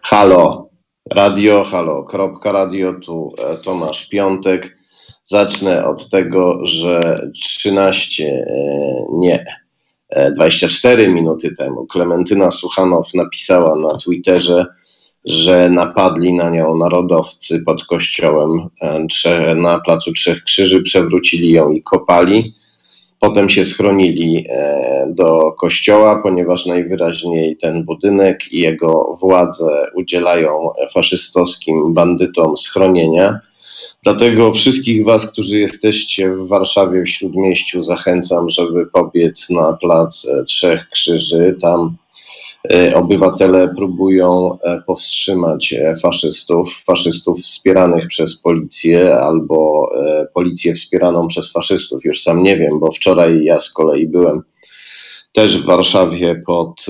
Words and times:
Halo, 0.02 0.68
radio, 1.14 1.64
halo, 1.64 2.04
kropka 2.04 2.52
radio, 2.52 2.92
tu 2.92 3.34
e, 3.38 3.56
Tomasz 3.56 4.08
Piątek. 4.08 4.76
Zacznę 5.24 5.86
od 5.86 6.08
tego, 6.08 6.66
że 6.66 7.26
13, 7.34 8.46
nie, 9.12 9.44
24 10.36 11.08
minuty 11.08 11.54
temu 11.58 11.86
Klementyna 11.86 12.50
Suchanow 12.50 13.14
napisała 13.14 13.76
na 13.76 13.98
Twitterze, 13.98 14.66
że 15.26 15.70
napadli 15.70 16.32
na 16.32 16.50
nią 16.50 16.76
narodowcy 16.76 17.60
pod 17.60 17.84
kościołem 17.84 18.50
e, 19.24 19.54
na 19.54 19.78
Placu 19.78 20.12
Trzech 20.12 20.44
Krzyży, 20.44 20.82
przewrócili 20.82 21.52
ją 21.52 21.70
i 21.70 21.82
kopali. 21.82 22.54
Potem 23.20 23.50
się 23.50 23.64
schronili 23.64 24.46
e, 24.48 25.06
do 25.10 25.52
kościoła, 25.52 26.22
ponieważ 26.22 26.66
najwyraźniej 26.66 27.56
ten 27.56 27.84
budynek 27.84 28.52
i 28.52 28.60
jego 28.60 29.16
władze 29.20 29.86
udzielają 29.94 30.50
faszystowskim 30.94 31.94
bandytom 31.94 32.56
schronienia. 32.56 33.40
Dlatego 34.02 34.52
wszystkich 34.52 35.04
Was, 35.04 35.26
którzy 35.26 35.58
jesteście 35.58 36.30
w 36.30 36.48
Warszawie, 36.48 37.02
w 37.02 37.08
Śródmieściu, 37.08 37.82
zachęcam, 37.82 38.50
żeby 38.50 38.86
pobiec 38.86 39.50
na 39.50 39.72
Plac 39.72 40.26
Trzech 40.46 40.88
Krzyży. 40.88 41.56
Tam 41.60 41.96
E, 42.05 42.05
obywatele 42.94 43.74
próbują 43.76 44.58
e, 44.62 44.82
powstrzymać 44.86 45.72
e, 45.72 45.96
faszystów, 45.96 46.84
faszystów 46.84 47.38
wspieranych 47.38 48.06
przez 48.06 48.40
policję 48.40 49.16
albo 49.16 49.90
policję 50.34 50.74
wspieraną 50.74 51.28
przez 51.28 51.52
faszystów. 51.52 52.04
Już 52.04 52.22
sam 52.22 52.42
nie 52.42 52.56
wiem, 52.56 52.80
bo 52.80 52.92
wczoraj 52.92 53.44
ja 53.44 53.58
z 53.58 53.72
kolei 53.72 54.08
byłem 54.08 54.40
też 55.32 55.62
w 55.62 55.66
Warszawie 55.66 56.42
pod 56.46 56.86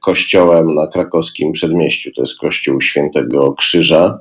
kościołem 0.00 0.74
na 0.74 0.86
krakowskim 0.86 1.52
przedmieściu. 1.52 2.10
To 2.12 2.22
jest 2.22 2.38
kościół 2.38 2.80
Świętego 2.80 3.52
Krzyża. 3.52 4.20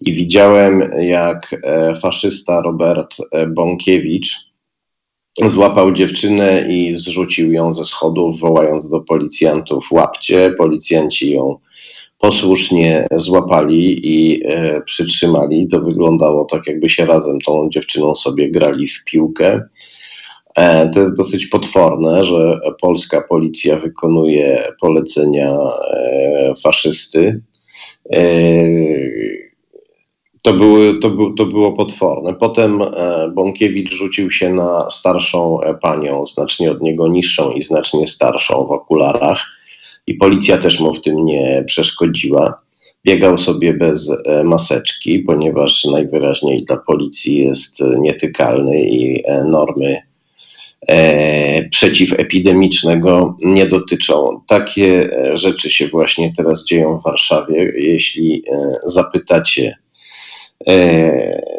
I 0.00 0.12
widziałem, 0.12 0.90
jak 1.00 1.62
faszysta 2.02 2.62
Robert 2.62 3.16
Bąkiewicz, 3.48 4.47
złapał 5.46 5.92
dziewczynę 5.92 6.66
i 6.68 6.94
zrzucił 6.94 7.52
ją 7.52 7.74
ze 7.74 7.84
schodów, 7.84 8.40
wołając 8.40 8.88
do 8.88 9.00
policjantów: 9.00 9.92
łapcie. 9.92 10.54
Policjanci 10.58 11.30
ją 11.30 11.56
posłusznie 12.18 13.06
złapali 13.16 14.00
i 14.06 14.42
e, 14.46 14.80
przytrzymali. 14.80 15.68
To 15.68 15.80
wyglądało 15.80 16.44
tak, 16.44 16.66
jakby 16.66 16.88
się 16.88 17.06
razem 17.06 17.40
tą 17.46 17.68
dziewczyną 17.70 18.14
sobie 18.14 18.50
grali 18.50 18.88
w 18.88 19.04
piłkę. 19.04 19.62
E, 20.56 20.88
to 20.88 21.00
jest 21.00 21.16
dosyć 21.16 21.46
potworne, 21.46 22.24
że 22.24 22.60
polska 22.80 23.20
policja 23.28 23.76
wykonuje 23.76 24.62
polecenia 24.80 25.56
e, 25.94 26.54
faszysty. 26.62 27.40
E, 28.14 28.20
to, 30.48 30.54
były, 30.54 30.98
to, 30.98 31.10
był, 31.10 31.34
to 31.34 31.46
było 31.46 31.72
potworne. 31.72 32.34
Potem 32.34 32.82
e, 32.82 33.30
Bąkiewicz 33.34 33.92
rzucił 33.92 34.30
się 34.30 34.50
na 34.50 34.90
starszą 34.90 35.60
e, 35.60 35.74
panią, 35.74 36.26
znacznie 36.26 36.70
od 36.70 36.82
niego 36.82 37.08
niższą 37.08 37.50
i 37.50 37.62
znacznie 37.62 38.06
starszą 38.06 38.66
w 38.66 38.72
okularach, 38.72 39.44
i 40.06 40.14
policja 40.14 40.58
też 40.58 40.80
mu 40.80 40.94
w 40.94 41.00
tym 41.00 41.24
nie 41.24 41.64
przeszkodziła. 41.66 42.60
Biegał 43.06 43.38
sobie 43.38 43.74
bez 43.74 44.10
e, 44.10 44.44
maseczki, 44.44 45.18
ponieważ 45.18 45.84
najwyraźniej 45.84 46.64
dla 46.64 46.76
policji 46.76 47.38
jest 47.38 47.80
nietykalny 47.98 48.82
i 48.82 49.22
normy 49.44 50.02
przeciwepidemicznego 51.70 53.36
nie 53.44 53.66
dotyczą. 53.66 54.40
Takie 54.46 55.10
rzeczy 55.34 55.70
się 55.70 55.88
właśnie 55.88 56.32
teraz 56.36 56.64
dzieją 56.64 56.98
w 56.98 57.02
Warszawie. 57.02 57.72
Jeśli 57.76 58.44
zapytacie 58.86 59.76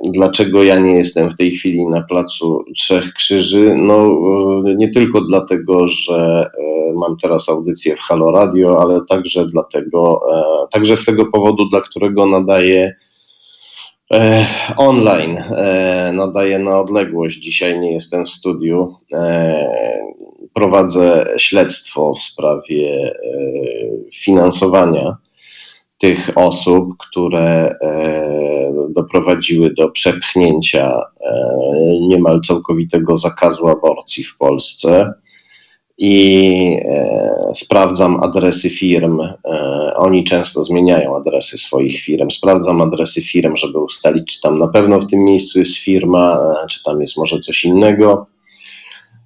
dlaczego 0.03 0.63
ja 0.63 0.79
nie 0.79 0.93
jestem 0.93 1.31
w 1.31 1.37
tej 1.37 1.51
chwili 1.51 1.85
na 1.87 2.01
placu 2.01 2.65
Trzech 2.75 3.13
Krzyży? 3.13 3.75
No 3.75 4.05
e, 4.05 4.75
nie 4.75 4.89
tylko 4.89 5.21
dlatego, 5.21 5.87
że 5.87 6.49
e, 6.57 6.93
mam 6.99 7.17
teraz 7.21 7.49
audycję 7.49 7.95
w 7.95 7.99
Halo 7.99 8.31
Radio, 8.31 8.81
ale 8.81 8.99
także 9.09 9.45
dlatego, 9.45 10.21
także 10.71 10.97
z 10.97 11.05
tego 11.05 11.25
powodu, 11.25 11.69
dla 11.69 11.81
którego 11.81 12.25
nadaję 12.25 12.95
online, 14.77 15.43
nadaję 16.13 16.59
na 16.59 16.79
odległość. 16.79 17.37
Dzisiaj 17.39 17.79
nie 17.79 17.93
jestem 17.93 18.25
w 18.25 18.29
studiu. 18.29 18.93
Prowadzę 20.53 21.33
śledztwo 21.37 22.13
w 22.13 22.19
sprawie 22.19 23.15
finansowania 24.13 25.17
tych 25.99 26.29
osób, 26.35 26.97
które 26.97 27.75
e, 27.81 28.73
doprowadziły 28.89 29.73
do 29.73 29.89
przepchnięcia 29.89 31.01
e, 31.21 31.35
niemal 32.01 32.41
całkowitego 32.41 33.17
zakazu 33.17 33.67
aborcji 33.67 34.23
w 34.23 34.37
Polsce. 34.37 35.13
I 35.97 36.77
e, 36.85 37.51
sprawdzam 37.55 38.23
adresy 38.23 38.69
firm. 38.69 39.19
Oni 39.95 40.23
często 40.23 40.63
zmieniają 40.63 41.15
adresy 41.15 41.57
swoich 41.57 42.01
firm. 42.01 42.31
Sprawdzam 42.31 42.81
adresy 42.81 43.21
firm, 43.21 43.55
żeby 43.57 43.79
ustalić, 43.79 44.35
czy 44.35 44.41
tam 44.41 44.59
na 44.59 44.67
pewno 44.67 44.99
w 44.99 45.07
tym 45.07 45.23
miejscu 45.23 45.59
jest 45.59 45.77
firma, 45.77 46.39
czy 46.69 46.83
tam 46.83 47.01
jest 47.01 47.17
może 47.17 47.39
coś 47.39 47.65
innego 47.65 48.27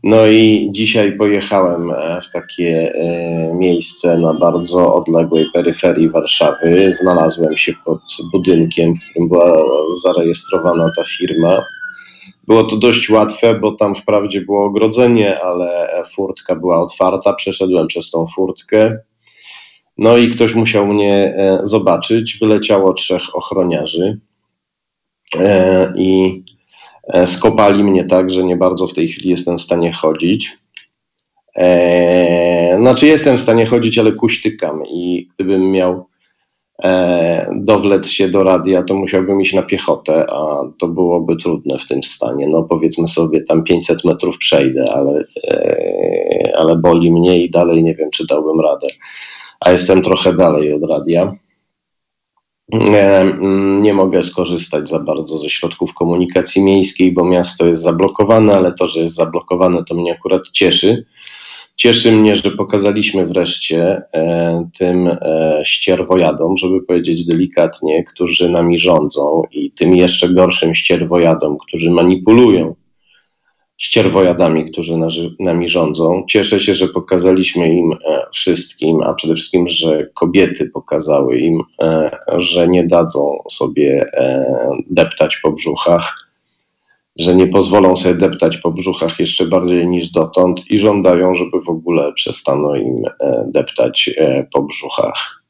no 0.04 0.28
i 0.28 0.70
dzisiaj 0.72 1.18
pojechałem 1.18 1.92
e, 1.92 2.22
w 2.22 2.32
takie 2.32 2.92
e, 2.94 3.54
miejsce 3.54 4.18
na 4.18 4.34
bardzo 4.34 4.94
odległej 4.94 5.46
peryferii 5.54 6.10
Warszawy. 6.10 6.92
Znalazłem 6.92 7.58
się 7.58 7.74
pod 7.86 8.02
budynkiem, 8.32 8.96
w 8.96 9.00
którym 9.00 9.30
była 9.30 9.64
zarejestrowana 10.04 10.92
ta 10.96 11.04
firma. 11.04 11.64
Było 12.48 12.64
to 12.64 12.78
dość 12.78 13.10
łatwe, 13.10 13.60
bo 13.60 13.72
tam 13.72 13.96
wprawdzie 13.96 14.42
było 14.42 14.66
ogrodzenie, 14.66 15.42
ale 15.42 15.88
furtka 16.16 16.56
była 16.56 16.82
otwarta. 16.82 17.34
Przeszedłem 17.34 17.88
przez 17.88 18.12
tą 18.12 18.28
furtkę. 18.36 18.98
No 19.98 20.18
i 20.18 20.30
ktoś 20.30 20.56
musiał 20.56 20.88
mnie 20.88 21.14
e, 21.14 21.60
zobaczyć. 21.64 22.38
Wyleciało 22.42 22.94
trzech 22.94 23.36
ochroniarzy. 23.36 24.20
I 25.98 26.43
skopali 27.26 27.84
mnie 27.84 28.04
tak, 28.04 28.32
że 28.32 28.44
nie 28.44 28.58
bardzo 28.58 28.88
w 28.88 28.94
tej 28.94 29.08
chwili 29.08 29.30
jestem 29.30 29.58
w 29.58 29.62
stanie 29.62 29.92
chodzić. 29.94 30.58
E, 31.56 32.78
znaczy 32.80 33.08
jestem 33.08 33.38
w 33.38 33.42
stanie 33.42 33.66
chodzić, 33.66 33.98
ale 33.98 34.12
kuśtykam 34.12 34.84
i 34.86 35.28
gdybym 35.36 35.72
miał 35.72 36.06
e, 36.84 37.50
dowlec 37.56 38.08
się 38.08 38.28
do 38.28 38.44
radia, 38.44 38.84
to 38.84 38.94
musiałbym 38.94 39.42
iść 39.42 39.54
na 39.54 39.64
piechotę, 39.64 40.26
a 40.30 40.70
to 40.80 40.88
byłoby 40.88 41.38
trudne 41.38 41.80
w 41.80 41.88
tym 41.88 42.04
stanie. 42.04 42.48
No 42.48 42.64
powiedzmy 42.64 43.08
sobie 43.08 43.42
tam 43.42 43.64
500 43.64 44.06
metrów 44.06 44.38
przejdę, 44.38 44.92
ale, 44.94 45.24
e, 45.48 46.54
ale 46.58 46.76
boli 46.76 47.12
mnie 47.12 47.44
i 47.44 47.52
dalej 47.52 47.84
nie 47.84 47.96
wiem, 47.96 48.12
czy 48.12 48.26
dałbym 48.28 48.60
radę. 48.60 48.88
A 49.60 49.72
jestem 49.72 50.02
trochę 50.02 50.34
dalej 50.34 50.74
od 50.74 50.84
radia. 50.90 51.36
Mm, 52.72 53.82
nie 53.82 53.94
mogę 53.94 54.24
skorzystać 54.24 54.90
za 54.90 55.00
bardzo 55.00 55.38
ze 55.38 55.50
środków 55.50 55.94
komunikacji 55.94 56.62
miejskiej, 56.62 57.12
bo 57.12 57.26
miasto 57.26 57.66
jest 57.66 57.82
zablokowane, 57.82 58.56
ale 58.56 58.74
to, 58.74 58.88
że 58.88 59.02
jest 59.02 59.16
zablokowane, 59.16 59.84
to 59.84 59.96
mnie 59.96 60.14
akurat 60.14 60.42
cieszy. 60.52 61.06
Cieszy 61.76 62.12
mnie, 62.12 62.36
że 62.36 62.52
pokazaliśmy 62.52 63.26
wreszcie 63.26 64.02
e, 64.14 64.70
tym 64.78 65.08
e, 65.08 65.62
ścierwojadom, 65.66 66.58
żeby 66.58 66.84
powiedzieć 66.84 67.26
delikatnie, 67.26 68.04
którzy 68.04 68.50
nami 68.50 68.80
rządzą 68.80 69.42
i 69.52 69.72
tym 69.72 69.96
jeszcze 69.96 70.30
gorszym 70.30 70.76
ścierwojadom, 70.76 71.58
którzy 71.68 71.90
manipulują 71.90 72.76
ścierwojadami, 73.84 74.72
którzy 74.72 74.94
nami 75.40 75.70
rządzą. 75.70 76.24
Cieszę 76.28 76.60
się, 76.60 76.76
że 76.76 76.88
pokazaliśmy 76.88 77.74
im 77.74 77.92
e, 77.92 78.26
wszystkim, 78.34 78.98
a 79.04 79.14
przede 79.14 79.36
wszystkim, 79.36 79.68
że 79.68 80.08
kobiety 80.14 80.70
pokazały 80.70 81.40
im, 81.40 81.62
e, 81.82 82.12
że 82.38 82.68
nie 82.68 82.88
dadzą 82.88 83.38
sobie 83.50 84.06
e, 84.14 84.46
deptać 84.90 85.38
po 85.38 85.52
brzuchach. 85.52 86.24
że 87.16 87.36
nie 87.36 87.48
pozwolą 87.48 87.96
sobie 87.96 88.16
deptać 88.16 88.58
po 88.58 88.72
brzuchach 88.72 89.20
jeszcze 89.20 89.46
bardziej 89.46 89.88
niż 89.88 90.10
dotąd 90.10 90.72
i 90.72 90.80
żądają, 90.80 91.36
żeby 91.36 91.62
w 91.62 91.70
ogóle 91.70 92.14
przestano 92.14 92.76
im 92.76 93.04
deptać 93.48 94.10
po 94.54 94.64
brzuchach. 94.64 95.43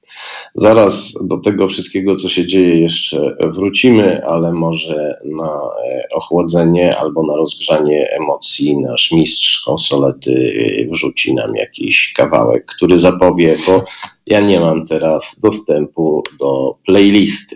Zaraz 0.55 1.13
do 1.21 1.37
tego 1.37 1.67
wszystkiego, 1.67 2.15
co 2.15 2.29
się 2.29 2.47
dzieje, 2.47 2.79
jeszcze 2.79 3.35
wrócimy, 3.53 4.25
ale 4.25 4.51
może 4.51 5.17
na 5.25 5.61
e, 5.85 6.03
ochłodzenie 6.11 6.97
albo 6.97 7.25
na 7.25 7.35
rozgrzanie 7.35 8.09
emocji 8.09 8.77
nasz 8.77 9.11
mistrz 9.11 9.63
konsolety 9.65 10.53
wrzuci 10.91 11.33
nam 11.33 11.55
jakiś 11.55 12.13
kawałek, 12.15 12.65
który 12.65 12.99
zapowie, 12.99 13.57
bo 13.67 13.85
ja 14.27 14.39
nie 14.39 14.59
mam 14.59 14.85
teraz 14.85 15.35
dostępu 15.43 16.23
do 16.39 16.75
playlisty. 16.85 17.55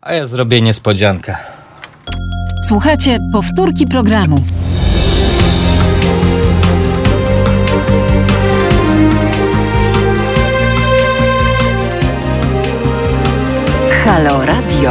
A 0.00 0.14
ja 0.14 0.26
zrobię 0.26 0.60
niespodziankę. 0.60 1.36
Słuchajcie 2.68 3.18
powtórki 3.32 3.86
programu. 3.86 4.36
Halo 14.06 14.44
Radio. 14.44 14.90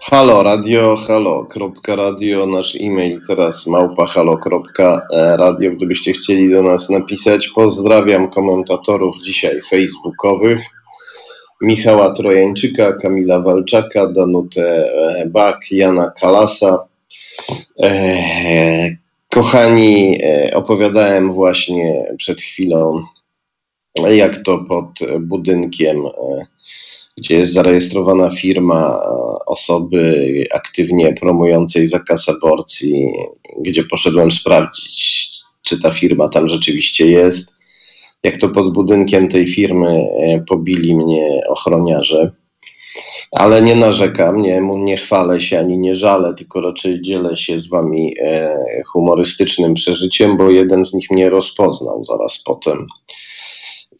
Halo 0.00 0.42
radio, 0.42 0.96
halo, 0.96 1.44
kropka 1.44 1.96
radio, 1.96 2.46
nasz 2.46 2.76
e-mail 2.80 3.20
teraz 3.26 3.66
małpa 3.66 4.06
halo, 4.06 4.38
kropka 4.38 5.00
radio, 5.36 5.70
gdybyście 5.72 6.12
chcieli 6.12 6.50
do 6.50 6.62
nas 6.62 6.90
napisać. 6.90 7.48
Pozdrawiam 7.48 8.30
komentatorów 8.30 9.16
dzisiaj 9.22 9.60
facebookowych. 9.70 10.62
Michała 11.60 12.10
Trojańczyka, 12.10 12.92
Kamila 12.92 13.40
Walczaka, 13.40 14.06
Danutę 14.06 14.84
e, 14.84 15.26
Bak, 15.26 15.60
Jana 15.70 16.10
Kalasa. 16.20 16.86
E, 17.82 17.90
kochani, 19.30 20.18
e, 20.22 20.54
opowiadałem 20.54 21.32
właśnie 21.32 22.04
przed 22.18 22.40
chwilą, 22.40 23.02
jak 23.94 24.42
to 24.42 24.58
pod 24.58 24.98
budynkiem, 25.20 25.96
gdzie 27.16 27.34
jest 27.34 27.52
zarejestrowana 27.52 28.30
firma 28.30 28.98
osoby 29.46 30.44
aktywnie 30.54 31.12
promującej 31.12 31.86
zakaz 31.86 32.28
aborcji, 32.28 33.12
gdzie 33.60 33.84
poszedłem 33.84 34.32
sprawdzić, 34.32 35.30
czy 35.62 35.80
ta 35.80 35.90
firma 35.90 36.28
tam 36.28 36.48
rzeczywiście 36.48 37.06
jest 37.06 37.54
jak 38.22 38.36
to 38.36 38.48
pod 38.48 38.72
budynkiem 38.72 39.28
tej 39.28 39.48
firmy 39.48 40.06
e, 40.20 40.40
pobili 40.48 40.96
mnie 40.96 41.40
ochroniarze. 41.48 42.32
Ale 43.32 43.62
nie 43.62 43.76
narzekam, 43.76 44.42
nie, 44.42 44.60
nie 44.60 44.96
chwalę 44.96 45.40
się 45.40 45.58
ani 45.58 45.78
nie 45.78 45.94
żalę, 45.94 46.34
tylko 46.34 46.60
raczej 46.60 47.02
dzielę 47.02 47.36
się 47.36 47.60
z 47.60 47.68
wami 47.68 48.14
e, 48.20 48.56
humorystycznym 48.86 49.74
przeżyciem, 49.74 50.36
bo 50.36 50.50
jeden 50.50 50.84
z 50.84 50.94
nich 50.94 51.10
mnie 51.10 51.30
rozpoznał 51.30 52.04
zaraz 52.04 52.42
potem. 52.44 52.86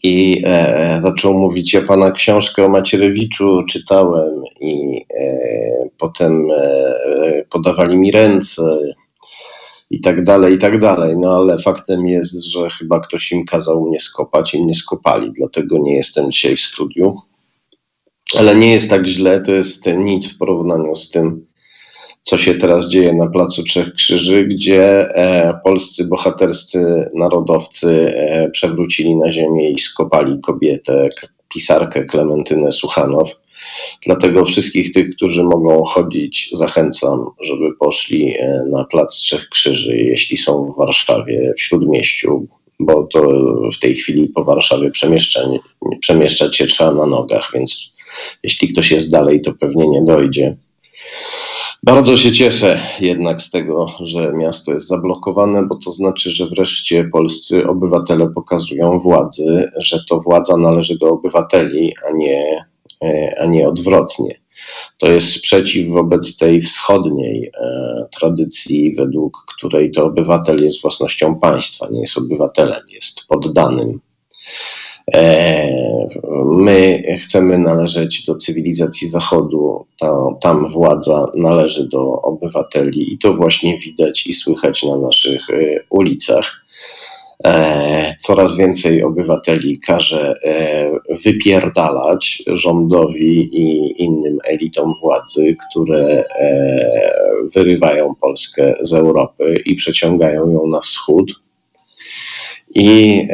I 0.02 0.42
e, 0.44 1.00
zaczął 1.02 1.34
mówić: 1.34 1.72
Ja 1.72 1.82
pana 1.82 2.10
książkę 2.10 2.64
o 2.64 2.68
Macierewiczu 2.68 3.62
czytałem, 3.68 4.42
i 4.60 5.04
e, 5.14 5.88
potem 5.98 6.48
e, 6.56 7.44
podawali 7.50 7.98
mi 7.98 8.10
ręce 8.10 8.78
i 9.90 10.00
tak 10.00 10.24
dalej, 10.24 10.54
i 10.54 10.58
tak 10.58 10.80
dalej. 10.80 11.16
No 11.16 11.36
ale 11.36 11.58
faktem 11.58 12.06
jest, 12.06 12.44
że 12.44 12.70
chyba 12.70 13.00
ktoś 13.00 13.32
im 13.32 13.44
kazał 13.44 13.88
mnie 13.88 14.00
skopać 14.00 14.54
i 14.54 14.64
mnie 14.64 14.74
skopali, 14.74 15.32
dlatego 15.32 15.78
nie 15.78 15.96
jestem 15.96 16.32
dzisiaj 16.32 16.56
w 16.56 16.60
studiu. 16.60 17.16
Ale 18.38 18.56
nie 18.56 18.72
jest 18.72 18.90
tak 18.90 19.06
źle, 19.06 19.40
to 19.40 19.52
jest 19.52 19.86
nic 19.86 20.34
w 20.34 20.38
porównaniu 20.38 20.96
z 20.96 21.10
tym, 21.10 21.46
co 22.22 22.38
się 22.38 22.54
teraz 22.54 22.88
dzieje 22.88 23.14
na 23.14 23.26
Placu 23.26 23.62
Trzech 23.62 23.94
Krzyży, 23.94 24.44
gdzie 24.44 25.14
e, 25.14 25.54
polscy 25.64 26.08
bohaterscy 26.08 27.08
narodowcy 27.14 28.14
e, 28.16 28.50
przewrócili 28.50 29.16
na 29.16 29.32
ziemię 29.32 29.70
i 29.70 29.78
skopali 29.78 30.40
kobietę, 30.40 31.08
pisarkę 31.54 32.04
Klementynę 32.04 32.72
Suchanow. 32.72 33.30
Dlatego 34.06 34.44
wszystkich 34.44 34.92
tych, 34.92 35.16
którzy 35.16 35.44
mogą 35.44 35.82
chodzić, 35.84 36.50
zachęcam, 36.52 37.26
żeby 37.40 37.76
poszli 37.76 38.36
e, 38.38 38.64
na 38.70 38.84
Plac 38.84 39.14
Trzech 39.14 39.48
Krzyży, 39.48 39.96
jeśli 39.96 40.36
są 40.36 40.72
w 40.72 40.76
Warszawie, 40.76 41.54
w 41.56 41.60
Śródmieściu, 41.60 42.46
bo 42.80 43.02
to 43.02 43.20
w 43.72 43.78
tej 43.78 43.94
chwili 43.94 44.28
po 44.28 44.44
Warszawie 44.44 44.90
przemieszczać 46.00 46.56
się 46.56 46.66
trzeba 46.66 46.94
na 46.94 47.06
nogach, 47.06 47.50
więc 47.54 47.92
jeśli 48.42 48.72
ktoś 48.72 48.90
jest 48.90 49.10
dalej, 49.10 49.40
to 49.40 49.52
pewnie 49.52 49.88
nie 49.88 50.02
dojdzie. 50.04 50.56
Bardzo 51.82 52.16
się 52.16 52.32
cieszę 52.32 52.80
jednak 53.00 53.42
z 53.42 53.50
tego, 53.50 53.86
że 54.00 54.32
miasto 54.32 54.72
jest 54.72 54.86
zablokowane, 54.86 55.62
bo 55.62 55.76
to 55.76 55.92
znaczy, 55.92 56.30
że 56.30 56.46
wreszcie 56.46 57.04
polscy 57.04 57.68
obywatele 57.68 58.30
pokazują 58.30 58.98
władzy, 58.98 59.70
że 59.76 59.98
to 60.08 60.20
władza 60.20 60.56
należy 60.56 60.98
do 60.98 61.06
obywateli, 61.06 61.94
a 62.08 62.12
nie 62.12 62.64
E, 63.02 63.34
a 63.40 63.46
nie 63.46 63.68
odwrotnie. 63.68 64.34
To 64.98 65.06
jest 65.10 65.32
sprzeciw 65.32 65.88
wobec 65.88 66.36
tej 66.36 66.62
wschodniej 66.62 67.50
e, 67.60 68.06
tradycji, 68.18 68.94
według 68.94 69.44
której 69.56 69.90
to 69.90 70.04
obywatel 70.04 70.64
jest 70.64 70.82
własnością 70.82 71.40
państwa, 71.40 71.88
nie 71.90 72.00
jest 72.00 72.18
obywatelem, 72.18 72.82
jest 72.88 73.26
poddanym. 73.28 74.00
E, 75.14 76.08
my 76.46 77.02
chcemy 77.22 77.58
należeć 77.58 78.24
do 78.24 78.36
cywilizacji 78.36 79.08
Zachodu, 79.08 79.86
tam 80.40 80.68
władza 80.68 81.26
należy 81.34 81.88
do 81.88 82.22
obywateli 82.22 83.14
i 83.14 83.18
to 83.18 83.34
właśnie 83.34 83.78
widać 83.78 84.26
i 84.26 84.34
słychać 84.34 84.82
na 84.82 84.96
naszych 84.96 85.46
ulicach. 85.90 86.62
E, 87.44 88.14
coraz 88.20 88.56
więcej 88.56 89.02
obywateli 89.02 89.80
każe 89.80 90.34
e, 90.44 90.90
wypierdalać 91.24 92.42
rządowi 92.46 93.58
i 93.60 93.94
innym 94.02 94.38
elitom 94.44 94.94
władzy, 95.02 95.56
które 95.70 96.24
e, 96.40 97.04
wyrywają 97.54 98.14
Polskę 98.20 98.74
z 98.80 98.92
Europy 98.92 99.54
i 99.66 99.76
przeciągają 99.76 100.50
ją 100.50 100.66
na 100.66 100.80
wschód. 100.80 101.32
I 102.74 103.26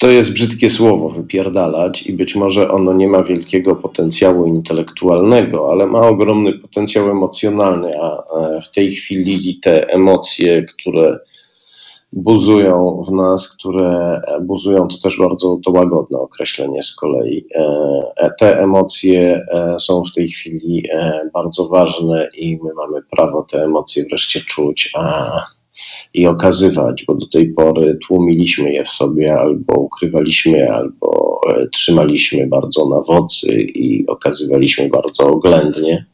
to 0.00 0.10
jest 0.10 0.32
brzydkie 0.32 0.70
słowo, 0.70 1.08
wypierdalać, 1.08 2.02
i 2.02 2.12
być 2.12 2.34
może 2.34 2.70
ono 2.70 2.92
nie 2.92 3.08
ma 3.08 3.22
wielkiego 3.22 3.76
potencjału 3.76 4.46
intelektualnego, 4.46 5.70
ale 5.70 5.86
ma 5.86 6.00
ogromny 6.00 6.52
potencjał 6.52 7.10
emocjonalny, 7.10 8.02
a 8.02 8.22
w 8.60 8.70
tej 8.70 8.94
chwili 8.94 9.60
te 9.60 9.88
emocje, 9.88 10.62
które 10.62 11.18
buzują 12.14 13.04
w 13.08 13.12
nas, 13.12 13.56
które 13.56 14.20
buzują, 14.42 14.88
to 14.88 14.98
też 14.98 15.18
bardzo 15.18 15.58
to 15.64 15.70
łagodne 15.70 16.18
określenie 16.18 16.82
z 16.82 16.94
kolei. 16.94 17.46
E, 17.54 18.30
te 18.38 18.60
emocje 18.62 19.46
e, 19.52 19.76
są 19.78 20.02
w 20.04 20.14
tej 20.14 20.28
chwili 20.28 20.88
e, 20.92 21.30
bardzo 21.34 21.68
ważne 21.68 22.28
i 22.34 22.58
my 22.62 22.74
mamy 22.74 23.02
prawo 23.10 23.42
te 23.42 23.62
emocje 23.62 24.04
wreszcie 24.10 24.40
czuć 24.40 24.90
a, 24.94 25.46
i 26.14 26.26
okazywać, 26.26 27.04
bo 27.04 27.14
do 27.14 27.26
tej 27.26 27.48
pory 27.48 27.98
tłumiliśmy 28.06 28.72
je 28.72 28.84
w 28.84 28.88
sobie 28.88 29.38
albo 29.40 29.74
ukrywaliśmy, 29.74 30.72
albo 30.72 31.40
trzymaliśmy 31.72 32.46
bardzo 32.46 32.88
na 32.88 33.00
wodzy 33.00 33.62
i 33.62 34.06
okazywaliśmy 34.06 34.88
bardzo 34.88 35.26
oględnie. 35.26 36.06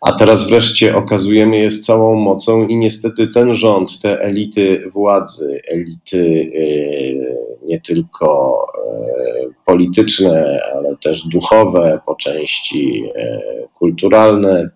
A 0.00 0.12
teraz 0.12 0.48
wreszcie 0.48 0.96
okazujemy 0.96 1.58
je 1.58 1.70
z 1.70 1.82
całą 1.82 2.14
mocą 2.14 2.66
i 2.66 2.76
niestety 2.76 3.28
ten 3.28 3.54
rząd, 3.54 4.00
te 4.00 4.20
elity 4.20 4.90
władzy, 4.92 5.60
elity 5.68 6.50
e, 6.54 7.66
nie 7.66 7.80
tylko 7.80 8.56
e, 8.78 9.64
polityczne, 9.64 10.60
ale 10.74 10.96
też 10.96 11.28
duchowe, 11.28 12.00
po 12.06 12.14
części 12.14 13.04
e, 13.16 13.40
kulturalne, 13.74 14.70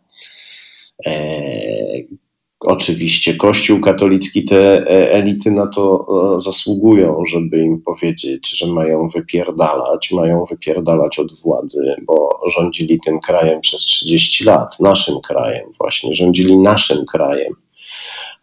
Oczywiście 2.66 3.34
Kościół 3.34 3.80
katolicki, 3.80 4.44
te 4.44 4.90
e, 4.90 5.12
elity 5.12 5.50
na 5.50 5.66
to 5.66 6.06
e, 6.36 6.40
zasługują, 6.40 7.22
żeby 7.28 7.58
im 7.58 7.82
powiedzieć, 7.82 8.58
że 8.58 8.66
mają 8.66 9.08
wypierdalać, 9.08 10.12
mają 10.12 10.44
wypierdalać 10.44 11.18
od 11.18 11.40
władzy, 11.40 11.96
bo 12.06 12.40
rządzili 12.56 13.00
tym 13.00 13.20
krajem 13.20 13.60
przez 13.60 13.80
30 13.80 14.44
lat, 14.44 14.80
naszym 14.80 15.20
krajem 15.20 15.64
właśnie, 15.78 16.14
rządzili 16.14 16.56
naszym 16.56 17.06
krajem, 17.06 17.52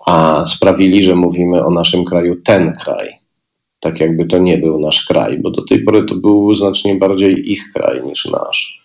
a 0.05 0.45
sprawili, 0.47 1.03
że 1.03 1.15
mówimy 1.15 1.65
o 1.65 1.69
naszym 1.69 2.05
kraju 2.05 2.41
ten 2.41 2.73
kraj. 2.73 3.09
Tak 3.79 3.99
jakby 3.99 4.25
to 4.25 4.37
nie 4.37 4.57
był 4.57 4.79
nasz 4.79 5.05
kraj, 5.05 5.39
bo 5.39 5.51
do 5.51 5.65
tej 5.65 5.83
pory 5.83 6.03
to 6.03 6.15
był 6.15 6.55
znacznie 6.55 6.95
bardziej 6.95 7.51
ich 7.51 7.71
kraj 7.73 8.03
niż 8.03 8.25
nasz. 8.25 8.80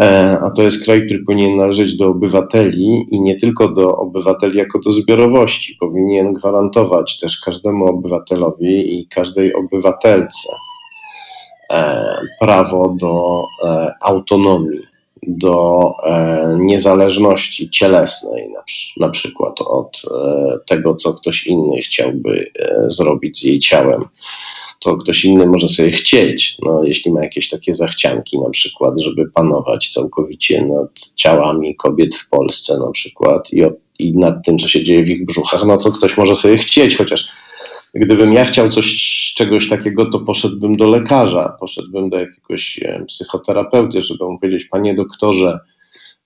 E, 0.00 0.38
a 0.42 0.50
to 0.50 0.62
jest 0.62 0.84
kraj, 0.84 1.06
który 1.06 1.24
powinien 1.24 1.56
należeć 1.56 1.96
do 1.96 2.08
obywateli 2.08 3.06
i 3.10 3.20
nie 3.20 3.36
tylko 3.36 3.68
do 3.68 3.96
obywateli 3.96 4.58
jako 4.58 4.78
do 4.78 4.92
zbiorowości. 4.92 5.76
Powinien 5.80 6.32
gwarantować 6.32 7.18
też 7.18 7.40
każdemu 7.40 7.86
obywatelowi 7.86 9.00
i 9.00 9.08
każdej 9.08 9.54
obywatelce 9.54 10.52
prawo 12.40 12.94
do 13.00 13.44
autonomii, 14.00 14.80
do 15.22 15.90
niezależności 16.58 17.70
cielesnej, 17.70 18.54
na 19.00 19.08
przykład 19.08 19.60
od 19.60 20.02
tego, 20.66 20.94
co 20.94 21.14
ktoś 21.14 21.46
inny 21.46 21.80
chciałby 21.80 22.50
zrobić 22.86 23.40
z 23.40 23.44
jej 23.44 23.58
ciałem 23.58 24.04
to 24.82 24.96
ktoś 24.96 25.24
inny 25.24 25.46
może 25.46 25.68
sobie 25.68 25.90
chcieć, 25.90 26.56
no, 26.62 26.84
jeśli 26.84 27.12
ma 27.12 27.22
jakieś 27.22 27.48
takie 27.48 27.74
zachcianki, 27.74 28.38
na 28.38 28.50
przykład, 28.50 29.00
żeby 29.00 29.30
panować 29.30 29.90
całkowicie 29.90 30.66
nad 30.66 31.12
ciałami 31.16 31.76
kobiet 31.76 32.14
w 32.14 32.28
Polsce, 32.28 32.78
na 32.78 32.90
przykład, 32.90 33.52
i, 33.52 33.62
i 33.98 34.16
nad 34.16 34.44
tym, 34.44 34.58
co 34.58 34.68
się 34.68 34.84
dzieje 34.84 35.04
w 35.04 35.08
ich 35.08 35.26
brzuchach, 35.26 35.64
no 35.64 35.78
to 35.78 35.92
ktoś 35.92 36.16
może 36.16 36.36
sobie 36.36 36.58
chcieć, 36.58 36.96
chociaż 36.96 37.28
gdybym 37.94 38.32
ja 38.32 38.44
chciał 38.44 38.68
coś, 38.68 39.12
czegoś 39.36 39.68
takiego, 39.68 40.06
to 40.06 40.20
poszedłbym 40.20 40.76
do 40.76 40.86
lekarza, 40.86 41.56
poszedłbym 41.60 42.10
do 42.10 42.20
jakiegoś 42.20 42.80
psychoterapeuty, 43.08 44.02
żeby 44.02 44.24
mu 44.24 44.38
powiedzieć, 44.38 44.64
panie 44.64 44.94
doktorze, 44.94 45.58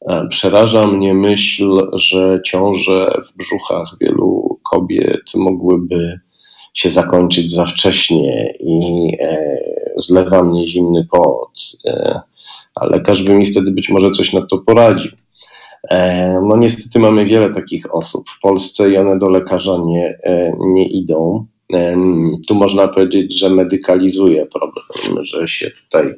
e, 0.09 0.29
przeraża 0.31 0.87
mnie 0.87 1.15
myśl, 1.15 1.89
że 1.93 2.41
ciąże 2.45 3.21
w 3.25 3.37
brzuchach 3.37 3.97
wielu 4.01 4.61
kobiet 4.71 5.23
mogłyby 5.35 6.21
się 6.77 6.91
zakończyć 6.91 7.51
za 7.51 7.67
wcześnie 7.67 8.55
i 8.61 9.13
e, 9.21 9.59
zlewa 9.97 10.43
mnie 10.43 10.69
zimny 10.69 11.07
pot, 11.11 11.51
e, 11.87 12.21
a 12.75 12.87
lekarz 12.87 13.23
by 13.23 13.35
mi 13.35 13.47
wtedy 13.47 13.71
być 13.71 13.89
może 13.89 14.11
coś 14.11 14.33
na 14.33 14.47
to 14.47 14.59
poradził. 14.59 15.13
E, 15.91 16.41
no 16.49 16.57
niestety 16.57 16.99
mamy 16.99 17.25
wiele 17.25 17.55
takich 17.55 17.95
osób 17.95 18.31
w 18.31 18.41
Polsce 18.41 18.91
i 18.91 18.97
one 18.97 19.19
do 19.19 19.31
lekarza 19.31 19.77
nie, 19.87 20.19
e, 20.23 20.53
nie 20.59 20.85
idą. 20.85 21.47
E, 21.73 21.97
tu 22.49 22.55
można 22.55 22.89
powiedzieć, 22.89 23.39
że 23.39 23.51
medykalizuje 23.51 24.47
problem, 24.47 24.85
że 25.25 25.49
się 25.49 25.71
tutaj 25.71 26.15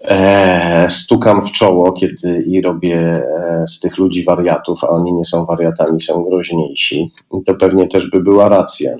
e, 0.00 0.86
stukam 0.90 1.42
w 1.42 1.52
czoło, 1.52 1.92
kiedy 1.92 2.44
i 2.46 2.60
robię 2.60 3.22
z 3.66 3.80
tych 3.80 3.98
ludzi 3.98 4.24
wariatów, 4.24 4.84
a 4.84 4.88
oni 4.88 5.12
nie 5.12 5.24
są 5.24 5.46
wariatami, 5.46 6.00
są 6.00 6.24
groźniejsi. 6.24 7.10
I 7.40 7.44
to 7.44 7.54
pewnie 7.54 7.88
też 7.88 8.10
by 8.10 8.20
była 8.20 8.48
racja. 8.48 8.96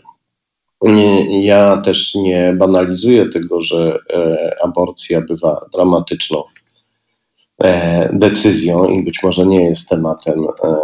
Ja 1.28 1.76
też 1.76 2.14
nie 2.14 2.54
banalizuję 2.58 3.28
tego, 3.28 3.62
że 3.62 3.98
e, 4.12 4.56
aborcja 4.64 5.20
bywa 5.20 5.60
dramatyczną 5.72 6.42
e, 7.64 8.10
decyzją 8.12 8.88
i 8.88 9.02
być 9.04 9.22
może 9.22 9.46
nie 9.46 9.64
jest 9.64 9.88
tematem 9.88 10.44
e, 10.44 10.74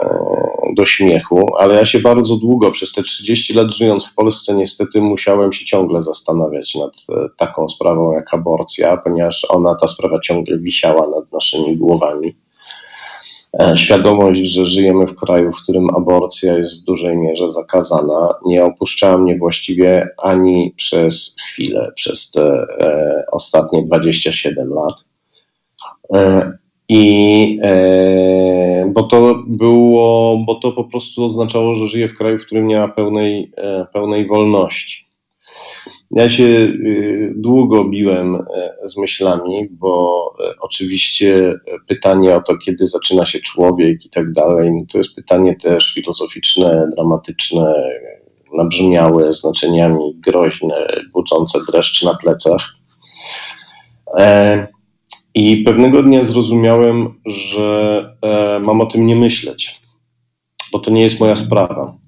do 0.75 0.87
śmiechu, 0.87 1.56
ale 1.56 1.75
ja 1.75 1.87
się 1.87 2.00
bardzo 2.00 2.37
długo, 2.37 2.70
przez 2.70 2.92
te 2.92 3.02
30 3.02 3.54
lat 3.54 3.75
żyjąc 3.75 4.06
w 4.06 4.14
Polsce, 4.14 4.54
niestety 4.54 5.00
musiałem 5.00 5.52
się 5.52 5.64
ciągle 5.64 6.02
zastanawiać 6.02 6.75
nad 6.75 6.92
taką 7.37 7.68
sprawą 7.68 8.12
jak 8.12 8.34
aborcja, 8.34 8.96
ponieważ 8.96 9.46
ona, 9.49 9.75
ta 9.75 9.88
sprawa 9.88 10.20
ciągle 10.20 10.58
wisiała 10.58 11.11
nad 11.20 11.32
naszymi 11.32 11.76
głowami. 11.76 12.37
E, 13.61 13.76
świadomość, 13.76 14.40
że 14.40 14.66
żyjemy 14.66 15.06
w 15.06 15.14
kraju, 15.14 15.52
w 15.52 15.62
którym 15.62 15.88
aborcja 15.97 16.59
jest 16.59 16.80
w 16.80 16.85
dużej 16.85 17.16
mierze 17.16 17.50
zakazana, 17.50 18.28
nie 18.47 18.64
opuszczała 18.64 19.18
mnie 19.18 19.38
właściwie 19.38 20.09
ani 20.23 20.75
przez 20.76 21.37
chwilę, 21.49 21.92
przez 21.94 22.30
te 22.30 22.66
e, 22.80 23.25
ostatnie 23.32 23.82
27 23.82 24.68
lat. 24.68 24.94
E, 26.14 26.52
I 26.88 27.59
bo 28.87 29.02
to 29.02 29.42
było, 29.47 30.38
bo 30.47 30.54
to 30.54 30.73
po 30.73 30.85
prostu 30.85 31.25
oznaczało, 31.25 31.75
że 31.75 31.87
żyję 31.87 32.09
w 32.09 32.18
kraju, 32.18 32.38
w 32.38 32.47
którym 32.47 32.66
nie 32.66 32.78
ma 32.78 32.88
pełnej, 32.88 33.52
pełnej 33.92 34.26
wolności. 34.26 35.12
Ja 36.12 36.31
się 36.31 36.45
y, 36.45 37.33
długo 37.37 37.85
biłem 37.85 38.35
e, 38.35 38.40
z 38.88 38.97
myślami, 38.97 39.69
bo 39.71 40.23
e, 40.40 40.54
oczywiście 40.61 41.54
pytanie 41.88 42.37
o 42.37 42.42
to, 42.42 42.59
kiedy 42.59 42.87
zaczyna 42.87 43.26
się 43.26 43.40
człowiek 43.40 44.07
i 44.07 44.11
tak 44.11 44.33
dalej, 44.33 44.73
no 44.73 44.85
to 44.92 44.99
jest 44.99 45.14
pytanie 45.14 45.57
też 45.57 45.95
filozoficzne, 45.95 46.88
dramatyczne, 46.97 47.75
nabrzmiałe, 48.54 49.33
znaczeniami 49.33 50.14
groźne, 50.14 50.87
budzące 51.12 51.59
dreszcz 51.69 52.04
na 52.04 52.14
plecach. 52.14 52.75
E, 54.19 54.69
I 55.35 55.57
pewnego 55.57 56.02
dnia 56.02 56.25
zrozumiałem, 56.25 57.21
że 57.26 58.04
mam 58.61 58.81
o 58.81 58.87
tym 58.87 59.07
nie 59.07 59.16
myśleć, 59.16 59.81
bo 60.73 60.78
to 60.78 60.90
nie 60.90 61.02
jest 61.02 61.21
moja 61.21 61.37
sprawa. 61.37 62.01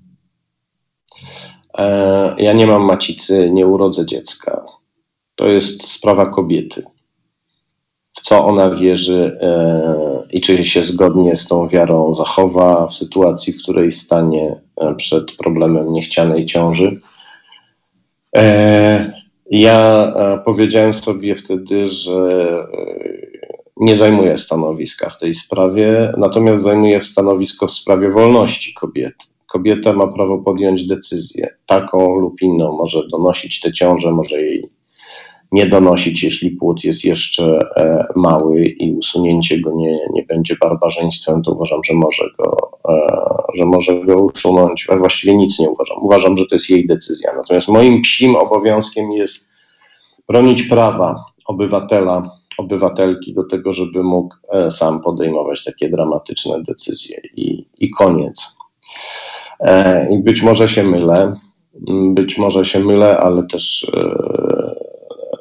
E, 1.79 2.35
ja 2.39 2.53
nie 2.53 2.67
mam 2.67 2.83
macicy, 2.83 3.51
nie 3.51 3.67
urodzę 3.67 4.07
dziecka. 4.07 4.65
To 5.35 5.47
jest 5.47 5.91
sprawa 5.91 6.27
kobiety. 6.27 6.85
W 8.17 8.21
co 8.21 8.45
ona 8.45 8.71
wierzy 8.71 9.39
e, 9.43 10.27
i 10.31 10.41
czy 10.41 10.65
się 10.65 10.85
zgodnie 10.85 11.37
z 11.37 11.49
tą 11.49 11.69
wiarą 11.69 12.15
zachowa 12.15 12.87
w 12.87 12.95
sytuacji, 12.95 13.53
w 13.53 13.63
której 13.63 13.93
stanie 13.93 14.61
e, 14.77 14.95
przed 14.95 15.37
problemem 15.37 15.93
niechcianej 15.93 16.47
ciąży. 16.47 17.01
Ja 19.51 20.13
powiedziałem 20.45 20.93
sobie 20.93 21.35
wtedy, 21.35 21.89
że 21.89 22.49
nie 23.77 23.97
zajmuję 23.97 24.39
stanowiska 24.39 25.11
w 25.11 25.19
tej 25.19 25.35
sprawie, 25.35 26.13
natomiast 26.17 26.63
zajmuję 26.63 27.03
stanowisko 27.03 27.67
w 27.67 27.71
sprawie 27.71 28.11
wolności 28.11 28.75
kobiety 28.75 29.34
kobieta 29.55 29.93
ma 29.93 30.07
prawo 30.07 30.39
podjąć 30.39 30.87
decyzję, 30.87 31.55
taką 31.67 32.19
lub 32.19 32.43
inną, 32.43 32.77
może 32.77 33.09
donosić 33.09 33.61
tę 33.61 33.73
ciążę, 33.73 34.11
może 34.11 34.43
jej 34.43 34.69
nie 35.53 35.67
donosić, 35.67 36.23
jeśli 36.23 36.51
płód 36.51 36.85
jest 36.85 37.05
jeszcze 37.05 37.59
e, 37.77 38.07
mały 38.17 38.65
i 38.65 38.93
usunięcie 38.93 39.61
go 39.61 39.73
nie, 39.77 39.99
nie 40.13 40.23
będzie 40.23 40.57
barbarzyństwem, 40.61 41.43
to 41.43 41.53
uważam, 41.53 41.85
że 41.85 41.95
może 41.95 42.25
go, 42.39 42.71
e, 42.89 43.07
że 43.55 43.65
może 43.65 44.05
go 44.05 44.23
usunąć. 44.25 44.87
Właściwie 44.99 45.37
nic 45.37 45.59
nie 45.59 45.71
uważam. 45.71 45.97
Uważam, 46.01 46.37
że 46.37 46.45
to 46.47 46.55
jest 46.55 46.71
jej 46.71 46.87
decyzja. 46.87 47.31
Natomiast 47.37 47.69
moim 47.69 48.03
psim 48.03 48.37
obowiązkiem 48.37 49.13
jest 49.13 49.49
bronić 50.29 50.63
prawa 50.63 51.25
obywatela, 51.47 52.31
obywatelki 52.59 53.35
do 53.35 53.45
tego, 53.45 53.75
żeby 53.75 54.03
mógł 54.03 54.35
e, 54.53 54.71
sam 54.71 55.01
podejmować 55.01 55.65
takie 55.65 55.89
dramatyczne 55.89 56.63
decyzje 56.63 57.21
i, 57.37 57.67
i 57.79 57.91
koniec. 57.91 58.57
E, 59.65 60.07
I 60.15 60.19
być 60.19 60.43
może 60.43 60.69
się 60.69 60.83
mylę, 60.83 61.37
być 62.15 62.39
może 62.39 62.65
się 62.65 62.81
mylę, 62.81 63.19
ale 63.19 63.47
też 63.47 63.91
e, 63.97 64.75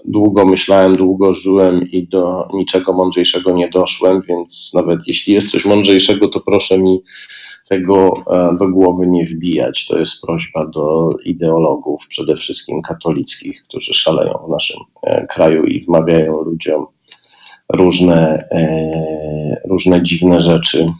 długo 0.06 0.46
myślałem, 0.46 0.96
długo 0.96 1.34
żyłem 1.34 1.92
i 1.92 2.08
do 2.08 2.48
niczego 2.54 2.94
mądrzejszego 2.94 3.52
nie 3.52 3.70
doszłem, 3.70 4.22
więc 4.22 4.72
nawet 4.74 5.08
jeśli 5.08 5.34
jest 5.34 5.52
coś 5.52 5.66
mądrzejszego, 5.66 6.28
to 6.28 6.40
proszę 6.40 6.78
mi 6.78 7.04
tego 7.70 8.14
e, 8.32 8.58
do 8.60 8.68
głowy 8.68 9.08
nie 9.08 9.26
wbijać. 9.26 9.88
To 9.88 9.98
jest 9.98 10.22
prośba 10.22 10.66
do 10.66 11.10
ideologów, 11.26 12.08
przede 12.08 12.36
wszystkim 12.36 12.82
katolickich, 12.82 13.64
którzy 13.68 13.94
szaleją 13.94 14.34
w 14.48 14.50
naszym 14.50 14.80
kraju 15.30 15.64
i 15.64 15.82
wmawiają 15.82 16.42
ludziom 16.42 16.86
różne, 17.74 18.48
różne 19.70 20.04
dziwne 20.04 20.42
rzeczy. 20.42 20.94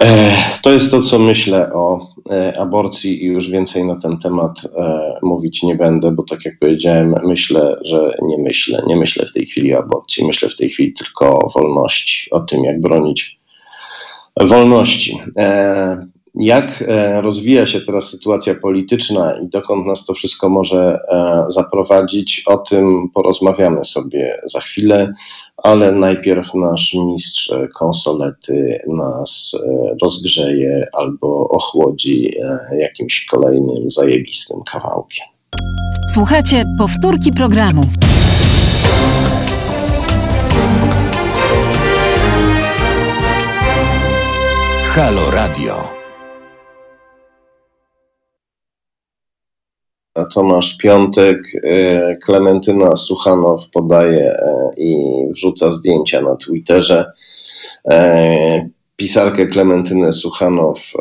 E, 0.00 0.32
to 0.62 0.70
jest 0.70 0.90
to, 0.90 1.02
co 1.02 1.18
myślę 1.18 1.72
o 1.72 2.08
e, 2.30 2.60
aborcji 2.60 3.24
i 3.24 3.26
już 3.26 3.50
więcej 3.50 3.84
na 3.84 3.96
ten 3.96 4.18
temat 4.18 4.60
e, 4.76 5.18
mówić 5.22 5.62
nie 5.62 5.74
będę, 5.74 6.10
bo 6.10 6.22
tak 6.22 6.44
jak 6.44 6.58
powiedziałem, 6.58 7.14
myślę, 7.24 7.76
że 7.84 8.16
nie 8.22 8.38
myślę. 8.38 8.82
Nie 8.86 8.96
myślę 8.96 9.26
w 9.26 9.32
tej 9.32 9.46
chwili 9.46 9.74
o 9.74 9.78
aborcji, 9.78 10.26
myślę 10.26 10.48
w 10.48 10.56
tej 10.56 10.70
chwili 10.70 10.92
tylko 10.92 11.38
o 11.38 11.48
wolności, 11.48 12.30
o 12.30 12.40
tym, 12.40 12.64
jak 12.64 12.80
bronić 12.80 13.38
wolności. 14.40 15.20
Jak 16.34 16.84
rozwija 17.20 17.66
się 17.66 17.80
teraz 17.80 18.10
sytuacja 18.10 18.54
polityczna 18.54 19.40
i 19.40 19.48
dokąd 19.48 19.86
nas 19.86 20.06
to 20.06 20.14
wszystko 20.14 20.48
może 20.48 20.98
zaprowadzić, 21.48 22.42
o 22.46 22.58
tym 22.58 23.10
porozmawiamy 23.14 23.84
sobie 23.84 24.40
za 24.44 24.60
chwilę 24.60 25.14
ale 25.56 25.92
najpierw 25.92 26.54
nasz 26.54 26.94
mistrz 26.94 27.52
konsolety 27.78 28.80
nas 28.88 29.52
e, 29.54 29.94
rozgrzeje 30.02 30.86
albo 30.92 31.48
ochłodzi 31.48 32.38
e, 32.38 32.78
jakimś 32.78 33.26
kolejnym 33.30 33.90
zajebistym 33.90 34.62
kawałkiem. 34.72 35.26
Słuchajcie, 36.14 36.64
powtórki 36.78 37.32
programu. 37.32 37.82
Halo 44.94 45.30
Radio. 45.30 46.01
Tomasz 50.34 50.76
Piątek, 50.76 51.42
e, 51.64 52.16
Klementyna 52.16 52.96
Suchanow 52.96 53.68
podaje 53.68 54.32
e, 54.32 54.70
i 54.78 54.96
wrzuca 55.32 55.72
zdjęcia 55.72 56.22
na 56.22 56.36
Twitterze. 56.36 57.12
E, 57.90 58.68
pisarkę 58.96 59.46
Klementynę 59.46 60.12
Suchanow 60.12 60.92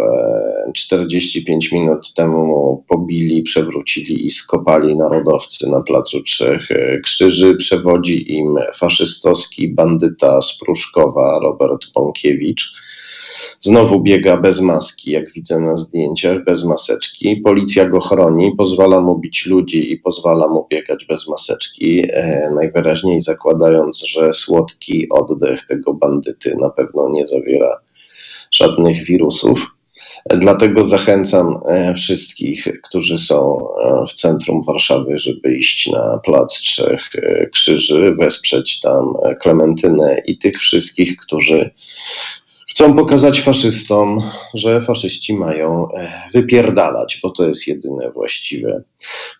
45 0.75 1.71
minut 1.71 2.13
temu 2.13 2.83
pobili, 2.87 3.43
przewrócili 3.43 4.25
i 4.25 4.31
skopali 4.31 4.97
narodowcy 4.97 5.69
na 5.69 5.81
Placu 5.81 6.23
Trzech 6.23 6.67
Krzyży. 7.03 7.55
Przewodzi 7.55 8.33
im 8.37 8.55
faszystowski 8.75 9.67
bandyta 9.67 10.41
z 10.41 10.57
Pruszkowa 10.57 11.39
Robert 11.39 11.85
Bąkiewicz. 11.95 12.71
Znowu 13.59 14.01
biega 14.01 14.37
bez 14.37 14.59
maski, 14.59 15.11
jak 15.11 15.31
widzę 15.31 15.59
na 15.59 15.77
zdjęciach, 15.77 16.43
bez 16.43 16.63
maseczki. 16.63 17.37
Policja 17.37 17.89
go 17.89 17.99
chroni, 17.99 18.55
pozwala 18.55 19.01
mu 19.01 19.19
bić 19.19 19.45
ludzi 19.45 19.91
i 19.91 19.97
pozwala 19.97 20.47
mu 20.47 20.67
biegać 20.71 21.05
bez 21.05 21.27
maseczki, 21.27 22.03
e, 22.13 22.51
najwyraźniej 22.55 23.21
zakładając, 23.21 23.99
że 24.07 24.33
słodki 24.33 25.09
oddech 25.09 25.67
tego 25.67 25.93
bandyty 25.93 26.55
na 26.59 26.69
pewno 26.69 27.09
nie 27.09 27.27
zawiera 27.27 27.79
żadnych 28.51 29.03
wirusów. 29.03 29.67
Dlatego 30.29 30.85
zachęcam 30.85 31.59
e, 31.67 31.93
wszystkich, 31.93 32.67
którzy 32.83 33.17
są 33.17 33.67
e, 33.77 34.05
w 34.07 34.13
centrum 34.13 34.63
Warszawy, 34.63 35.17
żeby 35.17 35.55
iść 35.55 35.87
na 35.87 36.19
Plac 36.25 36.53
Trzech 36.53 37.01
Krzyży, 37.51 38.13
wesprzeć 38.19 38.79
tam 38.79 39.13
Klementynę 39.41 40.21
i 40.25 40.37
tych 40.37 40.57
wszystkich, 40.57 41.17
którzy 41.17 41.71
chcą 42.71 42.95
pokazać 42.95 43.41
faszystom, 43.41 44.21
że 44.53 44.81
faszyści 44.81 45.33
mają 45.33 45.87
wypierdalać, 46.33 47.19
bo 47.23 47.29
to 47.29 47.47
jest 47.47 47.67
jedyne 47.67 48.11
właściwe, 48.11 48.83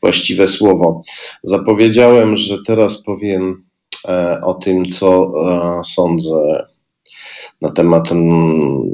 właściwe 0.01 0.47
słowo. 0.47 1.03
Zapowiedziałem, 1.43 2.37
że 2.37 2.57
teraz 2.67 3.03
powiem 3.03 3.63
o 4.43 4.53
tym, 4.53 4.85
co 4.85 5.33
sądzę 5.83 6.67
na 7.61 7.71
temat 7.71 8.09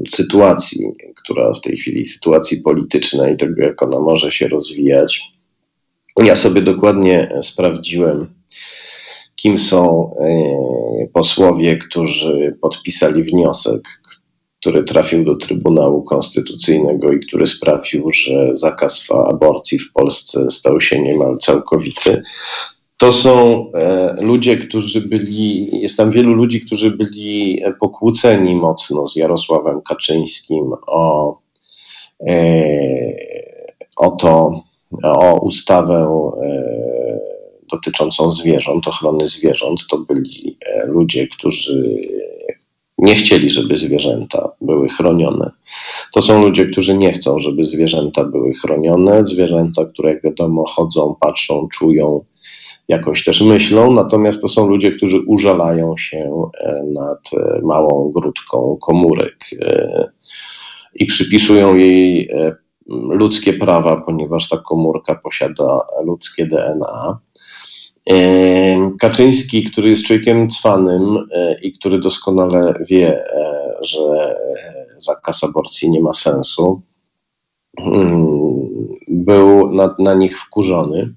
sytuacji, 0.10 0.86
która 1.24 1.54
w 1.54 1.62
tej 1.62 1.78
chwili, 1.78 2.06
sytuacji 2.06 2.62
politycznej, 2.62 3.38
tego 3.38 3.62
jak 3.62 3.84
ona 3.84 4.00
może 4.00 4.32
się 4.32 4.48
rozwijać. 4.48 5.22
Ja 6.24 6.36
sobie 6.36 6.62
dokładnie 6.62 7.30
sprawdziłem, 7.42 8.34
kim 9.36 9.58
są 9.58 10.14
e, 10.20 11.08
posłowie, 11.14 11.78
którzy 11.78 12.58
podpisali 12.62 13.24
wniosek, 13.24 13.82
który 14.60 14.84
trafił 14.84 15.26
do 15.26 15.36
Trybunału 15.36 16.04
Konstytucyjnego 16.04 17.12
i 17.12 17.20
który 17.20 17.48
sprawił, 17.48 18.12
że 18.12 18.58
zakaz 18.58 19.08
aborcji 19.12 19.80
w 19.80 19.94
Polsce 19.94 20.52
stał 20.52 20.82
się 20.82 21.02
niemal 21.02 21.38
całkowity. 21.38 22.22
To 22.98 23.14
są 23.14 23.66
e, 23.74 24.16
ludzie, 24.22 24.58
którzy 24.58 25.02
byli, 25.02 25.70
jest 25.82 25.98
tam 25.98 26.12
wielu 26.12 26.34
ludzi, 26.34 26.62
którzy 26.62 26.92
byli 26.92 27.62
pokłóceni 27.80 28.56
mocno 28.56 29.08
z 29.08 29.16
Jarosławem 29.16 29.82
Kaczyńskim 29.82 30.74
o, 30.88 31.38
e, 32.28 32.34
o 33.98 34.12
to, 34.12 34.62
o 35.04 35.40
ustawę 35.40 36.32
e, 36.42 37.20
dotyczącą 37.72 38.32
zwierząt, 38.32 38.88
ochrony 38.88 39.28
zwierząt. 39.28 39.80
To 39.90 39.98
byli 39.98 40.58
ludzie, 40.86 41.28
którzy 41.28 42.02
nie 42.98 43.16
chcieli, 43.16 43.50
żeby 43.50 43.78
zwierzęta 43.78 44.52
były 44.62 44.90
chronione. 44.90 45.52
To 46.14 46.22
są 46.22 46.42
ludzie, 46.42 46.66
którzy 46.66 46.98
nie 46.98 47.12
chcą, 47.12 47.40
żeby 47.40 47.66
zwierzęta 47.66 48.24
były 48.24 48.54
chronione. 48.54 49.28
Zwierzęta, 49.28 49.86
które 49.86 50.14
jak 50.14 50.24
wiadomo 50.24 50.66
chodzą, 50.66 51.16
patrzą, 51.20 51.68
czują, 51.68 52.24
jakoś 52.88 53.24
też 53.24 53.42
myślą, 53.42 53.92
natomiast 53.92 54.42
to 54.42 54.48
są 54.48 54.68
ludzie, 54.68 54.92
którzy 54.92 55.20
użalają 55.20 55.98
się 55.98 56.50
e, 56.60 56.84
nad 56.94 57.20
e, 57.34 57.62
małą 57.62 58.12
grudką 58.12 58.78
komórek 58.82 59.38
e, 59.62 60.10
i 60.96 61.06
przypisują 61.06 61.76
jej 61.76 62.30
ludzkie 63.10 63.54
prawa, 63.54 64.02
ponieważ 64.02 64.50
ta 64.50 64.58
komórka 64.58 65.16
posiada 65.16 65.86
ludzkie 66.06 66.46
DNA. 66.46 67.20
Kaczyński, 69.00 69.64
który 69.64 69.90
jest 69.90 70.06
człowiekiem 70.06 70.50
cwanym 70.50 71.28
i 71.62 71.74
który 71.74 72.00
doskonale 72.00 72.74
wie, 72.90 73.24
że 73.82 74.36
zakaz 74.98 75.44
aborcji 75.44 75.92
nie 75.92 76.02
ma 76.02 76.14
sensu, 76.14 76.82
mm, 77.78 78.68
był 79.08 79.72
na, 79.72 79.96
na 80.00 80.14
nich 80.14 80.40
wkurzony. 80.40 81.14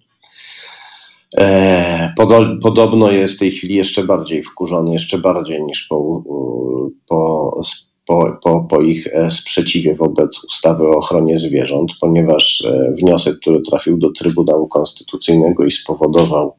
E, 1.36 2.14
podobno 2.62 3.10
jest 3.10 3.36
w 3.36 3.38
tej 3.38 3.50
chwili 3.50 3.74
jeszcze 3.74 4.04
bardziej 4.04 4.42
wkurzony, 4.42 4.92
jeszcze 4.92 5.18
bardziej 5.18 5.64
niż 5.64 5.86
po, 5.86 6.22
po, 7.08 7.60
po, 8.42 8.66
po, 8.70 8.82
ich 8.82 9.06
e, 9.06 9.30
sprzeciwie 9.30 9.94
wobec 9.94 10.44
ustawy 10.44 10.88
o 10.88 10.96
ochronie 10.96 11.38
zwierząt, 11.38 11.92
ponieważ 12.00 12.64
e, 12.64 12.94
wniosek, 12.98 13.36
który 13.36 13.60
trafił 13.60 13.98
do 13.98 14.10
Trybunału 14.10 14.68
Konstytucyjnego 14.68 15.64
i 15.64 15.70
spowodował 15.70 16.56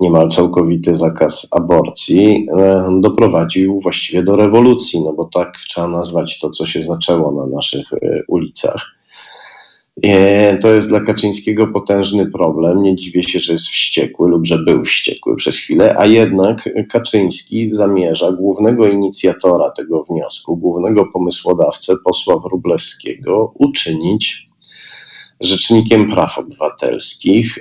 niemal 0.00 0.28
całkowity 0.28 0.96
zakaz 0.96 1.48
aborcji, 1.50 2.46
doprowadził 3.00 3.80
właściwie 3.80 4.22
do 4.22 4.36
rewolucji, 4.36 5.04
no 5.04 5.12
bo 5.12 5.24
tak 5.24 5.54
trzeba 5.68 5.88
nazwać 5.88 6.38
to, 6.38 6.50
co 6.50 6.66
się 6.66 6.82
zaczęło 6.82 7.32
na 7.32 7.56
naszych 7.56 7.86
ulicach. 8.28 8.98
E, 10.02 10.58
to 10.58 10.68
jest 10.68 10.88
dla 10.88 11.00
Kaczyńskiego 11.00 11.66
potężny 11.66 12.26
problem. 12.26 12.82
Nie 12.82 12.96
dziwię 12.96 13.22
się, 13.22 13.40
że 13.40 13.52
jest 13.52 13.66
wściekły 13.66 14.28
lub 14.28 14.46
że 14.46 14.58
był 14.58 14.84
wściekły 14.84 15.36
przez 15.36 15.56
chwilę, 15.56 15.94
a 15.98 16.06
jednak 16.06 16.68
Kaczyński 16.90 17.70
zamierza 17.74 18.32
głównego 18.32 18.88
inicjatora 18.88 19.70
tego 19.70 20.04
wniosku, 20.04 20.56
głównego 20.56 21.06
pomysłodawcę 21.06 21.94
posła 22.04 22.38
Wróblewskiego 22.38 23.52
uczynić 23.54 24.48
rzecznikiem 25.40 26.10
praw 26.10 26.38
obywatelskich. 26.38 27.58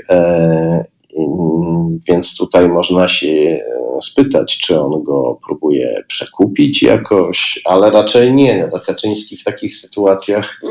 E, 1.17 1.97
więc 2.07 2.35
tutaj 2.35 2.69
można 2.69 3.09
się 3.09 3.59
spytać, 4.01 4.57
czy 4.57 4.81
on 4.81 5.03
go 5.03 5.39
próbuje 5.47 6.03
przekupić 6.07 6.83
jakoś, 6.83 7.61
ale 7.65 7.91
raczej 7.91 8.33
nie. 8.33 8.69
Kaczyński 8.85 9.37
w 9.37 9.43
takich 9.43 9.75
sytuacjach 9.75 10.61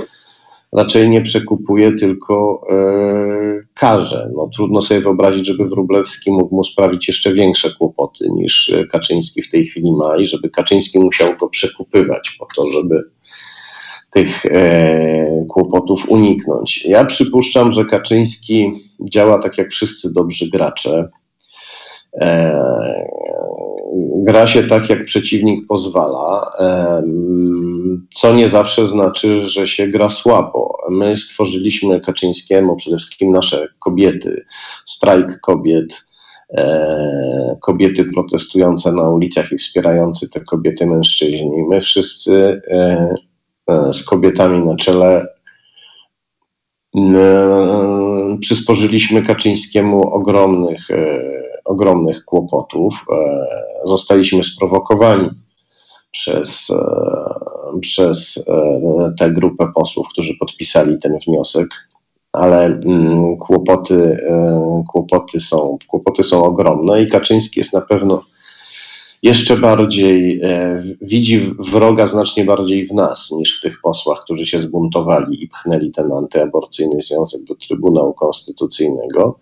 raczej 0.73 1.09
nie 1.09 1.23
przekupuje, 1.23 1.93
tylko 1.93 2.63
e, 2.71 2.77
karze. 3.75 4.31
No, 4.37 4.51
trudno 4.55 4.83
sobie 4.83 5.01
wyobrazić, 5.01 5.47
żeby 5.47 5.69
Wróblewski 5.69 6.31
mógł 6.31 6.57
mu 6.57 6.65
sprawić 6.65 7.09
jeszcze 7.09 7.33
większe 7.33 7.71
kłopoty 7.79 8.29
niż 8.31 8.75
Kaczyński 8.93 9.43
w 9.43 9.51
tej 9.51 9.65
chwili 9.65 9.93
ma 9.93 10.17
i 10.17 10.27
żeby 10.27 10.51
Kaczyński 10.51 10.99
musiał 10.99 11.37
go 11.37 11.49
przekupywać 11.49 12.37
po 12.39 12.47
to, 12.57 12.67
żeby 12.67 13.05
tych 14.17 14.47
e, 14.47 15.45
kłopotów 15.49 16.09
uniknąć. 16.09 16.85
Ja 16.85 17.05
przypuszczam, 17.05 17.73
że 17.73 17.85
Kaczyński 17.85 18.73
działa 19.01 19.39
tak 19.39 19.59
jak 19.59 19.71
wszyscy 19.71 20.13
dobrzy 20.13 20.51
gracze. 20.51 21.09
E, 22.21 23.07
gra 24.17 24.47
się 24.47 24.63
tak, 24.63 24.91
jak 24.91 25.05
przeciwnik 25.05 25.67
pozwala, 25.67 26.51
co 28.15 28.35
nie 28.35 28.49
zawsze 28.49 28.87
znaczy, 28.87 29.43
że 29.43 29.67
się 29.67 29.89
gra 29.89 30.09
słabo. 30.09 30.79
My 30.91 31.17
stworzyliśmy 31.17 32.01
Kaczyńskiemu 32.01 32.77
przede 32.77 32.97
wszystkim 32.97 33.31
nasze 33.31 33.69
kobiety, 33.79 34.45
strajk 34.87 35.41
kobiet, 35.41 36.05
e, 36.51 37.57
kobiety 37.63 38.05
protestujące 38.05 38.93
na 38.93 39.11
ulicach 39.11 39.53
i 39.53 39.57
wspierający 39.57 40.31
te 40.31 40.41
kobiety 40.41 40.87
mężczyźni. 40.87 41.63
My 41.69 41.81
wszyscy 41.81 42.61
e, 42.71 42.75
e, 42.75 43.15
z 43.93 44.05
kobietami 44.05 44.67
na 44.67 44.77
czele 44.77 45.27
przysporzyliśmy 48.41 49.23
Kaczyńskiemu 49.23 50.09
ogromnych 50.15 50.89
ogromnych 51.67 52.25
kłopotów. 52.25 52.95
E, 53.13 53.47
zostaliśmy 53.85 54.45
sprowokowani 54.45 55.31
przez, 56.11 56.71
e, 56.71 57.81
przez 57.81 58.45
e, 58.49 59.13
tę 59.19 59.31
grupę 59.31 59.73
posłów, 59.75 60.07
którzy 60.09 60.35
podpisali 60.41 60.99
ten 60.99 61.19
wniosek, 61.27 61.69
ale 62.33 62.65
mm, 62.65 63.37
kłopoty, 63.37 64.19
kłopoty, 64.93 65.41
są, 65.41 65.79
kłopoty 65.89 66.25
są 66.25 66.45
ogromne 66.45 67.03
i 67.03 67.11
Kaczyński 67.11 67.61
jest 67.61 67.73
na 67.73 67.81
pewno 67.81 68.23
jeszcze 69.27 69.57
bardziej, 69.57 70.41
widzi 71.01 71.41
wroga 71.59 72.07
znacznie 72.07 72.45
bardziej 72.45 72.87
w 72.87 72.93
nas 72.93 73.31
niż 73.31 73.59
w 73.59 73.63
tych 73.63 73.81
posłach, 73.81 74.25
którzy 74.25 74.47
się 74.47 74.61
zbuntowali 74.61 75.45
i 75.45 75.49
pchnęli 75.49 75.91
ten 75.91 76.13
antyaborcyjny 76.13 77.01
związek 77.01 77.45
do 77.45 77.55
Trybunału 77.55 78.15
Konstytucyjnego. 78.15 79.39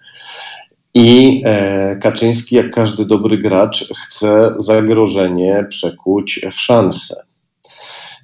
I 0.95 1.43
e, 1.45 1.97
Kaczyński, 1.97 2.57
jak 2.57 2.71
każdy 2.71 3.05
dobry 3.05 3.39
gracz, 3.39 3.93
chce 3.97 4.55
zagrożenie 4.59 5.67
przekuć 5.69 6.41
w 6.53 6.61
szansę. 6.61 7.23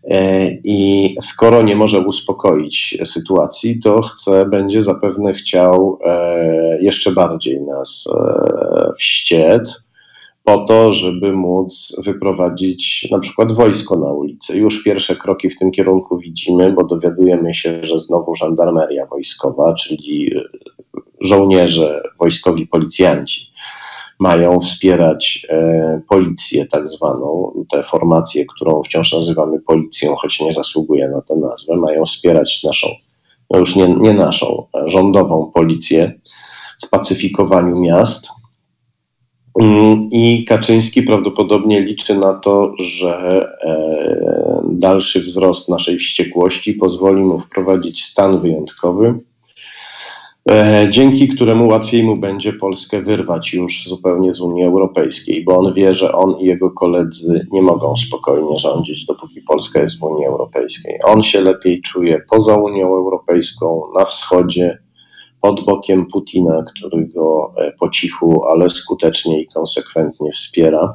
E, 0.04 0.50
I 0.50 1.14
skoro 1.22 1.62
nie 1.62 1.76
może 1.76 2.00
uspokoić 2.00 2.98
sytuacji, 3.04 3.80
to 3.80 4.02
chce, 4.02 4.46
będzie 4.46 4.82
zapewne 4.82 5.34
chciał 5.34 5.98
e, 6.04 6.82
jeszcze 6.82 7.12
bardziej 7.12 7.60
nas 7.60 8.08
wściec 8.98 9.89
po 10.50 10.58
to, 10.58 10.94
żeby 10.94 11.32
móc 11.32 11.96
wyprowadzić 12.04 13.08
na 13.10 13.18
przykład 13.18 13.52
wojsko 13.52 13.96
na 13.96 14.12
ulicę. 14.12 14.56
Już 14.56 14.84
pierwsze 14.84 15.16
kroki 15.16 15.50
w 15.50 15.58
tym 15.58 15.70
kierunku 15.70 16.18
widzimy, 16.18 16.72
bo 16.72 16.84
dowiadujemy 16.84 17.54
się, 17.54 17.80
że 17.82 17.98
znowu 17.98 18.34
żandarmeria 18.34 19.06
wojskowa, 19.06 19.74
czyli 19.74 20.34
żołnierze, 21.20 22.02
wojskowi 22.18 22.66
policjanci 22.66 23.50
mają 24.18 24.60
wspierać 24.60 25.46
e, 25.48 26.00
policję 26.08 26.66
tak 26.66 26.88
zwaną, 26.88 27.52
tę 27.70 27.82
formację, 27.82 28.46
którą 28.46 28.82
wciąż 28.82 29.12
nazywamy 29.12 29.60
policją, 29.60 30.14
choć 30.16 30.40
nie 30.40 30.52
zasługuje 30.52 31.08
na 31.08 31.22
tę 31.22 31.36
nazwę, 31.36 31.76
mają 31.76 32.04
wspierać 32.04 32.62
naszą, 32.64 32.88
no 33.50 33.58
już 33.58 33.76
nie, 33.76 33.88
nie 33.88 34.14
naszą, 34.14 34.66
rządową 34.86 35.50
policję 35.54 36.20
w 36.84 36.88
pacyfikowaniu 36.88 37.80
miast. 37.80 38.39
Mm, 39.60 40.08
I 40.12 40.44
Kaczyński 40.48 41.02
prawdopodobnie 41.02 41.80
liczy 41.80 42.14
na 42.14 42.34
to, 42.34 42.72
że 42.78 43.46
e, 43.62 44.62
dalszy 44.64 45.20
wzrost 45.20 45.68
naszej 45.68 45.98
wściekłości 45.98 46.74
pozwoli 46.74 47.22
mu 47.22 47.40
wprowadzić 47.40 48.04
stan 48.04 48.40
wyjątkowy, 48.40 49.20
E, 50.48 50.86
dzięki 50.90 51.28
któremu 51.28 51.68
łatwiej 51.68 52.02
mu 52.02 52.16
będzie 52.16 52.52
Polskę 52.52 53.02
wyrwać 53.02 53.52
już 53.52 53.84
zupełnie 53.88 54.32
z 54.32 54.40
Unii 54.40 54.64
Europejskiej, 54.64 55.44
bo 55.44 55.58
on 55.58 55.74
wie, 55.74 55.94
że 55.94 56.12
on 56.12 56.38
i 56.38 56.44
jego 56.44 56.70
koledzy 56.70 57.46
nie 57.52 57.62
mogą 57.62 57.96
spokojnie 57.96 58.58
rządzić, 58.58 59.04
dopóki 59.04 59.40
Polska 59.40 59.80
jest 59.80 60.00
w 60.00 60.02
Unii 60.02 60.26
Europejskiej. 60.26 60.98
On 61.04 61.22
się 61.22 61.40
lepiej 61.40 61.82
czuje 61.82 62.22
poza 62.30 62.56
Unią 62.56 62.86
Europejską, 62.86 63.82
na 63.98 64.04
wschodzie, 64.04 64.78
pod 65.40 65.64
bokiem 65.64 66.06
Putina, 66.06 66.62
który 66.62 67.06
go 67.06 67.52
e, 67.56 67.72
po 67.72 67.90
cichu, 67.90 68.44
ale 68.44 68.70
skutecznie 68.70 69.42
i 69.42 69.48
konsekwentnie 69.48 70.32
wspiera. 70.32 70.94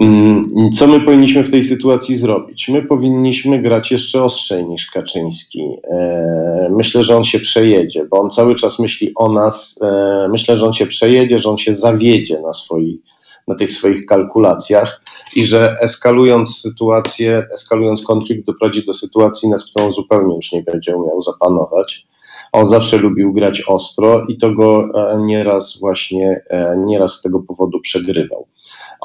Mm, 0.00 0.72
co 0.72 0.86
my 0.86 1.00
powinniśmy 1.00 1.44
w 1.44 1.50
tej 1.50 1.64
sytuacji 1.64 2.16
zrobić? 2.16 2.68
My 2.68 2.82
powinniśmy 2.82 3.58
grać 3.62 3.90
jeszcze 3.90 4.24
ostrzej 4.24 4.64
niż 4.64 4.90
Kaczyński. 4.90 5.68
E, 5.92 6.68
myślę, 6.70 7.04
że 7.04 7.16
on 7.16 7.24
się 7.24 7.40
przejedzie, 7.40 8.06
bo 8.10 8.20
on 8.20 8.30
cały 8.30 8.54
czas 8.54 8.78
myśli 8.78 9.12
o 9.16 9.32
nas. 9.32 9.80
E, 9.82 10.28
myślę, 10.30 10.56
że 10.56 10.66
on 10.66 10.72
się 10.72 10.86
przejedzie, 10.86 11.38
że 11.38 11.50
on 11.50 11.58
się 11.58 11.74
zawiedzie 11.74 12.40
na, 12.40 12.52
swoich, 12.52 13.00
na 13.48 13.54
tych 13.54 13.72
swoich 13.72 14.06
kalkulacjach 14.06 15.02
i 15.36 15.44
że 15.44 15.74
eskalując 15.80 16.60
sytuację, 16.60 17.46
eskalując 17.54 18.02
konflikt, 18.02 18.46
doprowadzi 18.46 18.84
do 18.84 18.94
sytuacji, 18.94 19.48
nad 19.48 19.62
którą 19.62 19.92
zupełnie 19.92 20.36
już 20.36 20.52
nie 20.52 20.62
będzie 20.62 20.96
umiał 20.96 21.22
zapanować. 21.22 22.06
On 22.52 22.66
zawsze 22.66 22.96
lubił 22.96 23.32
grać 23.32 23.62
ostro 23.66 24.26
i 24.26 24.38
to 24.38 24.50
go 24.50 24.88
e, 24.94 25.20
nieraz 25.20 25.78
właśnie, 25.80 26.42
nieraz 26.76 27.12
z 27.12 27.22
tego 27.22 27.40
powodu 27.40 27.80
przegrywał 27.80 28.46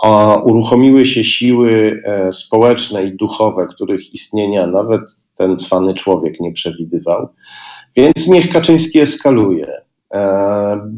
a 0.03 0.37
uruchomiły 0.43 1.05
się 1.05 1.23
siły 1.23 2.01
e, 2.05 2.31
społeczne 2.31 3.03
i 3.03 3.17
duchowe, 3.17 3.67
których 3.67 4.13
istnienia 4.13 4.67
nawet 4.67 5.01
ten 5.35 5.57
cwany 5.57 5.93
człowiek 5.93 6.39
nie 6.39 6.51
przewidywał. 6.51 7.29
Więc 7.95 8.27
niech 8.27 8.49
Kaczyński 8.49 8.99
eskaluje. 8.99 9.81
E, 10.13 10.21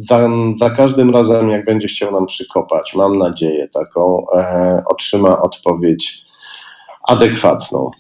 za, 0.10 0.30
za, 0.60 0.70
każdym 0.70 1.10
razem, 1.10 1.50
jak 1.50 1.66
będzie 1.66 1.88
chciał 1.88 2.12
nam 2.12 2.26
przykopać, 2.26 2.96
mam 2.96 3.18
nadzieję 3.18 3.68
taką, 3.68 4.26
e, 4.36 4.84
otrzyma 4.86 5.42
odpowiedź 5.42 6.18
adekwatną. 7.04 7.92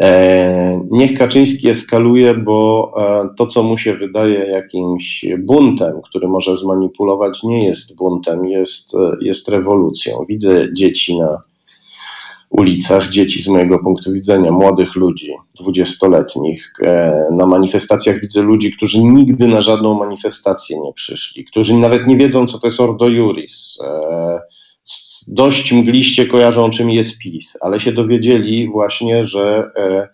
E, 0.00 0.86
niech 0.90 1.18
Kaczyński 1.18 1.68
eskaluje, 1.68 2.34
bo 2.34 2.92
e, 2.98 3.28
to, 3.36 3.46
co 3.46 3.62
mu 3.62 3.78
się 3.78 3.94
wydaje 3.94 4.38
jakimś 4.38 5.26
buntem, 5.38 6.00
który 6.02 6.28
może 6.28 6.56
zmanipulować, 6.56 7.42
nie 7.42 7.66
jest 7.66 7.96
buntem, 7.96 8.46
jest, 8.46 8.94
e, 8.94 9.16
jest 9.20 9.48
rewolucją. 9.48 10.24
Widzę 10.28 10.74
dzieci 10.74 11.18
na 11.18 11.42
ulicach, 12.50 13.08
dzieci 13.08 13.42
z 13.42 13.48
mojego 13.48 13.78
punktu 13.78 14.12
widzenia, 14.12 14.52
młodych 14.52 14.94
ludzi, 14.94 15.32
dwudziestoletnich. 15.60 16.72
Na 17.32 17.46
manifestacjach 17.46 18.20
widzę 18.20 18.42
ludzi, 18.42 18.72
którzy 18.72 19.02
nigdy 19.02 19.46
na 19.46 19.60
żadną 19.60 19.98
manifestację 19.98 20.80
nie 20.80 20.92
przyszli, 20.92 21.44
którzy 21.44 21.74
nawet 21.74 22.06
nie 22.06 22.16
wiedzą, 22.16 22.46
co 22.46 22.58
to 22.58 22.66
jest 22.66 22.80
Ordo 22.80 23.08
Juris 23.08 23.78
dość 25.28 25.72
mgliście 25.72 26.26
kojarzą, 26.26 26.70
czym 26.70 26.90
jest 26.90 27.18
PiS, 27.18 27.58
ale 27.60 27.80
się 27.80 27.92
dowiedzieli 27.92 28.68
właśnie, 28.68 29.24
że 29.24 29.70
e, 29.76 30.08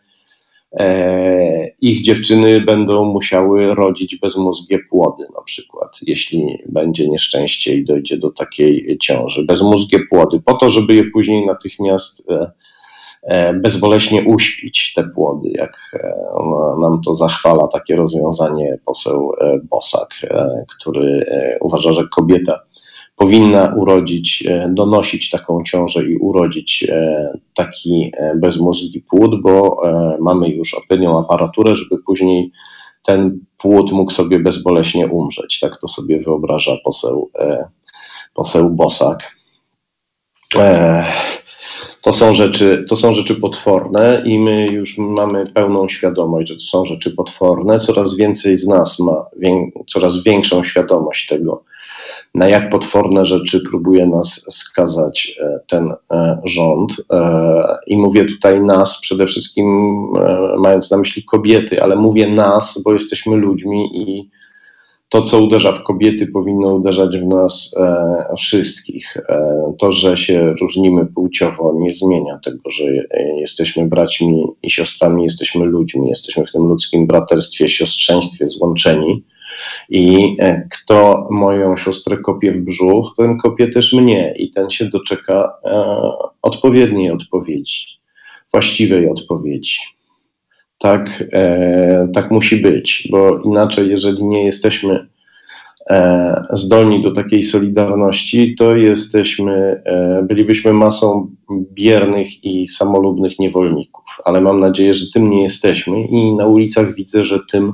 e, 0.72 1.68
ich 1.80 2.02
dziewczyny 2.02 2.60
będą 2.60 3.04
musiały 3.04 3.74
rodzić 3.74 4.16
bezmózgie 4.16 4.78
płody, 4.78 5.24
na 5.36 5.42
przykład, 5.42 5.98
jeśli 6.02 6.58
będzie 6.68 7.08
nieszczęście 7.08 7.76
i 7.76 7.84
dojdzie 7.84 8.18
do 8.18 8.30
takiej 8.30 8.98
ciąży. 8.98 9.44
Bezmózgie 9.44 9.98
płody, 10.10 10.40
po 10.44 10.54
to, 10.54 10.70
żeby 10.70 10.94
je 10.94 11.04
później 11.04 11.46
natychmiast 11.46 12.30
e, 12.30 13.54
bezboleśnie 13.54 14.22
uśpić, 14.24 14.92
te 14.96 15.04
płody, 15.04 15.50
jak 15.54 15.72
nam 16.80 17.00
to 17.04 17.14
zachwala 17.14 17.68
takie 17.68 17.96
rozwiązanie 17.96 18.78
poseł 18.84 19.32
Bosak, 19.70 20.08
który 20.78 21.26
uważa, 21.60 21.92
że 21.92 22.08
kobieta 22.08 22.60
powinna 23.22 23.74
urodzić, 23.76 24.44
e, 24.46 24.68
donosić 24.70 25.30
taką 25.30 25.64
ciążę 25.64 26.04
i 26.06 26.16
urodzić 26.16 26.84
e, 26.88 27.38
taki 27.54 28.12
e, 28.16 28.34
bezmózgi 28.36 29.00
płód, 29.00 29.42
bo 29.42 29.82
mamy 30.20 30.48
już 30.48 30.74
odpowiednią 30.74 31.18
aparaturę, 31.18 31.76
żeby 31.76 32.02
później 32.06 32.50
ten 33.04 33.40
płód 33.58 33.92
mógł 33.92 34.12
sobie 34.12 34.38
bezboleśnie 34.38 35.06
umrzeć. 35.06 35.60
Tak 35.60 35.80
to 35.80 35.88
sobie 35.88 36.20
wyobraża 36.20 36.76
poseł, 36.84 37.30
poseł 38.34 38.70
Bosak. 38.70 39.18
To 42.00 42.12
są, 42.12 42.34
rzeczy, 42.34 42.84
to 42.88 42.96
są 42.96 43.14
rzeczy 43.14 43.34
potworne 43.34 44.22
i 44.24 44.38
my 44.38 44.66
już 44.66 44.98
mamy 44.98 45.46
pełną 45.46 45.88
świadomość, 45.88 46.48
że 46.48 46.54
to 46.54 46.60
są 46.60 46.84
rzeczy 46.84 47.10
potworne. 47.10 47.78
Coraz 47.78 48.16
więcej 48.16 48.56
z 48.56 48.66
nas 48.66 48.98
ma 48.98 49.26
coraz 49.86 50.22
większą 50.22 50.64
świadomość 50.64 51.26
tego, 51.26 51.64
na 52.34 52.48
jak 52.48 52.70
potworne 52.70 53.26
rzeczy 53.26 53.60
próbuje 53.60 54.06
nas 54.06 54.46
skazać 54.50 55.36
e, 55.40 55.60
ten 55.68 55.94
e, 56.10 56.40
rząd. 56.44 56.92
E, 57.12 57.76
I 57.86 57.96
mówię 57.96 58.24
tutaj 58.24 58.62
nas, 58.62 59.00
przede 59.00 59.26
wszystkim 59.26 59.66
mając 60.58 60.90
na 60.90 60.96
myśli 60.96 61.24
kobiety, 61.24 61.82
ale 61.82 61.96
mówię 61.96 62.26
nas, 62.26 62.82
bo 62.84 62.92
jesteśmy 62.92 63.36
ludźmi 63.36 63.90
i 63.92 64.30
to, 65.12 65.22
co 65.22 65.40
uderza 65.42 65.72
w 65.72 65.82
kobiety, 65.82 66.26
powinno 66.26 66.74
uderzać 66.74 67.18
w 67.18 67.26
nas 67.26 67.74
e, 67.76 68.34
wszystkich. 68.38 69.16
E, 69.16 69.72
to, 69.78 69.92
że 69.92 70.16
się 70.16 70.54
różnimy 70.60 71.06
płciowo, 71.06 71.74
nie 71.78 71.92
zmienia 71.92 72.38
tego, 72.44 72.70
że 72.70 72.84
jesteśmy 73.36 73.88
braćmi 73.88 74.46
i 74.62 74.70
siostrami, 74.70 75.24
jesteśmy 75.24 75.64
ludźmi, 75.64 76.08
jesteśmy 76.08 76.46
w 76.46 76.52
tym 76.52 76.62
ludzkim 76.62 77.06
braterstwie, 77.06 77.68
siostrzeństwie 77.68 78.48
złączeni. 78.48 79.24
I 79.88 80.34
e, 80.38 80.68
kto 80.70 81.28
moją 81.30 81.76
siostrę 81.76 82.16
kopie 82.16 82.52
w 82.52 82.60
brzuch, 82.60 83.12
ten 83.16 83.38
kopie 83.38 83.68
też 83.68 83.92
mnie 83.92 84.34
i 84.36 84.50
ten 84.50 84.70
się 84.70 84.84
doczeka 84.84 85.52
e, 85.64 86.02
odpowiedniej 86.42 87.10
odpowiedzi, 87.10 87.86
właściwej 88.52 89.10
odpowiedzi. 89.10 89.78
Tak, 90.78 91.24
e, 91.32 92.08
tak 92.14 92.30
musi 92.30 92.56
być, 92.56 93.08
bo 93.10 93.38
inaczej, 93.38 93.90
jeżeli 93.90 94.24
nie 94.24 94.44
jesteśmy 94.44 95.12
zdolni 96.52 97.02
do 97.02 97.12
takiej 97.12 97.44
solidarności, 97.44 98.54
to 98.58 98.76
jesteśmy, 98.76 99.82
bylibyśmy 100.22 100.72
masą 100.72 101.30
biernych 101.72 102.44
i 102.44 102.68
samolubnych 102.68 103.38
niewolników. 103.38 104.04
Ale 104.24 104.40
mam 104.40 104.60
nadzieję, 104.60 104.94
że 104.94 105.06
tym 105.14 105.30
nie 105.30 105.42
jesteśmy 105.42 106.06
i 106.06 106.32
na 106.32 106.46
ulicach 106.46 106.94
widzę, 106.94 107.24
że 107.24 107.38
tym 107.50 107.72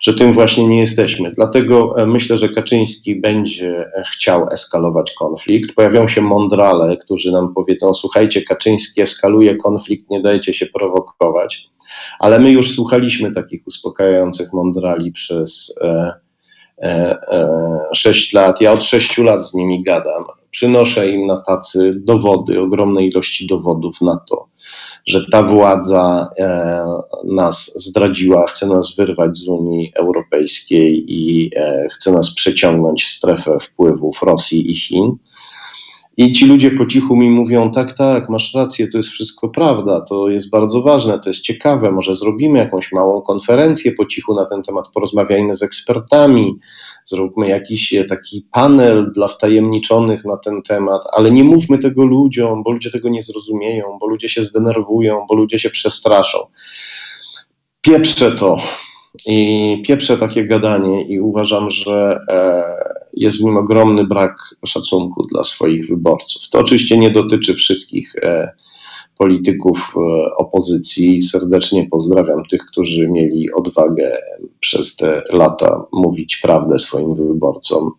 że 0.00 0.14
tym 0.14 0.32
właśnie 0.32 0.68
nie 0.68 0.80
jesteśmy. 0.80 1.30
Dlatego 1.30 1.94
e, 1.98 2.06
myślę, 2.06 2.36
że 2.36 2.48
Kaczyński 2.48 3.16
będzie 3.16 3.90
e, 3.96 4.02
chciał 4.12 4.48
eskalować 4.48 5.12
konflikt. 5.12 5.74
Pojawią 5.74 6.08
się 6.08 6.20
mądrale, 6.20 6.96
którzy 6.96 7.32
nam 7.32 7.54
powiedzą: 7.54 7.94
Słuchajcie, 7.94 8.42
Kaczyński 8.42 9.00
eskaluje 9.00 9.56
konflikt, 9.56 10.10
nie 10.10 10.20
dajcie 10.20 10.54
się 10.54 10.66
prowokować. 10.66 11.68
Ale 12.18 12.38
my 12.38 12.50
już 12.50 12.74
słuchaliśmy 12.74 13.32
takich 13.32 13.66
uspokajających 13.66 14.52
mądrali 14.52 15.12
przez 15.12 15.74
e, 15.80 16.12
e, 16.82 17.16
e, 17.32 17.78
6 17.94 18.32
lat. 18.32 18.60
Ja 18.60 18.72
od 18.72 18.84
6 18.84 19.18
lat 19.18 19.48
z 19.48 19.54
nimi 19.54 19.82
gadam. 19.82 20.22
Przynoszę 20.50 21.10
im 21.10 21.26
na 21.26 21.36
tacy 21.36 21.92
dowody, 21.96 22.60
ogromne 22.60 23.04
ilości 23.04 23.46
dowodów 23.46 24.00
na 24.00 24.16
to, 24.28 24.47
że 25.08 25.26
ta 25.32 25.42
władza 25.42 26.30
e, 26.38 26.84
nas 27.24 27.72
zdradziła, 27.76 28.46
chce 28.46 28.66
nas 28.66 28.94
wyrwać 28.96 29.38
z 29.38 29.48
Unii 29.48 29.92
Europejskiej 29.94 31.04
i 31.08 31.50
e, 31.56 31.88
chce 31.92 32.12
nas 32.12 32.34
przeciągnąć 32.34 33.04
w 33.04 33.10
strefę 33.10 33.58
wpływów 33.60 34.22
Rosji 34.22 34.72
i 34.72 34.76
Chin. 34.76 35.16
I 36.18 36.32
ci 36.32 36.46
ludzie 36.46 36.70
po 36.70 36.86
cichu 36.86 37.16
mi 37.16 37.30
mówią: 37.30 37.70
Tak, 37.70 37.92
tak, 37.92 38.28
masz 38.28 38.54
rację, 38.54 38.88
to 38.88 38.98
jest 38.98 39.08
wszystko 39.08 39.48
prawda, 39.48 40.00
to 40.00 40.28
jest 40.28 40.50
bardzo 40.50 40.82
ważne, 40.82 41.18
to 41.18 41.30
jest 41.30 41.40
ciekawe, 41.40 41.92
może 41.92 42.14
zrobimy 42.14 42.58
jakąś 42.58 42.92
małą 42.92 43.20
konferencję 43.20 43.92
po 43.92 44.06
cichu 44.06 44.34
na 44.34 44.44
ten 44.44 44.62
temat, 44.62 44.88
porozmawiajmy 44.94 45.54
z 45.54 45.62
ekspertami, 45.62 46.58
zróbmy 47.04 47.48
jakiś 47.48 47.94
e, 47.94 48.04
taki 48.04 48.46
panel 48.52 49.12
dla 49.12 49.28
wtajemniczonych 49.28 50.24
na 50.24 50.36
ten 50.36 50.62
temat, 50.62 51.02
ale 51.12 51.30
nie 51.30 51.44
mówmy 51.44 51.78
tego 51.78 52.06
ludziom, 52.06 52.62
bo 52.62 52.72
ludzie 52.72 52.90
tego 52.90 53.08
nie 53.08 53.22
zrozumieją, 53.22 53.98
bo 54.00 54.06
ludzie 54.06 54.28
się 54.28 54.42
zdenerwują, 54.42 55.26
bo 55.28 55.36
ludzie 55.36 55.58
się 55.58 55.70
przestraszą. 55.70 56.38
Pieprzę 57.80 58.32
to 58.32 58.56
i 59.26 59.82
pieprzę 59.86 60.16
takie 60.16 60.44
gadanie 60.44 61.02
i 61.02 61.20
uważam, 61.20 61.70
że 61.70 62.20
e, 62.28 62.97
jest 63.12 63.40
w 63.40 63.44
nim 63.44 63.56
ogromny 63.56 64.04
brak 64.06 64.54
szacunku 64.66 65.26
dla 65.26 65.44
swoich 65.44 65.88
wyborców. 65.88 66.42
To 66.50 66.58
oczywiście 66.58 66.98
nie 66.98 67.10
dotyczy 67.10 67.54
wszystkich 67.54 68.16
e, 68.16 68.52
polityków 69.18 69.94
e, 69.96 70.34
opozycji. 70.36 71.22
Serdecznie 71.22 71.88
pozdrawiam 71.90 72.44
tych, 72.50 72.66
którzy 72.66 73.08
mieli 73.08 73.52
odwagę 73.52 74.16
przez 74.60 74.96
te 74.96 75.22
lata 75.32 75.84
mówić 75.92 76.36
prawdę 76.36 76.78
swoim 76.78 77.14
wyborcom. 77.14 77.90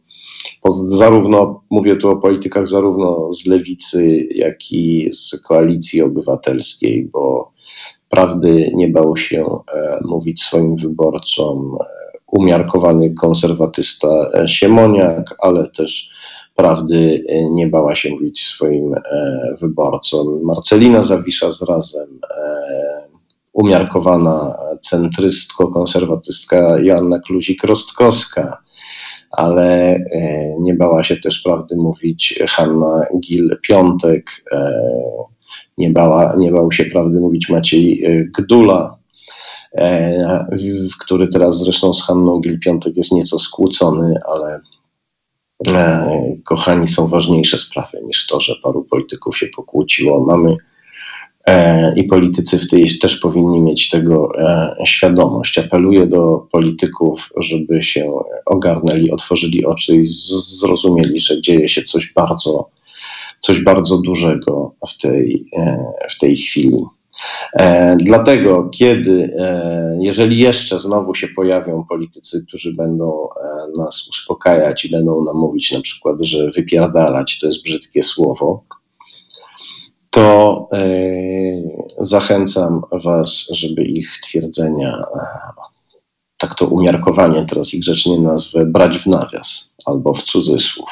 Zarówno 0.87 1.63
mówię 1.69 1.95
tu 1.95 2.09
o 2.09 2.15
politykach 2.15 2.67
zarówno 2.67 3.31
z 3.31 3.45
lewicy, 3.45 4.27
jak 4.35 4.71
i 4.71 5.09
z 5.13 5.41
koalicji 5.41 6.01
obywatelskiej, 6.01 7.09
bo 7.13 7.51
prawdy 8.09 8.71
nie 8.75 8.87
bał 8.87 9.17
się 9.17 9.59
e, 9.73 9.99
mówić 10.05 10.41
swoim 10.41 10.75
wyborcom 10.75 11.77
umiarkowany 12.31 13.13
konserwatysta 13.13 14.07
Siemoniak, 14.45 15.35
ale 15.39 15.69
też 15.69 16.09
prawdy 16.55 17.25
e, 17.29 17.49
nie 17.49 17.67
bała 17.67 17.95
się 17.95 18.09
mówić 18.09 18.41
swoim 18.45 18.95
wyborcom. 19.61 20.27
Marcelina 20.43 21.03
Zawisza 21.03 21.51
z 21.51 21.61
razem, 21.61 22.19
umiarkowana 23.53 24.57
centrystko-konserwatystka 24.81 26.77
Joanna 26.83 27.19
Kluzik-Rostkowska, 27.19 28.57
ale 29.31 29.99
nie 30.59 30.73
bała 30.73 31.03
się 31.03 31.17
też 31.17 31.41
prawdy 31.41 31.75
mówić 31.75 32.39
Hanna 32.47 33.05
Gil-Piątek, 33.19 34.23
nie, 35.79 35.89
bała, 35.89 36.35
nie 36.37 36.51
bał 36.51 36.71
się 36.71 36.85
prawdy 36.85 37.19
mówić 37.19 37.49
Maciej 37.49 38.05
e, 38.05 38.25
Gdula, 38.37 38.95
e, 38.95 38.98
który 40.99 41.27
teraz 41.27 41.57
zresztą 41.57 41.93
z 41.93 42.03
Hanną 42.03 42.41
Gil-Piątek 42.41 42.97
jest 42.97 43.11
nieco 43.11 43.39
skłócony, 43.39 44.19
ale 44.25 44.59
e, 45.67 46.35
kochani, 46.45 46.87
są 46.87 47.07
ważniejsze 47.07 47.57
sprawy 47.57 48.01
niż 48.05 48.27
to, 48.27 48.41
że 48.41 48.55
paru 48.63 48.83
polityków 48.83 49.37
się 49.37 49.47
pokłóciło. 49.55 50.25
Mamy 50.25 50.55
i 51.95 52.03
politycy 52.03 52.57
w 52.57 52.69
tej 52.69 52.99
też 52.99 53.17
powinni 53.17 53.59
mieć 53.59 53.89
tego 53.89 54.31
świadomość. 54.85 55.57
Apeluję 55.57 56.07
do 56.07 56.47
polityków, 56.51 57.29
żeby 57.37 57.83
się 57.83 58.11
ogarnęli, 58.45 59.11
otworzyli 59.11 59.65
oczy 59.65 59.95
i 59.95 60.07
zrozumieli, 60.59 61.19
że 61.19 61.41
dzieje 61.41 61.69
się 61.69 61.83
coś 61.83 62.13
bardzo 62.13 62.69
coś 63.39 63.61
bardzo 63.61 64.01
dużego 64.01 64.75
w 64.87 64.97
tej, 64.97 65.45
e, 65.57 65.85
w 66.09 66.17
tej 66.17 66.35
chwili. 66.35 66.83
E, 67.53 67.95
dlatego, 67.99 68.69
kiedy, 68.69 69.33
e, 69.39 69.97
jeżeli 69.99 70.37
jeszcze 70.37 70.79
znowu 70.79 71.15
się 71.15 71.27
pojawią 71.27 71.85
politycy, 71.89 72.45
którzy 72.47 72.73
będą 72.73 73.27
nas 73.77 74.07
uspokajać 74.09 74.85
i 74.85 74.91
będą 74.91 75.23
nam 75.23 75.35
mówić 75.35 75.71
na 75.71 75.81
przykład, 75.81 76.15
że 76.21 76.51
wypierdalać 76.51 77.39
to 77.39 77.47
jest 77.47 77.63
brzydkie 77.63 78.03
słowo, 78.03 78.63
to 80.09 80.69
zachęcam 81.97 82.81
Was, 83.03 83.47
żeby 83.51 83.83
ich 83.83 84.09
twierdzenia, 84.23 85.01
tak 86.37 86.55
to 86.55 86.67
umiarkowanie 86.67 87.45
teraz 87.45 87.73
ich 87.73 87.81
grzecznie 87.81 88.19
nazwę, 88.19 88.65
brać 88.65 88.97
w 88.97 89.07
nawias 89.07 89.73
albo 89.85 90.13
w 90.13 90.23
cudzysłów. 90.23 90.89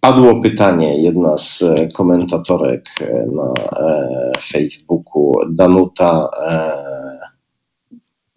Padło 0.00 0.40
pytanie, 0.40 1.02
jedna 1.02 1.38
z 1.38 1.64
komentatorek 1.94 2.84
na 3.32 3.54
e, 3.80 4.32
Facebooku, 4.40 5.32
Danuta 5.50 6.28
e, 6.46 6.78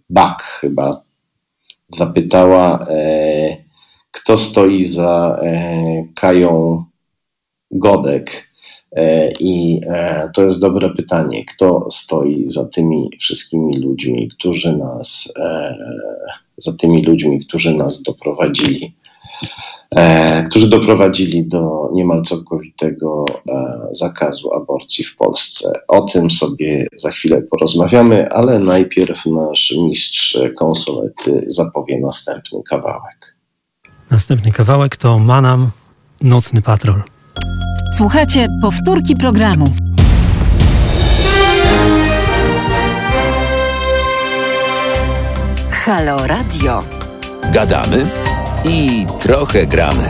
Bak 0.10 0.42
chyba, 0.42 1.02
zapytała, 1.98 2.80
e, 2.90 3.58
kto 4.12 4.38
stoi 4.38 4.84
za 4.84 5.40
Kają 6.16 6.86
Godek. 7.72 8.52
I 9.40 9.82
to 10.34 10.44
jest 10.44 10.60
dobre 10.60 10.90
pytanie, 10.90 11.46
kto 11.46 11.92
stoi 11.92 12.46
za 12.48 12.66
tymi 12.66 13.10
wszystkimi 13.20 13.78
ludźmi, 13.78 14.30
którzy 14.30 14.78
nas, 14.78 15.34
za 16.58 16.74
tymi 16.74 17.06
ludźmi, 17.06 17.46
którzy 17.46 17.74
nas 17.74 18.02
doprowadzili 18.02 18.96
E, 19.01 19.01
którzy 20.50 20.70
doprowadzili 20.70 21.48
do 21.48 21.90
niemal 21.94 22.24
całkowitego 22.24 23.26
e, 23.50 23.78
zakazu 23.92 24.54
aborcji 24.54 25.04
w 25.04 25.16
Polsce. 25.16 25.72
O 25.88 26.02
tym 26.02 26.32
sobie 26.32 26.88
za 26.96 27.12
chwilę 27.12 27.42
porozmawiamy, 27.42 28.30
ale 28.30 28.60
najpierw 28.60 29.26
nasz 29.26 29.74
mistrz 29.78 30.38
konsolety 30.58 31.46
zapowie 31.48 32.00
następny 32.00 32.60
kawałek. 32.70 33.36
Następny 34.12 34.52
kawałek 34.52 34.98
to 34.98 35.20
Manam 35.20 35.72
Nocny 36.22 36.62
Patrol. 36.62 37.02
Słuchajcie 37.98 38.48
powtórki 38.62 39.16
programu. 39.16 39.66
Halo 45.72 46.28
Radio. 46.28 46.84
Gadamy 47.54 48.06
i 48.66 49.06
trochę 49.20 49.68
gramy. 49.68 50.10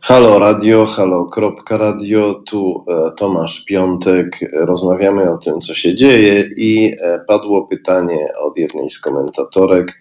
Halo 0.00 0.38
Radio, 0.38 0.86
halo 0.86 1.26
radio, 1.70 2.34
tu 2.34 2.84
e, 2.88 3.10
Tomasz 3.16 3.64
Piątek. 3.64 4.38
Rozmawiamy 4.52 5.30
o 5.30 5.38
tym, 5.38 5.60
co 5.60 5.74
się 5.74 5.94
dzieje 5.94 6.44
i 6.56 6.96
e, 7.00 7.18
padło 7.28 7.66
pytanie 7.66 8.28
od 8.40 8.56
jednej 8.58 8.90
z 8.90 8.98
komentatorek, 8.98 10.00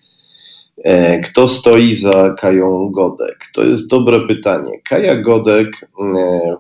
kto 1.23 1.47
stoi 1.47 1.95
za 1.95 2.35
Kają 2.39 2.89
Godek? 2.91 3.45
To 3.53 3.63
jest 3.63 3.87
dobre 3.87 4.27
pytanie. 4.27 4.71
Kaja 4.89 5.15
Godek 5.15 5.67
e, 5.83 5.85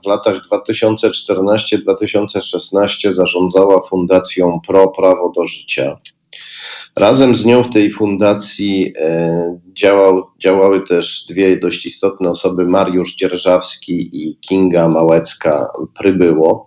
w 0.03 0.07
latach 0.07 0.35
2014-2016 0.51 3.11
zarządzała 3.11 3.81
Fundacją 3.81 4.59
Pro 4.67 4.87
Prawo 4.87 5.31
do 5.35 5.47
Życia. 5.47 5.97
Razem 6.95 7.35
z 7.35 7.45
nią 7.45 7.63
w 7.63 7.73
tej 7.73 7.91
fundacji 7.91 8.93
e, 8.97 9.59
działał, 9.73 10.23
działały 10.39 10.83
też 10.83 11.25
dwie 11.29 11.57
dość 11.57 11.85
istotne 11.85 12.29
osoby, 12.29 12.65
Mariusz 12.65 13.15
Dzierżawski 13.15 14.09
i 14.13 14.37
Kinga 14.37 14.87
Małecka-Prybyło. 14.87 16.65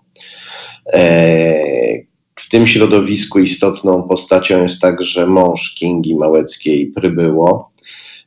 W 2.39 2.49
tym 2.49 2.67
środowisku 2.67 3.39
istotną 3.39 4.03
postacią 4.03 4.63
jest 4.63 4.81
także 4.81 5.27
mąż 5.27 5.75
Kingi 5.75 6.17
Małeckiej 6.17 6.87
Prybyło. 6.87 7.71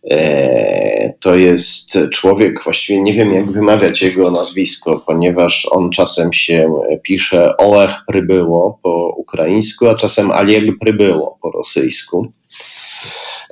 E, 0.10 1.14
to 1.20 1.36
jest 1.36 1.98
człowiek, 2.12 2.64
właściwie 2.64 3.02
nie 3.02 3.14
wiem 3.14 3.34
jak 3.34 3.52
wymawiać 3.52 4.02
jego 4.02 4.32
nazwisko, 4.32 5.04
ponieważ 5.08 5.68
on 5.72 5.90
czasem 5.90 6.34
się 6.34 6.74
pisze 7.04 7.58
Oleg 7.58 7.92
Prybyło 8.08 8.80
po 8.84 9.16
ukraińsku, 9.18 9.88
a 9.88 9.96
czasem 9.96 10.32
Alieg 10.32 10.80
Prybyło 10.80 11.38
po 11.42 11.52
rosyjsku. 11.52 12.32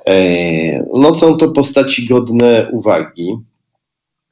E, 0.08 0.84
no 0.94 1.14
są 1.14 1.38
to 1.38 1.52
postaci 1.52 2.08
godne 2.08 2.70
uwagi. 2.72 3.38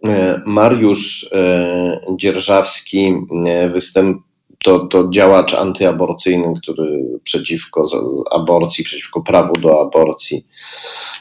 E, 0.03 0.41
Mariusz 0.45 1.29
Dzierżawski 2.15 3.13
występ, 3.73 4.26
to, 4.63 4.79
to 4.79 5.09
działacz 5.09 5.53
antyaborcyjny, 5.53 6.53
który 6.61 7.19
przeciwko 7.23 7.85
aborcji, 8.31 8.83
przeciwko 8.83 9.21
prawu 9.21 9.53
do 9.53 9.81
aborcji 9.81 10.45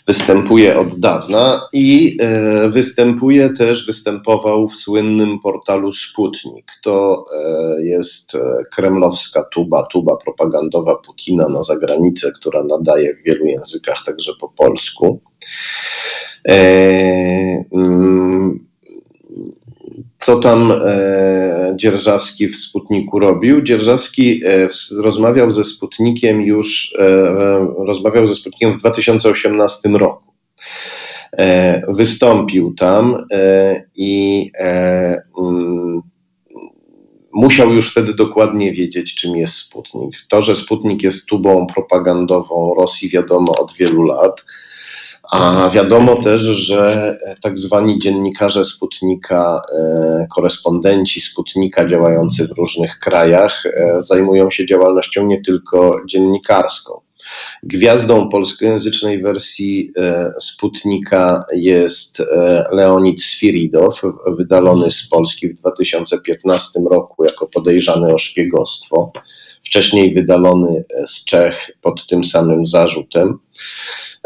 występuje 0.07 0.79
od 0.79 1.01
dawna 1.01 1.69
i 1.73 2.17
e, 2.21 2.69
występuje 2.69 3.51
też, 3.51 3.87
występował 3.87 4.69
w 4.69 4.77
słynnym 4.77 5.41
portalu 5.41 5.93
Sputnik. 5.93 6.73
To 6.83 7.25
e, 7.35 7.83
jest 7.83 8.35
e, 8.35 8.41
kremlowska 8.73 9.43
tuba, 9.43 9.83
tuba 9.83 10.17
propagandowa 10.17 10.97
Putina 10.97 11.49
na 11.49 11.63
zagranicę, 11.63 12.33
która 12.41 12.63
nadaje 12.63 13.15
w 13.15 13.23
wielu 13.23 13.47
językach, 13.47 14.03
także 14.07 14.33
po 14.41 14.49
polsku. 14.49 15.21
E, 16.49 16.55
mm, 17.73 18.67
co 20.19 20.39
tam 20.39 20.73
e, 20.73 21.73
Dzierżawski 21.77 22.49
w 22.49 22.57
Sputniku 22.57 23.19
robił? 23.19 23.63
Dzierżawski 23.63 24.41
e, 24.45 24.69
w, 24.69 24.73
rozmawiał 24.99 25.51
ze 25.51 25.65
Sputnikiem 25.65 26.43
już, 26.43 26.95
e, 26.99 27.03
e 27.03 27.75
rozmawiał 27.79 28.27
ze 28.27 28.35
Sputnikiem 28.35 28.75
w 28.75 28.77
2018 28.77 29.89
roku. 29.89 30.33
E, 31.33 31.83
wystąpił 31.89 32.75
tam 32.75 33.27
e, 33.33 33.83
i 33.97 34.51
mm, 35.39 36.01
musiał 37.33 37.73
już 37.73 37.91
wtedy 37.91 38.15
dokładnie 38.15 38.73
wiedzieć, 38.73 39.15
czym 39.15 39.37
jest 39.37 39.55
Sputnik. 39.55 40.15
To, 40.29 40.43
że 40.43 40.57
Sputnik 40.57 41.03
jest 41.03 41.27
tubą 41.27 41.67
propagandową 41.75 42.75
Rosji, 42.75 43.09
wiadomo 43.09 43.53
od 43.59 43.73
wielu 43.73 44.03
lat. 44.03 44.45
A 45.31 45.71
wiadomo 45.71 46.17
też, 46.17 46.43
że 46.43 47.17
tak 47.43 47.59
zwani 47.59 47.99
dziennikarze 47.99 48.65
Sputnika, 48.65 49.63
e, 49.79 50.27
korespondenci 50.35 51.21
Sputnika 51.21 51.89
działający 51.89 52.49
w 52.49 52.59
różnych 52.59 52.99
krajach 52.99 53.67
e, 53.67 53.97
zajmują 54.03 54.51
się 54.51 54.67
działalnością 54.67 55.27
nie 55.27 55.41
tylko 55.41 56.01
dziennikarską. 56.07 57.01
Gwiazdą 57.63 58.29
polskojęzycznej 58.29 59.23
wersji 59.23 59.93
e, 59.97 60.33
Sputnika 60.41 61.45
jest 61.55 62.23
Leonid 62.73 63.23
Sfiridow, 63.23 64.03
wydalony 64.27 64.91
z 64.91 65.09
Polski 65.09 65.49
w 65.49 65.55
2015 65.55 66.81
roku 66.91 67.25
jako 67.25 67.47
podejrzany 67.55 68.15
o 68.15 68.19
szpiegostwo. 68.19 69.13
Wcześniej 69.65 70.15
wydalony 70.15 70.85
z 71.07 71.25
Czech 71.25 71.71
pod 71.83 72.07
tym 72.07 72.25
samym 72.25 72.67
zarzutem. 72.67 73.39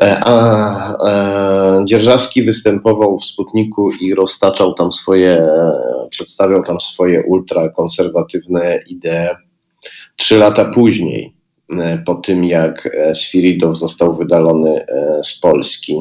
E, 0.01 0.21
a 0.25 0.97
e, 1.07 1.85
Dzierżawski 1.85 2.43
występował 2.43 3.19
w 3.19 3.25
Sputniku 3.25 3.91
i 4.01 4.15
roztaczał 4.15 4.75
tam 4.75 4.93
swoje, 4.93 5.31
e, 5.31 5.73
przedstawiał 6.11 6.63
tam 6.63 6.81
swoje 6.81 7.23
ultrakonserwatywne 7.23 8.79
idee. 8.87 9.29
Trzy 10.17 10.39
lata 10.39 10.65
później, 10.65 11.35
po 12.07 12.15
tym 12.15 12.45
jak 12.45 12.89
Sfiridow 13.15 13.79
został 13.79 14.13
wydalony 14.13 14.87
z 15.23 15.39
Polski, 15.39 15.97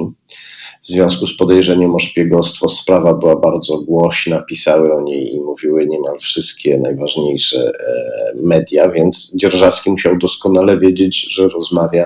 w 0.81 0.87
związku 0.87 1.27
z 1.27 1.37
podejrzeniem 1.37 1.95
o 1.95 1.99
szpiegostwo 1.99 2.69
sprawa 2.69 3.13
była 3.13 3.35
bardzo 3.35 3.79
głośna, 3.79 4.41
pisały 4.41 4.93
o 4.93 5.01
niej 5.01 5.35
i 5.35 5.39
mówiły 5.39 5.87
niemal 5.87 6.19
wszystkie 6.19 6.77
najważniejsze 6.77 7.65
e, 7.67 8.33
media, 8.43 8.89
więc 8.89 9.31
Dzierżawski 9.35 9.91
musiał 9.91 10.17
doskonale 10.17 10.79
wiedzieć, 10.79 11.27
że 11.29 11.47
rozmawia 11.47 12.05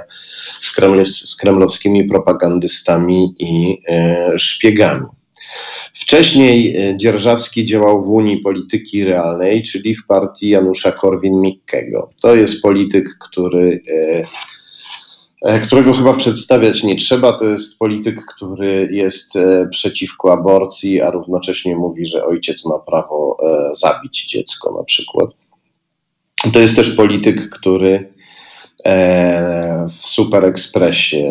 z, 0.61 1.29
z 1.29 1.35
kremlowskimi 1.35 2.03
propagandystami 2.03 3.35
i 3.39 3.81
e, 3.87 4.33
szpiegami. 4.39 5.05
Wcześniej 5.93 6.77
e, 6.77 6.97
Dzierżawski 6.97 7.65
działał 7.65 8.03
w 8.03 8.09
Unii 8.09 8.37
Polityki 8.37 9.03
Realnej, 9.03 9.63
czyli 9.63 9.95
w 9.95 10.05
partii 10.07 10.49
Janusza 10.49 10.91
Korwin-Mikkego. 10.91 12.07
To 12.21 12.35
jest 12.35 12.61
polityk, 12.61 13.09
który 13.29 13.81
którego 15.63 15.93
chyba 15.93 16.13
przedstawiać 16.13 16.83
nie 16.83 16.95
trzeba. 16.95 17.33
To 17.33 17.45
jest 17.45 17.79
polityk, 17.79 18.25
który 18.25 18.89
jest 18.91 19.35
e, 19.35 19.67
przeciwko 19.71 20.33
aborcji, 20.33 21.01
a 21.01 21.11
równocześnie 21.11 21.75
mówi, 21.75 22.05
że 22.05 22.25
ojciec 22.25 22.65
ma 22.65 22.79
prawo 22.79 23.37
e, 23.43 23.75
zabić 23.75 24.25
dziecko 24.25 24.75
na 24.77 24.83
przykład. 24.83 25.29
To 26.53 26.59
jest 26.59 26.75
też 26.75 26.89
polityk, 26.89 27.49
który 27.49 28.13
w 29.89 30.05
Super 30.05 30.45
Expressie 30.45 31.23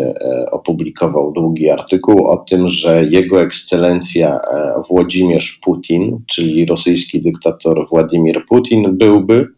opublikował 0.50 1.32
długi 1.32 1.70
artykuł 1.70 2.26
o 2.28 2.36
tym, 2.36 2.68
że 2.68 3.04
jego 3.04 3.40
ekscelencja 3.40 4.40
Włodzimierz 4.88 5.60
Putin, 5.64 6.18
czyli 6.26 6.66
rosyjski 6.66 7.22
dyktator 7.22 7.88
Władimir 7.88 8.44
Putin, 8.48 8.96
byłby 8.96 9.48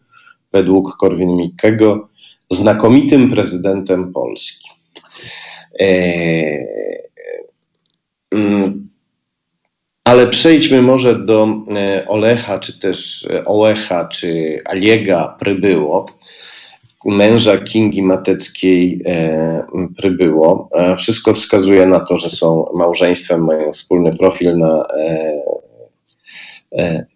według 0.52 0.96
Korwin-Mikkego 1.00 2.08
znakomitym 2.54 3.30
prezydentem 3.30 4.12
Polski. 4.12 4.68
E, 5.80 5.86
mm, 8.34 8.88
ale 10.04 10.26
przejdźmy 10.26 10.82
może 10.82 11.18
do 11.18 11.48
e, 11.76 12.08
Olecha, 12.08 12.58
czy 12.58 12.80
też 12.80 13.26
e, 13.30 13.44
Olecha, 13.44 14.08
czy 14.08 14.58
Aliega 14.64 15.36
Prybyło, 15.38 16.06
męża 17.04 17.58
Kingi 17.58 18.02
Mateckiej 18.02 19.04
Prybyło. 19.96 20.68
Wszystko 20.98 21.34
wskazuje 21.34 21.86
na 21.86 22.00
to, 22.00 22.18
że 22.18 22.30
są 22.30 22.66
małżeństwem, 22.74 23.44
mają 23.44 23.72
wspólny 23.72 24.16
profil 24.16 24.58
na, 24.58 24.84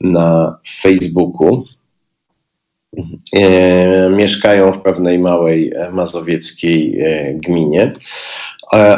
na 0.00 0.58
Facebooku. 0.80 1.64
E, 3.36 4.10
mieszkają 4.10 4.72
w 4.72 4.82
pewnej 4.82 5.18
małej 5.18 5.72
e, 5.74 5.90
mazowieckiej 5.90 7.00
e, 7.00 7.34
gminie. 7.34 7.92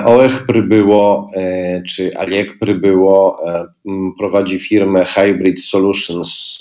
Olech 0.07 0.47
Prybyło, 0.47 1.27
czy 1.89 2.17
Aliek 2.19 2.59
Prybyło 2.59 3.37
prowadzi 4.19 4.59
firmę 4.59 5.05
Hybrid 5.05 5.65
Solutions 5.65 6.59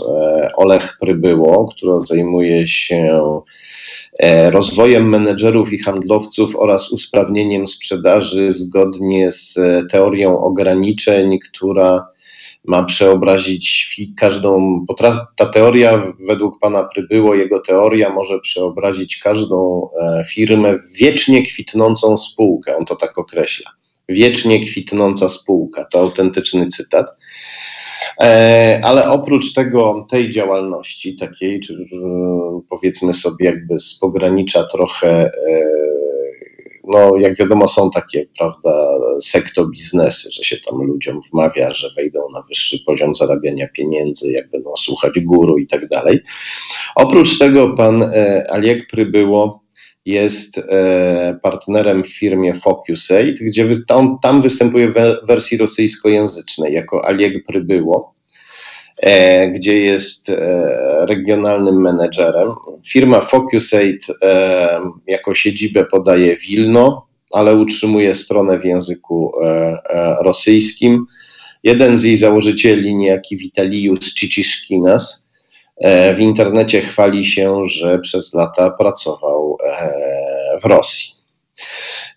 Olech 0.56 0.98
Prybyło, 1.02 1.68
która 1.68 2.02
zajmuje 2.02 2.68
się 2.68 3.22
rozwojem 4.50 5.10
menedżerów 5.10 5.74
i 5.74 5.80
handlowców 5.80 6.56
oraz 6.56 6.92
usprawnieniem 6.92 7.68
sprzedaży 7.68 8.52
zgodnie 8.52 9.32
z 9.32 9.60
teorią 9.92 10.40
ograniczeń, 10.40 11.40
która 11.40 12.08
ma 12.66 12.84
przeobrazić 12.84 13.96
każdą, 14.18 14.86
ta 15.36 15.46
teoria 15.46 16.04
według 16.28 16.60
pana 16.60 16.84
Prybyło, 16.84 17.36
jego 17.36 17.60
teoria 17.60 18.10
może 18.10 18.40
przeobrazić 18.40 19.18
każdą 19.18 19.90
e, 20.02 20.24
firmę 20.26 20.78
w 20.78 20.98
wiecznie 20.98 21.44
kwitnącą 21.44 22.18
spółkę, 22.18 22.78
on 22.78 22.86
to 22.86 22.96
tak 22.96 23.18
określa. 23.18 23.72
Wiecznie 24.10 24.66
kwitnąca 24.66 25.30
spółka, 25.30 25.86
to 25.86 26.00
autentyczny 26.00 26.68
cytat. 26.68 27.06
E, 28.22 28.82
ale 28.84 29.10
oprócz 29.10 29.54
tego, 29.54 30.08
tej 30.10 30.32
działalności 30.32 31.16
takiej, 31.16 31.60
czy 31.60 31.86
powiedzmy 32.70 33.14
sobie 33.14 33.46
jakby 33.46 33.80
z 33.80 34.00
pogranicza 34.00 34.64
trochę 34.64 35.10
e, 35.10 35.32
no 36.88 37.18
jak 37.18 37.38
wiadomo 37.38 37.68
są 37.68 37.92
takie, 37.92 38.26
prawda, 38.38 38.88
sekto 39.22 39.66
biznesy, 39.66 40.30
że 40.32 40.44
się 40.44 40.58
tam 40.58 40.84
ludziom 40.84 41.22
wmawia, 41.32 41.72
że 41.72 41.90
wejdą 41.98 42.20
na 42.34 42.42
wyższy 42.42 42.80
poziom 42.86 43.16
zarabiania 43.16 43.68
pieniędzy, 43.68 44.32
jak 44.32 44.50
będą 44.50 44.78
słuchać 44.78 45.14
guru 45.24 45.58
i 45.58 45.68
tak 45.68 45.88
dalej. 45.88 46.20
Oprócz 46.96 47.38
tego 47.38 47.76
pan 47.76 48.04
e, 48.04 48.46
Aliek 48.50 48.88
Prybyło 48.88 49.64
jest 50.06 50.58
e, 50.58 51.40
partnerem 51.44 52.04
w 52.04 52.08
firmie 52.08 52.54
Focusate, 52.54 53.34
gdzie 53.42 53.70
on 53.90 54.20
tam 54.20 54.42
występuje 54.42 54.90
w 54.90 55.28
wersji 55.28 55.58
rosyjskojęzycznej 55.58 56.74
jako 56.74 57.06
Aliek 57.06 57.46
Prybyło. 57.46 58.19
E, 59.02 59.48
gdzie 59.48 59.80
jest 59.80 60.30
e, 60.30 60.36
regionalnym 61.06 61.82
menedżerem. 61.82 62.48
Firma 62.88 63.22
Focusate 63.22 64.14
e, 64.22 64.80
jako 65.08 65.36
siedzibę 65.36 65.86
podaje 65.86 66.38
Wilno, 66.38 67.08
ale 67.32 67.56
utrzymuje 67.56 68.14
stronę 68.14 68.60
w 68.60 68.66
języku 68.66 69.32
rosyjskim. 70.22 71.06
Jeden 71.64 71.98
z 71.98 72.04
jej 72.04 72.18
założycieli, 72.18 72.96
niejaki 72.96 73.38
Witalius 73.38 74.14
Ciciszkinas, 74.14 75.28
w 76.16 76.20
internecie 76.20 76.82
chwali 76.82 77.26
się, 77.26 77.68
że 77.68 78.00
przez 78.00 78.34
lata 78.34 78.72
pracował 78.72 79.58
w 80.62 80.66
Rosji. 80.66 81.19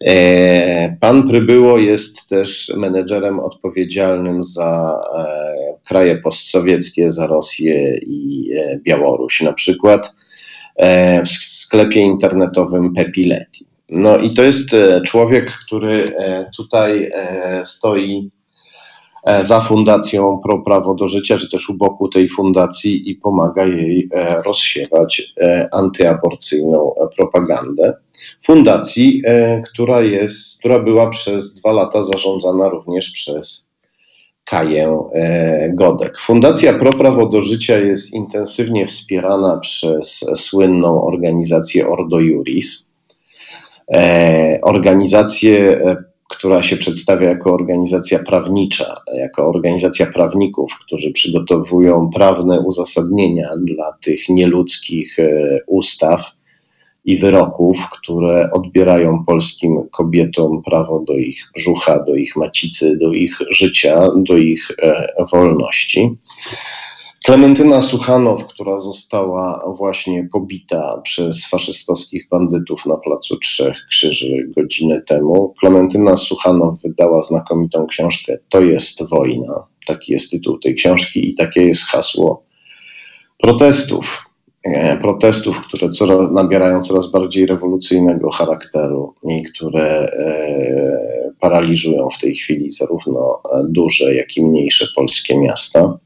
E, 0.05 0.97
pan 1.01 1.29
Prybyło 1.29 1.79
jest 1.79 2.29
też 2.29 2.73
menedżerem 2.77 3.41
odpowiedzialnym 3.41 4.45
za 4.45 5.01
e, 5.19 5.79
kraje 5.85 6.17
postsowieckie, 6.17 7.11
za 7.11 7.27
Rosję 7.27 7.99
i 8.07 8.51
e, 8.57 8.79
Białoruś, 8.79 9.41
na 9.41 9.53
przykład 9.53 10.13
w 11.25 11.29
sklepie 11.29 12.01
internetowym 12.01 12.95
Pepileti. 12.95 13.67
No 13.91 14.19
i 14.19 14.35
to 14.35 14.43
jest 14.43 14.69
człowiek, 15.07 15.53
który 15.67 16.13
tutaj 16.57 17.11
stoi 17.65 18.31
za 19.43 19.61
Fundacją 19.61 20.41
Pro 20.43 20.59
Prawo 20.59 20.95
do 20.95 21.09
Życia, 21.09 21.39
czy 21.39 21.51
też 21.51 21.71
u 21.71 21.75
boku 21.75 22.09
tej 22.09 22.29
fundacji 22.29 23.11
i 23.11 23.15
pomaga 23.15 23.65
jej 23.65 24.09
rozsiewać 24.47 25.23
antyaborcyjną 25.73 26.95
propagandę 27.17 27.95
fundacji, 28.43 29.23
e, 29.27 29.63
która, 29.63 30.01
jest, 30.01 30.59
która 30.59 30.79
była 30.79 31.11
przez 31.11 31.55
dwa 31.55 31.73
lata 31.73 32.05
zarządzana 32.05 32.69
również 32.69 33.11
przez 33.11 33.69
Kaję 34.45 34.99
e, 35.15 35.71
Godek. 35.75 36.21
Fundacja 36.21 36.73
Pro 36.73 36.91
Prawo 36.91 37.27
do 37.27 37.43
Życia 37.43 37.79
jest 37.79 38.13
intensywnie 38.13 38.87
wspierana 38.87 39.59
przez 39.59 40.25
słynną 40.35 41.07
organizację 41.07 41.89
Ordo 41.89 42.21
Juris. 42.21 42.89
E, 43.93 44.59
organizację, 44.63 45.81
która 46.31 46.63
się 46.63 46.77
przedstawia 46.77 47.29
jako 47.29 47.55
organizacja 47.55 48.19
prawnicza, 48.19 48.97
jako 49.15 49.49
organizacja 49.49 50.07
prawników, 50.07 50.73
którzy 50.87 51.13
przygotowują 51.13 52.11
prawne 52.15 52.61
uzasadnienia 52.61 53.49
dla 53.57 53.93
tych 54.05 54.29
nieludzkich 54.29 55.17
ustaw 55.67 56.33
i 57.05 57.19
wyroków, 57.19 57.77
które 57.91 58.51
odbierają 58.53 59.25
polskim 59.25 59.89
kobietom 59.93 60.63
prawo 60.63 61.01
do 61.01 61.15
ich 61.19 61.45
brzucha, 61.57 62.05
do 62.05 62.15
ich 62.15 62.37
macicy, 62.37 62.99
do 62.99 63.13
ich 63.13 63.39
życia, 63.51 64.09
do 64.17 64.37
ich 64.37 64.69
e, 64.83 65.13
wolności. 65.33 66.17
Klementyna 67.25 67.83
Suchanow, 67.83 68.47
która 68.47 68.79
została 68.79 69.75
właśnie 69.77 70.29
pobita 70.33 71.01
przez 71.05 71.47
faszystowskich 71.47 72.29
bandytów 72.29 72.87
na 72.87 72.97
Placu 72.97 73.37
Trzech 73.37 73.77
Krzyży 73.91 74.51
godzinę 74.57 75.03
temu. 75.03 75.55
Klementyna 75.61 76.17
Suchanow 76.17 76.83
wydała 76.83 77.23
znakomitą 77.23 77.87
książkę 77.87 78.39
To 78.49 78.61
jest 78.61 79.09
wojna. 79.09 79.67
Taki 79.87 80.13
jest 80.13 80.31
tytuł 80.31 80.59
tej 80.59 80.75
książki 80.75 81.31
i 81.31 81.35
takie 81.35 81.63
jest 81.63 81.83
hasło 81.83 82.45
protestów. 83.39 84.32
E, 84.63 84.97
protestów, 84.97 85.61
które 85.61 85.91
coraz, 85.91 86.33
nabierają 86.33 86.83
coraz 86.83 87.11
bardziej 87.11 87.47
rewolucyjnego 87.47 88.31
charakteru 88.31 89.15
i 89.23 89.43
które 89.43 90.07
e, 90.07 91.33
paraliżują 91.41 92.09
w 92.11 92.21
tej 92.21 92.35
chwili 92.35 92.73
zarówno 92.73 93.41
duże, 93.65 94.15
jak 94.15 94.37
i 94.37 94.45
mniejsze 94.45 94.87
polskie 94.97 95.39
miasta. 95.39 95.99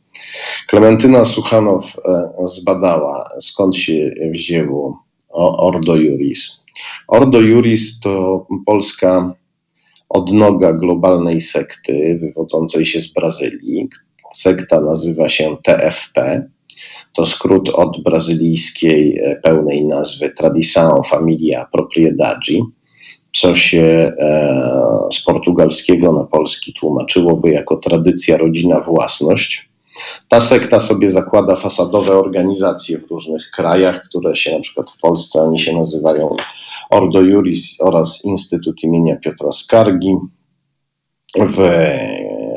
Klementyna 0.68 1.24
Suchanow 1.24 1.84
e, 1.84 2.32
zbadała, 2.44 3.28
skąd 3.40 3.76
się 3.76 4.14
wzięło 4.30 5.02
Ordo 5.59 5.96
Juris. 5.96 6.61
Ordo 7.09 7.40
Juris 7.40 8.00
to 8.00 8.46
polska 8.66 9.34
odnoga 10.09 10.72
globalnej 10.72 11.40
sekty 11.40 12.18
wywodzącej 12.20 12.86
się 12.86 13.00
z 13.02 13.12
Brazylii. 13.12 13.88
Sekta 14.34 14.80
nazywa 14.80 15.28
się 15.28 15.57
TFP. 15.62 16.48
To 17.17 17.27
skrót 17.27 17.69
od 17.69 18.03
brazylijskiej 18.03 19.19
e, 19.19 19.37
pełnej 19.37 19.87
nazwy 19.87 20.31
Tradição 20.31 21.03
Familia 21.03 21.67
Propriedade, 21.73 22.61
co 23.33 23.57
się 23.57 24.12
e, 24.19 25.09
z 25.12 25.25
portugalskiego 25.25 26.12
na 26.12 26.25
polski 26.25 26.73
tłumaczyłoby 26.73 27.51
jako 27.51 27.77
tradycja, 27.77 28.37
rodzina, 28.37 28.81
własność. 28.81 29.69
Ta 30.29 30.41
sekta 30.41 30.81
sobie 30.81 31.11
zakłada 31.11 31.57
fasadowe 31.57 32.19
organizacje 32.19 32.99
w 32.99 33.11
różnych 33.11 33.51
krajach, 33.51 34.03
które 34.09 34.37
się 34.37 34.55
na 34.55 34.61
przykład 34.61 34.91
w 34.91 35.01
Polsce 35.01 35.43
oni 35.43 35.59
się 35.59 35.77
nazywają 35.77 36.37
Ordo 36.91 37.21
Juris 37.21 37.81
oraz 37.81 38.25
Instytut 38.25 38.83
imienia 38.83 39.17
Piotra 39.17 39.53
Skargi. 39.53 40.17
W 41.37 41.59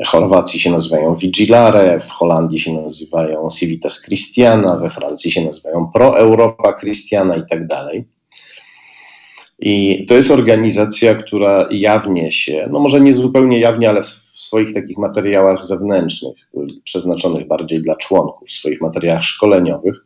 Chorwacji 0.06 0.60
się 0.60 0.70
nazywają 0.70 1.14
Vigilare, 1.14 2.00
w 2.00 2.10
Holandii 2.10 2.60
się 2.60 2.72
nazywają 2.72 3.48
Civitas 3.50 4.02
Christiana, 4.02 4.76
we 4.76 4.90
Francji 4.90 5.32
się 5.32 5.44
nazywają 5.44 5.90
Pro 5.94 6.18
Europa 6.18 6.72
Christiana 6.72 7.36
i 7.36 7.42
tak 7.50 7.66
dalej. 7.66 8.04
I 9.58 10.04
to 10.08 10.14
jest 10.14 10.30
organizacja, 10.30 11.14
która 11.14 11.68
jawnie 11.70 12.32
się, 12.32 12.68
no 12.70 12.80
może 12.80 13.00
nie 13.00 13.14
zupełnie 13.14 13.58
jawnie, 13.58 13.88
ale 13.88 14.02
swoich 14.50 14.74
takich 14.74 14.98
materiałach 14.98 15.64
zewnętrznych, 15.64 16.36
przeznaczonych 16.84 17.46
bardziej 17.46 17.82
dla 17.82 17.96
członków, 17.96 18.48
w 18.48 18.52
swoich 18.52 18.80
materiałach 18.80 19.24
szkoleniowych, 19.24 19.96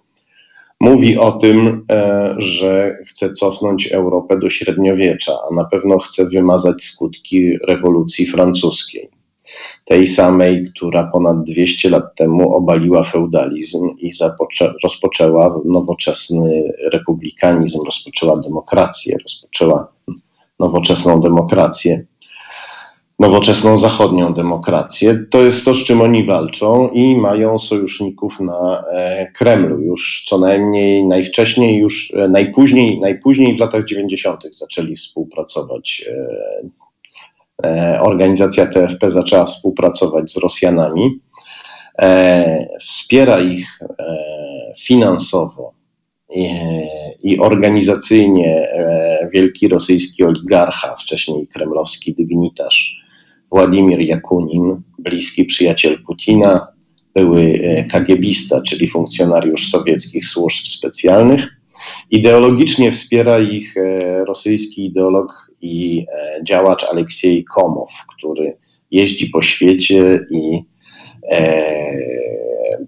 mówi 0.81 1.19
o 1.19 1.33
tym, 1.33 1.87
e, 1.91 2.35
że 2.39 2.99
chce 3.07 3.33
cofnąć 3.33 3.93
Europę 3.93 4.39
do 4.39 4.51
średniowiecza, 4.51 5.33
a 5.51 5.55
na 5.55 5.65
pewno 5.65 5.99
chce 5.99 6.29
wymazać 6.29 6.83
skutki 6.83 7.59
rewolucji 7.59 8.27
francuskiej. 8.27 9.09
Tej 9.85 10.07
samej, 10.07 10.65
która 10.77 11.05
ponad 11.13 11.45
200 11.45 11.91
lat 11.91 12.15
temu 12.17 12.55
obaliła 12.55 13.05
feudalizm 13.05 13.89
i 13.99 14.11
rozpoczęła 14.83 15.61
nowoczesny 15.65 16.73
republikanizm, 16.93 17.79
rozpoczęła 17.85 18.41
demokrację, 18.41 19.17
rozpoczęła 19.23 19.89
nowoczesną 20.61 21.21
demokrację 21.21 22.05
nowoczesną 23.19 23.79
zachodnią 23.79 24.35
demokrację. 24.35 25.25
To 25.31 25.43
jest 25.43 25.65
to, 25.65 25.75
z 25.75 25.85
czym 25.85 26.01
oni 26.01 26.25
walczą 26.25 26.89
i 26.89 27.17
mają 27.17 27.59
sojuszników 27.59 28.41
na 28.41 28.85
e, 28.93 29.33
Kremlu. 29.33 29.81
Już 29.81 30.25
co 30.29 30.39
najmniej 30.39 31.07
najwcześniej, 31.07 31.79
już 31.79 32.15
e, 32.17 32.29
najpóźniej, 32.29 33.01
najpóźniej 33.01 33.57
w 33.57 33.61
latach 33.61 33.85
90. 33.85 34.45
zaczęli 34.51 34.97
współpracować. 34.97 36.05
E, 37.63 37.99
organizacja 38.01 38.67
TFP 38.67 39.11
zaczęła 39.11 39.45
współpracować 39.45 40.31
z 40.33 40.37
Rosjanami. 40.37 41.21
Wspiera 42.81 43.41
ich 43.41 43.79
finansowo 44.79 45.73
i 47.23 47.39
organizacyjnie 47.39 48.69
wielki 49.33 49.69
rosyjski 49.69 50.25
oligarcha, 50.25 50.97
wcześniej 50.97 51.47
kremlowski 51.47 52.15
dygnitarz 52.15 53.05
Władimir 53.51 54.01
Jakunin, 54.01 54.83
bliski 54.99 55.45
przyjaciel 55.45 56.03
Putina, 56.03 56.67
były 57.15 57.43
e, 57.43 57.85
kagiebista, 57.85 58.63
czyli 58.63 58.89
funkcjonariusz 58.89 59.71
sowieckich 59.71 60.27
służb 60.27 60.67
specjalnych. 60.67 61.45
Ideologicznie 62.11 62.93
wspiera 62.93 63.39
ich 63.39 63.77
e, 63.77 64.25
rosyjski 64.25 64.87
ideolog 64.87 65.44
i 65.65 66.07
e, 66.13 66.45
działacz 66.45 66.85
Aleksiej 66.85 67.45
Komow, 67.45 67.91
który 68.17 68.57
jeździ 68.91 69.27
po 69.27 69.43
świecie 69.43 70.27
i 70.31 70.65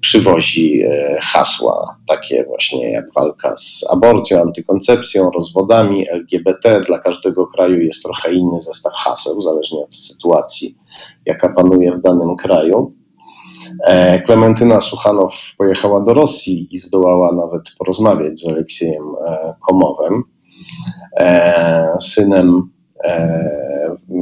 przywozi 0.01 0.83
e, 0.83 1.19
hasła 1.21 1.97
takie 2.07 2.45
właśnie 2.45 2.91
jak 2.91 3.13
walka 3.15 3.57
z 3.57 3.85
aborcją, 3.91 4.41
antykoncepcją, 4.41 5.31
rozwodami, 5.31 6.11
LGBT. 6.11 6.81
Dla 6.81 6.99
każdego 6.99 7.47
kraju 7.47 7.81
jest 7.81 8.03
trochę 8.03 8.33
inny 8.33 8.61
zestaw 8.61 8.93
haseł, 8.93 9.41
zależnie 9.41 9.79
od 9.79 9.95
sytuacji, 9.95 10.77
jaka 11.27 11.49
panuje 11.49 11.93
w 11.93 12.03
danym 12.03 12.37
kraju. 12.37 12.93
E, 13.85 14.23
Klementyna 14.23 14.81
Suchanow 14.81 15.35
pojechała 15.59 16.01
do 16.01 16.15
Rosji 16.15 16.69
i 16.71 16.79
zdołała 16.79 17.33
nawet 17.33 17.63
porozmawiać 17.79 18.41
z 18.41 18.49
Aleksiejem 18.49 19.05
e, 19.27 19.55
Komowem, 19.69 20.23
synem. 22.01 22.71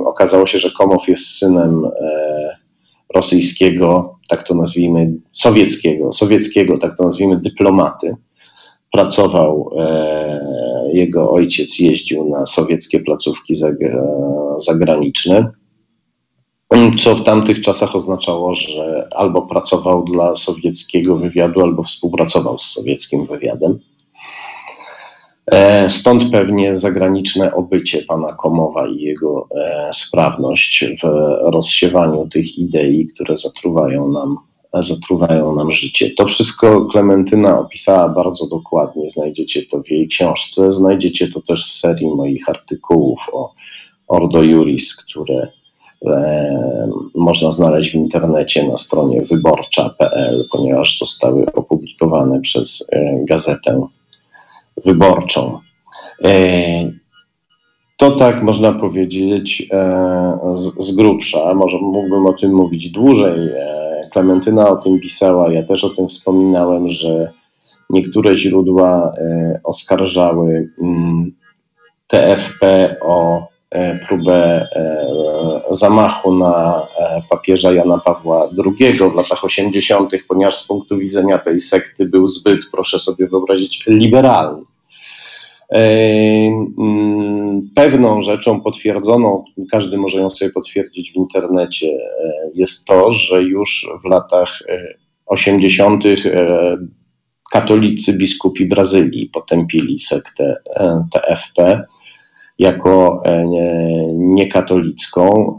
Okazało 0.05 0.47
się, 0.47 0.59
że 0.59 0.71
Komow 0.79 1.09
jest 1.09 1.27
synem 1.27 1.87
rosyjskiego, 3.15 4.19
tak 4.29 4.43
to 4.43 4.55
nazwijmy, 4.55 5.13
sowieckiego, 5.33 6.13
sowieckiego, 6.13 6.79
tak 6.79 6.97
to 6.97 7.05
nazwijmy, 7.05 7.41
dyplomaty. 7.41 8.17
Pracował, 8.93 9.71
e, 9.79 10.91
jego 10.93 11.31
ojciec 11.31 11.79
jeździł 11.79 12.29
na 12.29 12.47
sowieckie 12.47 13.01
placówki 13.01 13.55
zagraniczne, 14.59 15.51
co 16.99 17.17
w 17.17 17.23
tamtych 17.23 17.61
czasach 17.61 17.97
oznaczało, 17.97 18.55
że 18.55 19.09
albo 19.17 19.43
pracował 19.43 20.05
dla 20.05 20.37
sowieckiego 20.37 21.17
wywiadu, 21.17 21.61
albo 21.61 21.83
współpracował 21.83 22.59
z 22.59 22.63
sowieckim 22.63 23.27
wywiadem. 23.27 23.79
E, 25.53 25.91
stąd 25.91 26.31
pewnie 26.31 26.79
zagraniczne 26.79 27.53
obycie 27.53 28.03
pana 28.03 28.33
Komowa 28.33 28.89
i 28.89 29.01
jego 29.01 29.49
e, 29.57 29.91
sprawność 29.93 30.85
w 31.03 31.07
rozsiewaniu 31.53 32.29
tych 32.29 32.59
idei, 32.59 33.07
które 33.07 33.37
zatruwają 33.37 34.09
nam, 34.09 34.37
zatruwają 34.73 35.55
nam 35.55 35.73
życie. 35.73 36.11
To 36.11 36.27
wszystko 36.27 36.87
Klementyna 36.87 37.61
opisała 37.61 38.09
bardzo 38.09 38.47
dokładnie. 38.47 39.11
Znajdziecie 39.11 39.67
to 39.67 39.83
w 39.83 39.91
jej 39.91 40.09
książce, 40.09 40.73
znajdziecie 40.73 41.29
to 41.29 41.41
też 41.41 41.67
w 41.67 41.73
serii 41.73 42.09
moich 42.09 42.49
artykułów 42.49 43.19
o 43.33 43.53
Ordo 44.09 44.43
Juris, 44.43 44.97
które 44.97 45.49
e, 46.07 46.89
można 47.15 47.51
znaleźć 47.51 47.91
w 47.91 47.95
internecie 47.95 48.69
na 48.69 48.77
stronie 48.77 49.21
wyborcza.pl, 49.21 50.45
ponieważ 50.53 50.99
zostały 50.99 51.47
opublikowane 51.53 52.41
przez 52.41 52.89
gazetę 53.29 53.89
wyborczą. 54.85 55.59
E, 56.25 56.93
to 57.97 58.11
tak 58.11 58.43
można 58.43 58.73
powiedzieć 58.73 59.69
e, 59.73 60.39
z, 60.79 60.95
grubsza. 60.95 61.55
Może 61.55 61.77
mógłbym 61.77 62.27
o 62.27 62.33
tym 62.33 62.55
mówić 62.55 62.91
dłużej. 62.91 63.49
E, 63.49 63.85
Klementyna 64.13 64.69
o 64.69 64.77
tym 64.77 65.01
pisała, 65.01 65.53
ja 65.53 65.63
też 65.63 65.85
o 65.85 65.91
tym 65.91 66.09
wspominałem, 66.09 66.89
że 66.89 67.33
niektóre 67.91 68.37
źródła 68.37 69.13
oskarżały 69.65 70.69
mm, 70.83 71.33
TFP 72.07 72.97
o 73.01 73.47
próbę 74.09 74.69
zamachu 75.71 76.35
na 76.35 76.87
papieża 77.31 77.73
Jana 77.73 77.99
Pawła 77.99 78.51
II 78.65 78.93
w 78.93 79.15
latach 79.15 79.45
80., 79.45 80.13
ponieważ 80.29 80.57
z 80.57 80.67
punktu 80.67 80.99
widzenia 80.99 81.39
tej 81.39 81.61
sekty 81.61 82.07
był 82.07 82.29
zbyt, 82.29 82.61
proszę 82.73 82.99
sobie 82.99 83.27
wyobrazić, 83.27 83.85
liberalny. 83.87 84.63
mm, 86.79 87.71
pewną 87.75 88.23
rzeczą 88.23 88.61
potwierdzoną, 88.61 89.45
każdy 89.71 89.97
może 89.97 90.21
ją 90.21 90.31
sobie 90.31 90.51
potwierdzić 90.51 91.13
w 91.13 91.17
internecie, 91.17 91.89
e, 91.89 92.33
jest 92.55 92.85
to, 92.85 93.13
że 93.13 93.43
już 93.43 93.89
w 94.05 94.09
latach 94.09 94.63
80. 95.27 96.05
katolicy 97.53 98.19
biskupi 98.19 98.67
Brazylii 98.67 99.27
potępili 99.27 99.99
sektę 99.99 100.57
TFP 101.13 101.85
jako 102.59 103.23
niekatolicką. 104.15 105.59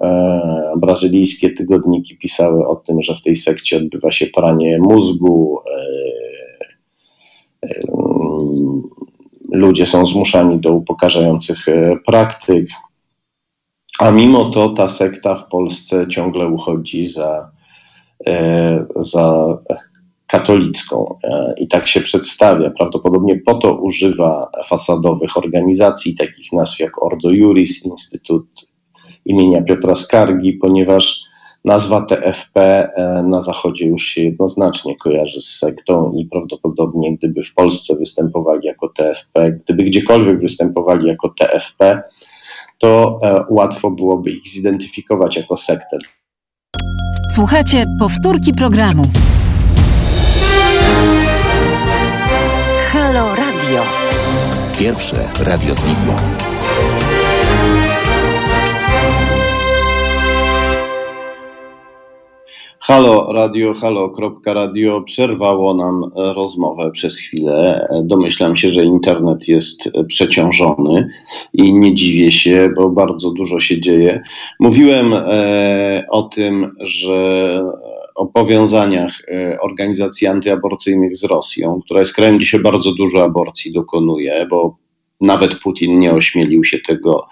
Brazylijskie 0.78 1.50
tygodniki 1.50 2.18
pisały 2.18 2.66
o 2.66 2.76
tym, 2.76 3.04
że 3.04 3.16
w 3.16 3.22
tej 3.22 3.36
sekcie 3.36 3.78
odbywa 3.78 4.12
się 4.12 4.28
pranie 4.28 4.78
mózgu, 4.80 5.60
ludzie 9.52 9.86
są 9.86 10.06
zmuszani 10.06 10.60
do 10.60 10.74
upokarzających 10.74 11.68
e, 11.68 11.98
praktyk, 12.06 12.68
a 14.00 14.12
mimo 14.12 14.50
to 14.50 14.70
ta 14.70 14.88
sekta 14.88 15.36
w 15.36 15.48
Polsce 15.48 16.08
ciągle 16.08 16.48
uchodzi 16.48 17.08
za, 17.08 17.52
e, 18.28 18.86
za 18.96 19.58
katolicką 20.28 21.16
e, 21.24 21.54
i 21.58 21.68
tak 21.68 21.88
się 21.88 22.02
przedstawia. 22.02 22.70
Prawdopodobnie 22.70 23.40
po 23.46 23.56
to 23.56 23.76
używa 23.76 24.52
fasadowych 24.68 25.38
organizacji, 25.38 26.16
takich 26.16 26.52
nazw 26.54 26.80
jak 26.80 27.04
Ordo 27.04 27.32
Juris, 27.32 27.86
Instytut 27.86 28.46
imienia 29.26 29.62
Piotra 29.62 29.96
Skargi, 29.96 30.54
ponieważ 30.54 31.26
Nazwa 31.66 32.02
TFP 32.02 32.90
e, 32.96 33.24
na 33.24 33.42
Zachodzie 33.42 33.86
już 33.86 34.06
się 34.06 34.24
jednoznacznie 34.24 34.98
kojarzy 34.98 35.42
z 35.42 35.58
sektą 35.58 36.14
i 36.18 36.26
prawdopodobnie 36.26 37.18
gdyby 37.18 37.44
w 37.44 37.54
Polsce 37.54 37.96
występowali 37.96 38.68
jako 38.68 38.90
TFP, 38.90 39.52
gdyby 39.52 39.84
gdziekolwiek 39.84 40.40
występowali 40.40 41.08
jako 41.08 41.30
TFP, 41.30 42.02
to 42.78 43.20
e, 43.24 43.44
łatwo 43.50 43.92
byłoby 43.92 44.32
ich 44.32 44.48
zidentyfikować 44.48 45.38
jako 45.38 45.58
sektę. 45.58 45.98
Słuchajcie 47.36 47.86
powtórki 48.00 48.54
programu. 48.54 49.04
Pierwsze 54.80 55.16
radio 55.40 55.76
z 55.76 55.90
wizją. 55.90 56.14
Halo 62.80 63.34
Radio, 63.34 63.74
halo, 63.74 64.10
kropka 64.10 64.54
radio 64.54 65.02
przerwało 65.02 65.74
nam 65.74 66.04
rozmowę 66.16 66.92
przez 66.92 67.18
chwilę. 67.18 67.88
Domyślam 68.04 68.58
się, 68.58 68.70
że 68.70 68.86
internet 68.86 69.48
jest 69.48 69.90
przeciążony 70.08 71.10
i 71.54 71.74
nie 71.74 71.96
dziwię 71.96 72.32
się, 72.32 72.70
bo 72.76 72.90
bardzo 72.90 73.32
dużo 73.32 73.60
się 73.60 73.82
dzieje. 73.82 74.24
Mówiłem 74.60 75.14
e, 75.14 76.06
o 76.10 76.24
tym, 76.24 76.76
że 76.80 77.62
o 78.16 78.26
powiązaniach 78.26 79.22
e, 79.28 79.60
organizacji 79.62 80.28
antyaborcyjnych 80.28 81.18
z 81.18 81.24
Rosją, 81.24 81.80
która 81.86 82.00
jest 82.00 82.14
krajem, 82.14 82.38
gdzie 82.38 82.48
się 82.48 82.60
bardzo 82.60 82.94
dużo 82.94 83.24
aborcji 83.24 83.74
dokonuje, 83.74 84.48
bo 84.50 84.78
nawet 85.22 85.60
Putin 85.60 86.00
nie 86.00 86.14
ośmielił 86.14 86.64
się 86.64 86.80
tego 86.80 87.28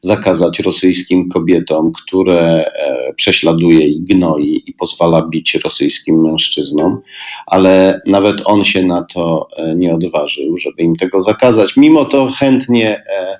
zakazać 0.00 0.60
rosyjskim 0.60 1.28
kobietom, 1.28 1.92
które 1.92 2.40
e, 2.64 3.12
prześladuje 3.16 3.88
i 3.88 4.00
gnoi 4.00 4.62
i 4.66 4.72
pozwala 4.72 5.22
bić 5.22 5.54
rosyjskim 5.54 6.20
mężczyznom, 6.20 7.00
ale 7.46 8.00
nawet 8.06 8.40
on 8.44 8.64
się 8.64 8.82
na 8.82 9.02
to 9.02 9.48
e, 9.56 9.74
nie 9.74 9.94
odważył, 9.94 10.58
żeby 10.58 10.82
im 10.82 10.96
tego 10.96 11.20
zakazać. 11.20 11.76
Mimo 11.76 12.04
to 12.04 12.28
chętnie 12.38 12.96
e, 12.96 13.38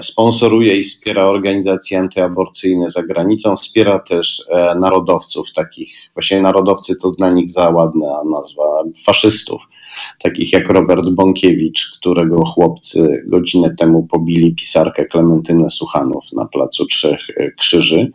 sponsoruje 0.00 0.76
i 0.76 0.82
wspiera 0.82 1.22
organizacje 1.22 1.98
antyaborcyjne 1.98 2.88
za 2.88 3.02
granicą, 3.02 3.56
wspiera 3.56 3.98
też 3.98 4.46
narodowców, 4.80 5.52
takich, 5.52 5.92
właśnie 6.14 6.42
narodowcy 6.42 6.96
to 7.02 7.10
dla 7.10 7.30
nich 7.30 7.50
za 7.50 7.70
ładna 7.70 8.24
nazwa, 8.24 8.82
faszystów 9.04 9.62
takich 10.22 10.52
jak 10.52 10.68
Robert 10.68 11.08
Bąkiewicz, 11.08 11.92
którego 11.98 12.44
chłopcy 12.44 13.22
godzinę 13.26 13.74
temu 13.78 14.06
pobili 14.06 14.54
pisarkę 14.54 15.04
Klementynę 15.04 15.70
Suchanów 15.70 16.32
na 16.32 16.46
Placu 16.46 16.86
Trzech 16.86 17.20
Krzyży. 17.58 18.12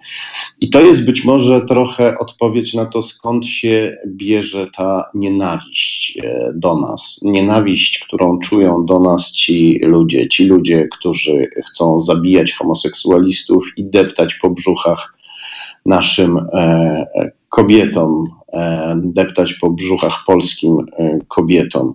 I 0.62 0.70
to 0.70 0.82
jest 0.82 1.06
być 1.06 1.26
może 1.26 1.62
trochę 1.62 2.18
odpowiedź 2.20 2.74
na 2.74 2.86
to, 2.86 3.02
skąd 3.02 3.46
się 3.48 3.98
bierze 4.08 4.68
ta 4.78 5.06
nienawiść 5.14 6.18
e, 6.24 6.52
do 6.56 6.76
nas. 6.80 7.20
Nienawiść, 7.24 8.00
którą 8.08 8.40
czują 8.40 8.86
do 8.86 9.00
nas 9.00 9.32
ci 9.32 9.80
ludzie, 9.84 10.30
ci 10.30 10.46
ludzie, 10.46 10.88
którzy 10.92 11.50
chcą 11.70 12.00
zabijać 12.00 12.54
homoseksualistów 12.54 13.66
i 13.78 13.86
deptać 13.86 14.34
po 14.34 14.50
brzuchach 14.50 15.14
naszym 15.86 16.38
e, 16.38 17.32
kobietom, 17.54 18.28
e, 18.54 18.94
deptać 19.04 19.54
po 19.54 19.70
brzuchach 19.70 20.24
polskim 20.28 20.78
e, 20.80 21.20
kobietom. 21.28 21.94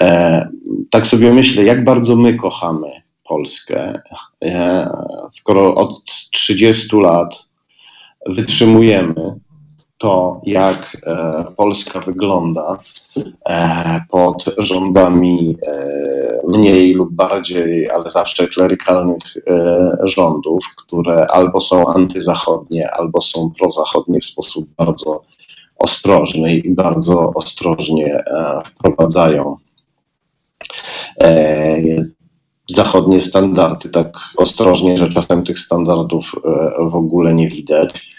E, 0.00 0.48
tak 0.90 1.06
sobie 1.06 1.32
myślę, 1.32 1.64
jak 1.64 1.84
bardzo 1.84 2.16
my 2.16 2.34
kochamy 2.34 2.90
Polskę, 3.24 4.00
skoro 5.32 5.74
od 5.74 6.04
30 6.32 6.96
lat 6.96 7.48
wytrzymujemy 8.26 9.40
to, 9.98 10.40
jak 10.44 10.96
e, 11.06 11.44
Polska 11.56 12.00
wygląda 12.00 12.78
e, 13.48 14.00
pod 14.10 14.44
rządami 14.58 15.56
e, 15.66 16.40
mniej 16.48 16.94
lub 16.94 17.12
bardziej, 17.12 17.90
ale 17.90 18.10
zawsze 18.10 18.48
klerykalnych 18.48 19.22
rządów, 20.02 20.64
które 20.76 21.26
albo 21.26 21.60
są 21.60 21.86
antyzachodnie, 21.86 22.90
albo 22.90 23.22
są 23.22 23.50
prozachodnie 23.58 24.20
w 24.20 24.24
sposób 24.24 24.68
bardzo 24.76 25.22
ostrożny 25.78 26.54
i 26.56 26.74
bardzo 26.74 27.32
ostrożnie 27.34 28.24
wprowadzają 28.64 29.56
zachodnie 32.68 33.20
standardy, 33.20 33.88
tak 33.88 34.18
ostrożnie, 34.36 34.96
że 34.96 35.10
czasem 35.10 35.44
tych 35.44 35.58
standardów 35.58 36.32
w 36.90 36.94
ogóle 36.94 37.34
nie 37.34 37.48
widać. 37.48 38.17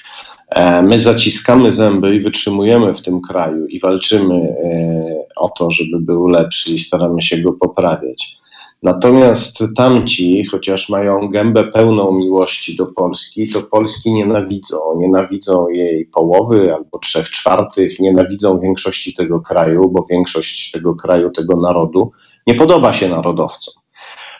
E, 0.50 0.82
my 0.82 1.02
zaciskamy 1.02 1.72
zęby 1.72 2.16
i 2.16 2.20
wytrzymujemy 2.20 2.94
w 2.94 3.02
tym 3.02 3.22
kraju 3.22 3.68
i 3.68 3.80
walczymy 3.80 4.36
e, 4.36 5.26
o 5.36 5.50
to, 5.50 5.72
żeby 5.72 6.00
był 6.00 6.28
lepszy 6.28 6.72
i 6.72 6.80
staramy 6.80 7.22
się 7.22 7.38
go 7.38 7.54
poprawiać. 7.54 8.40
Natomiast 8.84 9.64
tamci, 9.76 10.46
chociaż 10.46 10.90
mają 10.90 11.28
gębę 11.28 11.64
pełną 11.64 12.12
miłości 12.12 12.76
do 12.76 12.86
Polski, 12.86 13.50
to 13.50 13.62
Polski 13.62 14.12
nienawidzą. 14.12 14.78
Nienawidzą 15.00 15.70
jej 15.70 16.06
połowy 16.06 16.74
albo 16.74 17.00
trzech 17.00 17.30
czwartych, 17.30 18.00
nienawidzą 18.00 18.60
większości 18.60 19.14
tego 19.14 19.40
kraju, 19.40 19.90
bo 19.90 20.06
większość 20.10 20.72
tego 20.72 20.96
kraju, 20.96 21.32
tego 21.32 21.58
narodu 21.58 22.12
nie 22.48 22.56
podoba 22.56 22.94
się 22.94 23.10
narodowcom. 23.10 23.74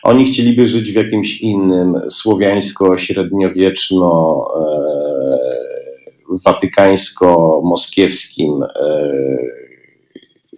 Oni 0.02 0.24
chcieliby 0.24 0.66
żyć 0.66 0.92
w 0.92 0.94
jakimś 0.94 1.40
innym, 1.40 1.94
słowiańsko-średniowieczno, 2.10 4.44
e, 4.56 4.60
watykańsko-moskiewskim 6.46 8.62
e, 8.62 8.66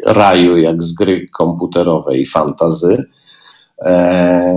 raju, 0.06 0.56
jak 0.56 0.82
z 0.82 0.94
gry 0.94 1.28
komputerowej 1.28 2.26
fantazy. 2.26 3.04
E, 3.84 4.54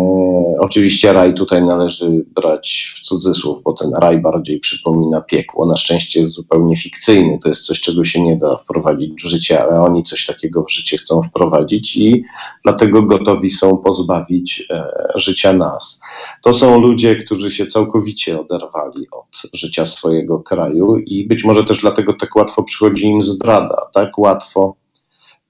oczywiście 0.59 1.13
raj 1.13 1.33
tutaj 1.33 1.63
należy 1.63 2.25
brać 2.35 2.93
w 2.95 2.99
cudzysłów, 2.99 3.63
bo 3.63 3.73
ten 3.73 3.91
raj 3.99 4.19
bardziej 4.19 4.59
przypomina 4.59 5.21
piekło. 5.21 5.65
Na 5.65 5.77
szczęście 5.77 6.19
jest 6.19 6.31
zupełnie 6.31 6.77
fikcyjny. 6.77 7.39
To 7.39 7.49
jest 7.49 7.65
coś, 7.65 7.81
czego 7.81 8.03
się 8.03 8.21
nie 8.21 8.37
da 8.37 8.57
wprowadzić 8.57 9.23
w 9.23 9.27
życie, 9.27 9.63
ale 9.63 9.81
oni 9.81 10.03
coś 10.03 10.25
takiego 10.25 10.63
w 10.63 10.71
życie 10.71 10.97
chcą 10.97 11.23
wprowadzić 11.23 11.97
i 11.97 12.23
dlatego 12.63 13.01
gotowi 13.01 13.49
są 13.49 13.77
pozbawić 13.77 14.67
e, 14.69 14.87
życia 15.15 15.53
nas. 15.53 16.01
To 16.43 16.53
są 16.53 16.81
ludzie, 16.81 17.15
którzy 17.15 17.51
się 17.51 17.65
całkowicie 17.65 18.39
oderwali 18.39 19.07
od 19.11 19.41
życia 19.53 19.85
swojego 19.85 20.39
kraju 20.39 20.97
i 20.97 21.27
być 21.27 21.43
może 21.43 21.63
też 21.63 21.81
dlatego 21.81 22.13
tak 22.13 22.35
łatwo 22.35 22.63
przychodzi 22.63 23.05
im 23.05 23.21
zdrada, 23.21 23.89
tak 23.93 24.19
łatwo 24.19 24.75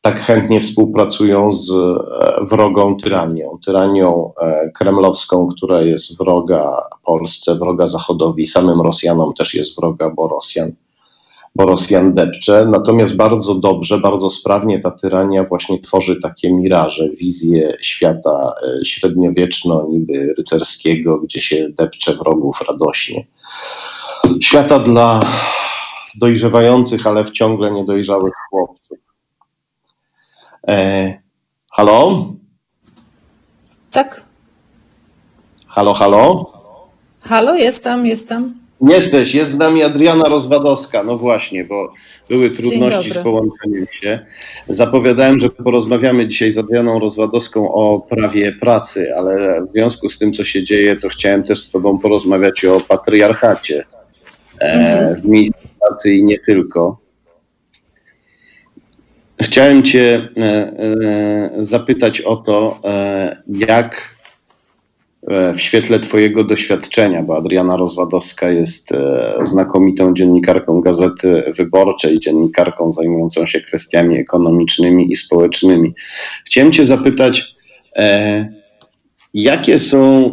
tak 0.05 0.19
chętnie 0.19 0.61
współpracują 0.61 1.53
z 1.53 1.71
e, 1.71 2.45
wrogą 2.45 2.95
tyranią. 2.95 3.57
Tyranią 3.65 4.31
e, 4.41 4.69
kremlowską, 4.69 5.47
która 5.47 5.81
jest 5.81 6.17
wroga 6.17 6.81
Polsce, 7.03 7.55
wroga 7.55 7.87
Zachodowi, 7.87 8.45
samym 8.45 8.81
Rosjanom 8.81 9.33
też 9.33 9.53
jest 9.53 9.75
wroga, 9.75 10.09
bo 10.09 10.27
Rosjan, 10.27 10.71
bo 11.55 11.65
Rosjan 11.65 12.13
depcze. 12.13 12.65
Natomiast 12.71 13.15
bardzo 13.15 13.55
dobrze, 13.55 13.99
bardzo 13.99 14.29
sprawnie 14.29 14.79
ta 14.79 14.91
tyrania 14.91 15.43
właśnie 15.43 15.79
tworzy 15.79 16.15
takie 16.21 16.53
miraże, 16.53 17.09
wizje 17.09 17.77
świata 17.81 18.53
e, 18.63 18.85
średniowieczno, 18.85 19.87
niby 19.89 20.33
rycerskiego, 20.37 21.19
gdzie 21.19 21.41
się 21.41 21.67
depcze 21.69 22.13
wrogów 22.13 22.61
radośnie. 22.67 23.25
Świata 24.41 24.79
dla 24.79 25.21
dojrzewających, 26.15 27.07
ale 27.07 27.25
w 27.25 27.31
ciągle 27.31 27.71
niedojrzałych 27.71 28.33
chłopców. 28.49 29.04
E, 30.67 31.13
halo? 31.71 32.33
Tak? 33.91 34.23
Halo, 35.67 35.93
halo? 35.93 36.51
Halo, 37.21 37.55
jestem, 37.55 38.05
jestem. 38.05 38.53
Jesteś, 38.81 39.33
jest 39.33 39.51
z 39.51 39.57
nami 39.57 39.83
Adriana 39.83 40.29
Rozwadowska. 40.29 41.03
No 41.03 41.17
właśnie, 41.17 41.65
bo 41.65 41.93
były 42.29 42.49
trudności 42.49 43.11
z 43.11 43.13
połączeniem 43.13 43.85
się. 43.91 44.19
Zapowiadałem, 44.67 45.39
że 45.39 45.49
porozmawiamy 45.49 46.27
dzisiaj 46.27 46.51
z 46.51 46.57
Adrianą 46.57 46.99
Rozwadowską 46.99 47.73
o 47.73 47.99
prawie 47.99 48.51
pracy, 48.51 49.13
ale 49.17 49.61
w 49.65 49.71
związku 49.73 50.09
z 50.09 50.17
tym, 50.17 50.33
co 50.33 50.43
się 50.43 50.63
dzieje, 50.63 50.95
to 50.95 51.09
chciałem 51.09 51.43
też 51.43 51.61
z 51.61 51.71
Tobą 51.71 51.99
porozmawiać 51.99 52.65
o 52.65 52.79
patriarchacie 52.87 53.85
e, 54.59 55.15
w 55.15 55.27
miejscu 55.27 55.67
pracy 55.79 56.13
i 56.13 56.23
nie 56.23 56.39
tylko. 56.39 57.04
Chciałem 59.41 59.83
Cię 59.83 60.29
e, 60.37 60.41
e, 60.41 61.65
zapytać 61.65 62.21
o 62.21 62.35
to, 62.35 62.79
e, 62.85 63.43
jak 63.47 64.15
w 65.55 65.59
świetle 65.61 65.99
Twojego 65.99 66.43
doświadczenia, 66.43 67.23
bo 67.23 67.37
Adriana 67.37 67.77
Rozwadowska 67.77 68.49
jest 68.49 68.89
znakomitą 69.41 70.13
dziennikarką 70.13 70.81
Gazety 70.81 71.43
Wyborczej, 71.57 72.19
dziennikarką 72.19 72.91
zajmującą 72.91 73.45
się 73.45 73.61
kwestiami 73.61 74.17
ekonomicznymi 74.17 75.11
i 75.11 75.15
społecznymi. 75.15 75.93
Chciałem 76.45 76.71
Cię 76.71 76.83
zapytać, 76.83 77.55
jakie 79.33 79.79
są 79.79 80.31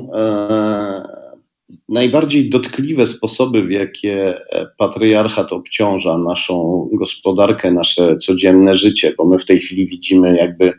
najbardziej 1.93 2.51
dotkliwe 2.51 3.07
sposoby, 3.07 3.63
w 3.63 3.71
jakie 3.71 4.35
e, 4.53 4.67
patriarchat 4.79 5.53
obciąża 5.53 6.19
naszą 6.19 6.89
gospodarkę, 6.93 7.73
nasze 7.73 8.17
codzienne 8.17 8.77
życie, 8.77 9.15
bo 9.19 9.25
my 9.25 9.39
w 9.39 9.45
tej 9.45 9.61
chwili 9.61 9.87
widzimy 9.87 10.37
jakby 10.37 10.73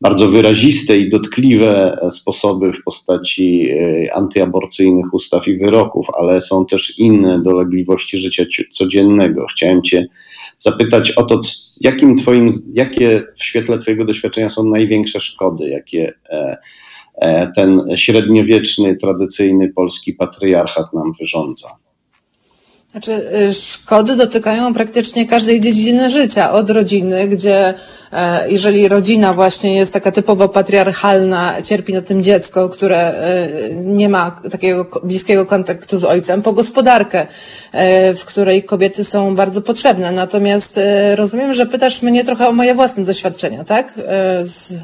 bardzo 0.00 0.28
wyraziste 0.28 0.98
i 0.98 1.10
dotkliwe 1.10 1.98
e, 2.02 2.10
sposoby 2.10 2.72
w 2.72 2.82
postaci 2.82 3.70
e, 3.70 4.14
antyaborcyjnych 4.14 5.14
ustaw 5.14 5.48
i 5.48 5.58
wyroków, 5.58 6.06
ale 6.18 6.40
są 6.40 6.66
też 6.66 6.98
inne 6.98 7.42
dolegliwości 7.42 8.18
życia 8.18 8.46
ci- 8.46 8.68
codziennego. 8.68 9.46
Chciałem 9.46 9.82
Cię 9.82 10.06
zapytać 10.58 11.10
o 11.10 11.22
to, 11.22 11.40
jakim 11.80 12.16
twoim, 12.16 12.48
jakie 12.72 13.22
w 13.36 13.44
świetle 13.44 13.78
Twojego 13.78 14.04
doświadczenia 14.04 14.48
są 14.48 14.64
największe 14.64 15.20
szkody, 15.20 15.68
jakie 15.68 16.12
ten 17.56 17.84
średniowieczny, 17.96 18.96
tradycyjny 18.96 19.72
polski 19.72 20.12
patriarchat 20.12 20.92
nam 20.92 21.12
wyrządza. 21.20 21.68
Znaczy, 22.94 23.12
y, 23.48 23.52
szkody 23.54 24.16
dotykają 24.16 24.74
praktycznie 24.74 25.26
każdej 25.26 25.60
dziedziny 25.60 26.10
życia, 26.10 26.52
od 26.52 26.70
rodziny, 26.70 27.28
gdzie 27.28 27.74
e, 28.12 28.50
jeżeli 28.50 28.88
rodzina 28.88 29.32
właśnie 29.32 29.76
jest 29.76 29.92
taka 29.92 30.12
typowo 30.12 30.48
patriarchalna, 30.48 31.62
cierpi 31.62 31.92
na 31.92 32.02
tym 32.02 32.22
dziecko, 32.22 32.68
które 32.68 32.98
e, 32.98 33.48
nie 33.74 34.08
ma 34.08 34.30
takiego 34.50 34.86
bliskiego 35.04 35.46
kontaktu 35.46 35.98
z 35.98 36.04
ojcem, 36.04 36.42
po 36.42 36.52
gospodarkę, 36.52 37.26
e, 37.72 38.14
w 38.14 38.24
której 38.24 38.64
kobiety 38.64 39.04
są 39.04 39.34
bardzo 39.34 39.62
potrzebne. 39.62 40.12
Natomiast 40.12 40.78
e, 40.78 41.16
rozumiem, 41.16 41.52
że 41.52 41.66
pytasz 41.66 42.02
mnie 42.02 42.24
trochę 42.24 42.48
o 42.48 42.52
moje 42.52 42.74
własne 42.74 43.04
doświadczenia, 43.04 43.64
tak? 43.64 43.94
E, 44.06 44.44
Z... 44.44 44.74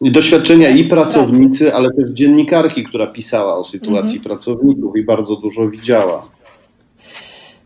Doświadczenia 0.00 0.70
i 0.70 0.84
pracownicy, 0.84 1.74
ale 1.74 1.90
też 1.90 2.10
dziennikarki, 2.10 2.84
która 2.84 3.06
pisała 3.06 3.56
o 3.56 3.64
sytuacji 3.64 4.20
pracowników 4.20 4.96
i 4.96 5.04
bardzo 5.04 5.36
dużo 5.36 5.68
widziała. 5.68 6.26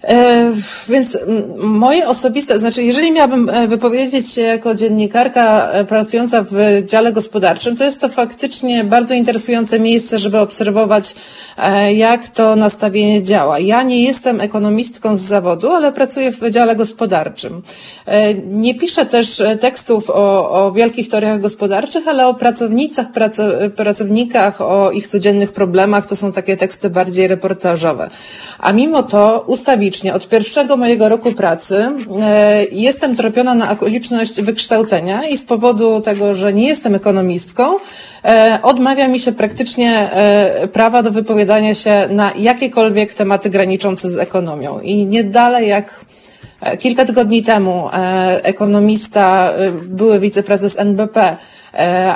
E, 0.09 0.53
Więc 0.89 1.19
moje 1.57 2.09
osobiste, 2.09 2.59
znaczy 2.61 2.83
jeżeli 2.83 3.13
miałabym 3.13 3.49
e, 3.49 3.69
wypowiedzieć 3.69 4.31
się 4.31 4.43
jako 4.43 4.75
dziennikarka 4.75 5.73
e, 5.73 5.85
pracująca 5.85 6.45
w 6.51 6.83
dziale 6.85 7.13
gospodarczym, 7.13 7.77
to 7.77 7.85
jest 7.85 8.01
to 8.01 8.09
faktycznie 8.09 8.85
bardzo 8.85 9.15
interesujące 9.15 9.81
miejsce, 9.81 10.19
żeby 10.19 10.39
obserwować, 10.39 11.15
jak 11.95 12.29
to 12.29 12.57
nastawienie 12.57 13.23
działa. 13.23 13.59
Ja 13.59 13.83
nie 13.83 14.03
jestem 14.03 14.41
ekonomistką 14.41 15.17
z 15.17 15.21
zawodu, 15.21 15.71
ale 15.71 15.93
pracuję 15.93 16.33
w 16.33 16.51
dziale 16.51 16.77
gospodarczym. 16.77 17.63
Nie 18.47 18.75
piszę 18.75 19.07
też 19.07 19.43
tekstów 19.61 20.11
o, 20.11 20.51
o 20.67 20.73
wielkich 20.73 21.09
teoriach 21.09 21.41
gospodarczych, 21.41 22.09
ale 22.09 22.27
o 22.27 22.35
pracownicach, 22.35 23.13
praco- 23.13 23.71
pracownikach, 23.71 24.61
o 24.61 24.91
ich 24.91 25.09
codziennych 25.09 25.53
problemach. 25.53 26.07
To 26.07 26.17
są 26.17 26.33
takie 26.33 26.57
teksty 26.57 26.91
bardziej 26.91 27.29
reportażowe. 27.29 28.11
A 28.59 28.73
mimo 28.73 29.03
to 29.03 29.45
ustawicznie 29.47 29.94
od 30.15 30.29
pierwszego 30.29 30.77
mojego 30.77 31.09
roku 31.09 31.33
pracy 31.33 31.89
e, 32.21 32.65
jestem 32.65 33.17
tropiona 33.17 33.55
na 33.55 33.71
okoliczność 33.71 34.43
wykształcenia 34.43 35.29
i 35.29 35.37
z 35.37 35.43
powodu 35.43 36.01
tego, 36.01 36.35
że 36.35 36.53
nie 36.53 36.67
jestem 36.67 36.95
ekonomistką, 36.95 37.75
e, 38.25 38.59
odmawia 38.63 39.09
mi 39.09 39.19
się 39.19 39.33
praktycznie 39.33 40.13
e, 40.13 40.69
prawa 40.69 41.03
do 41.03 41.11
wypowiadania 41.11 41.75
się 41.75 42.09
na 42.11 42.33
jakiekolwiek 42.37 43.15
tematy 43.15 43.51
graniczące 43.51 44.09
z 44.09 44.17
ekonomią. 44.17 44.81
I 44.81 45.07
nie 45.07 45.25
dalej 45.25 45.69
jak 45.69 46.05
Kilka 46.79 47.05
tygodni 47.05 47.43
temu 47.43 47.89
ekonomista, 48.43 49.53
były 49.89 50.21
wiceprezes 50.21 50.79
NBP 50.79 51.37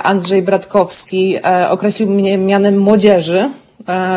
Andrzej 0.03 0.43
Bratkowski 0.43 1.37
określił 1.71 2.11
mnie 2.11 2.39
mianem 2.39 2.79
młodzieży, 2.79 3.51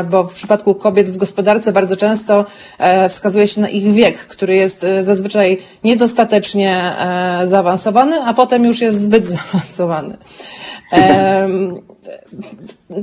bo 0.09 0.23
w 0.23 0.33
przypadku 0.33 0.75
kobiet 0.75 1.09
w 1.09 1.17
gospodarce 1.17 1.71
bardzo 1.71 1.95
często 1.95 2.45
e, 2.77 3.09
wskazuje 3.09 3.47
się 3.47 3.61
na 3.61 3.69
ich 3.69 3.93
wiek, 3.93 4.17
który 4.17 4.55
jest 4.55 4.83
e, 4.83 5.03
zazwyczaj 5.03 5.57
niedostatecznie 5.83 6.93
e, 6.99 7.47
zaawansowany, 7.47 8.21
a 8.21 8.33
potem 8.33 8.65
już 8.65 8.81
jest 8.81 9.01
zbyt 9.01 9.25
zaawansowany. 9.35 10.17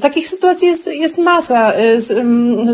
Takich 0.01 0.29
sytuacji 0.29 0.69
jest, 0.69 0.87
jest 0.87 1.19
masa. 1.19 1.73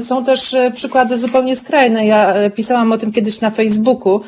Są 0.03 0.25
też 0.25 0.57
przykłady 0.75 1.19
zupełnie 1.19 1.57
skrajne. 1.57 2.07
Ja 2.07 2.35
pisałam 2.55 2.93
o 2.93 2.99
tym 2.99 3.13
kiedyś 3.13 3.41
na 3.41 3.51
Facebooku. 3.51 4.21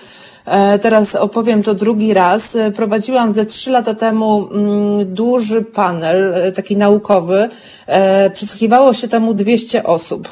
E, 0.47 0.79
Teraz 0.79 1.15
opowiem 1.15 1.63
to 1.63 1.75
drugi 1.75 2.15
raz. 2.15 2.55
Y, 2.55 2.73
Prowadziłam 2.77 3.33
ze 3.33 3.47
trzy 3.47 3.71
lata 3.71 3.95
temu 3.95 4.49
mm, 4.53 5.15
duży 5.15 5.63
panel, 5.63 6.35
y, 6.49 6.53
taki 6.53 6.77
naukowy. 6.77 7.49
E, 7.87 8.31
Przysłuchiwało 8.31 8.93
się 8.93 9.09
temu 9.09 9.35
200 9.35 9.85
osób. 9.85 10.29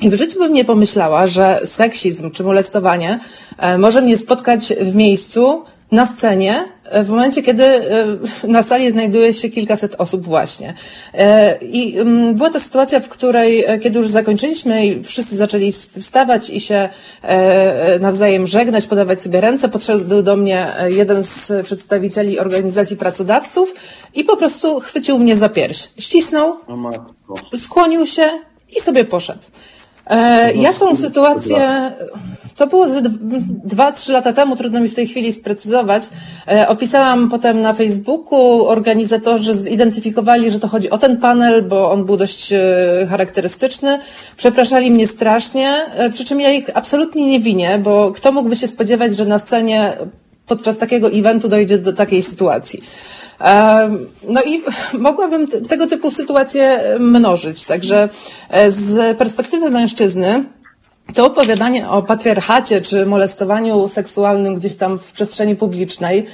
I 0.00 0.10
w 0.10 0.14
życiu 0.14 0.38
bym 0.38 0.54
nie 0.54 0.64
pomyślała, 0.64 1.26
że 1.26 1.60
seksizm 1.64 2.30
czy 2.30 2.44
molestowanie 2.44 3.18
e, 3.58 3.78
może 3.78 4.00
mnie 4.00 4.16
spotkać 4.16 4.74
w 4.80 4.96
miejscu, 4.96 5.64
na 5.92 6.06
scenie, 6.06 6.64
e, 6.84 7.04
w 7.04 7.10
momencie, 7.10 7.42
kiedy 7.42 7.64
e, 7.64 8.06
na 8.48 8.62
sali 8.62 8.90
znajduje 8.90 9.34
się 9.34 9.48
kilkaset 9.48 9.94
osób 9.98 10.22
właśnie. 10.26 10.74
E, 11.14 11.56
I 11.56 11.98
mm, 11.98 12.34
była 12.34 12.50
to 12.50 12.60
sytuacja, 12.60 13.00
w 13.00 13.08
której, 13.08 13.64
kiedy 13.82 13.98
już 13.98 14.08
zakończyliśmy 14.08 14.86
i 14.86 15.02
wszyscy 15.02 15.36
zaczęli 15.36 15.72
wstawać 15.72 16.50
i 16.50 16.60
się 16.60 16.88
nawzajem 18.00 18.46
żegnać, 18.46 18.86
podawać 18.86 19.22
sobie 19.22 19.40
ręce, 19.40 19.68
podszedł 19.68 20.22
do 20.22 20.36
mnie 20.36 20.66
jeden 20.86 21.22
z 21.22 21.52
przedstawicieli 21.64 22.38
organizacji 22.38 22.96
pracodawców 22.96 23.74
i 24.14 24.24
po 24.24 24.36
prostu 24.36 24.80
chwycił 24.80 25.18
mnie 25.18 25.36
za 25.36 25.48
pierś. 25.48 25.88
Ścisnął, 25.98 26.54
skłonił 27.56 28.06
się 28.06 28.30
i 28.76 28.80
sobie 28.80 29.04
poszedł. 29.04 29.42
E, 30.10 30.52
ja 30.54 30.72
tą 30.72 30.96
sytuację, 30.96 31.92
to 32.56 32.66
było 32.66 32.88
ze 32.88 33.02
dw- 33.02 33.18
dwa, 33.64 33.92
trzy 33.92 34.12
lata 34.12 34.32
temu, 34.32 34.56
trudno 34.56 34.80
mi 34.80 34.88
w 34.88 34.94
tej 34.94 35.06
chwili 35.06 35.32
sprecyzować. 35.32 36.02
E, 36.48 36.68
opisałam 36.68 37.30
potem 37.30 37.60
na 37.60 37.72
Facebooku, 37.72 38.66
organizatorzy 38.68 39.54
zidentyfikowali, 39.54 40.50
że 40.50 40.60
to 40.60 40.68
chodzi 40.68 40.90
o 40.90 40.98
ten 40.98 41.16
panel, 41.16 41.62
bo 41.62 41.90
on 41.90 42.04
był 42.04 42.16
dość 42.16 42.52
e, 42.52 42.58
charakterystyczny. 43.10 43.98
Przepraszali 44.36 44.90
mnie 44.90 45.06
strasznie, 45.06 45.74
przy 46.12 46.24
czym 46.24 46.40
ja 46.40 46.52
ich 46.52 46.70
absolutnie 46.74 47.26
nie 47.26 47.40
winię, 47.40 47.78
bo 47.78 48.12
kto 48.12 48.32
mógłby 48.32 48.56
się 48.56 48.68
spodziewać, 48.68 49.16
że 49.16 49.24
na 49.24 49.38
scenie 49.38 49.96
podczas 50.46 50.78
takiego 50.78 51.10
eventu 51.10 51.48
dojdzie 51.48 51.78
do 51.78 51.92
takiej 51.92 52.22
sytuacji. 52.22 52.80
No 54.28 54.42
i 54.42 54.62
mogłabym 54.98 55.48
te- 55.48 55.60
tego 55.60 55.86
typu 55.86 56.10
sytuacje 56.10 56.80
mnożyć. 56.98 57.64
Także 57.64 58.08
e, 58.48 58.70
z 58.70 59.18
perspektywy 59.18 59.70
mężczyzny, 59.70 60.44
to 61.14 61.26
opowiadanie 61.26 61.88
o 61.88 62.02
patriarchacie 62.02 62.80
czy 62.80 63.06
molestowaniu 63.06 63.88
seksualnym 63.88 64.54
gdzieś 64.54 64.74
tam 64.74 64.98
w 64.98 65.12
przestrzeni 65.12 65.56
publicznej 65.56 66.26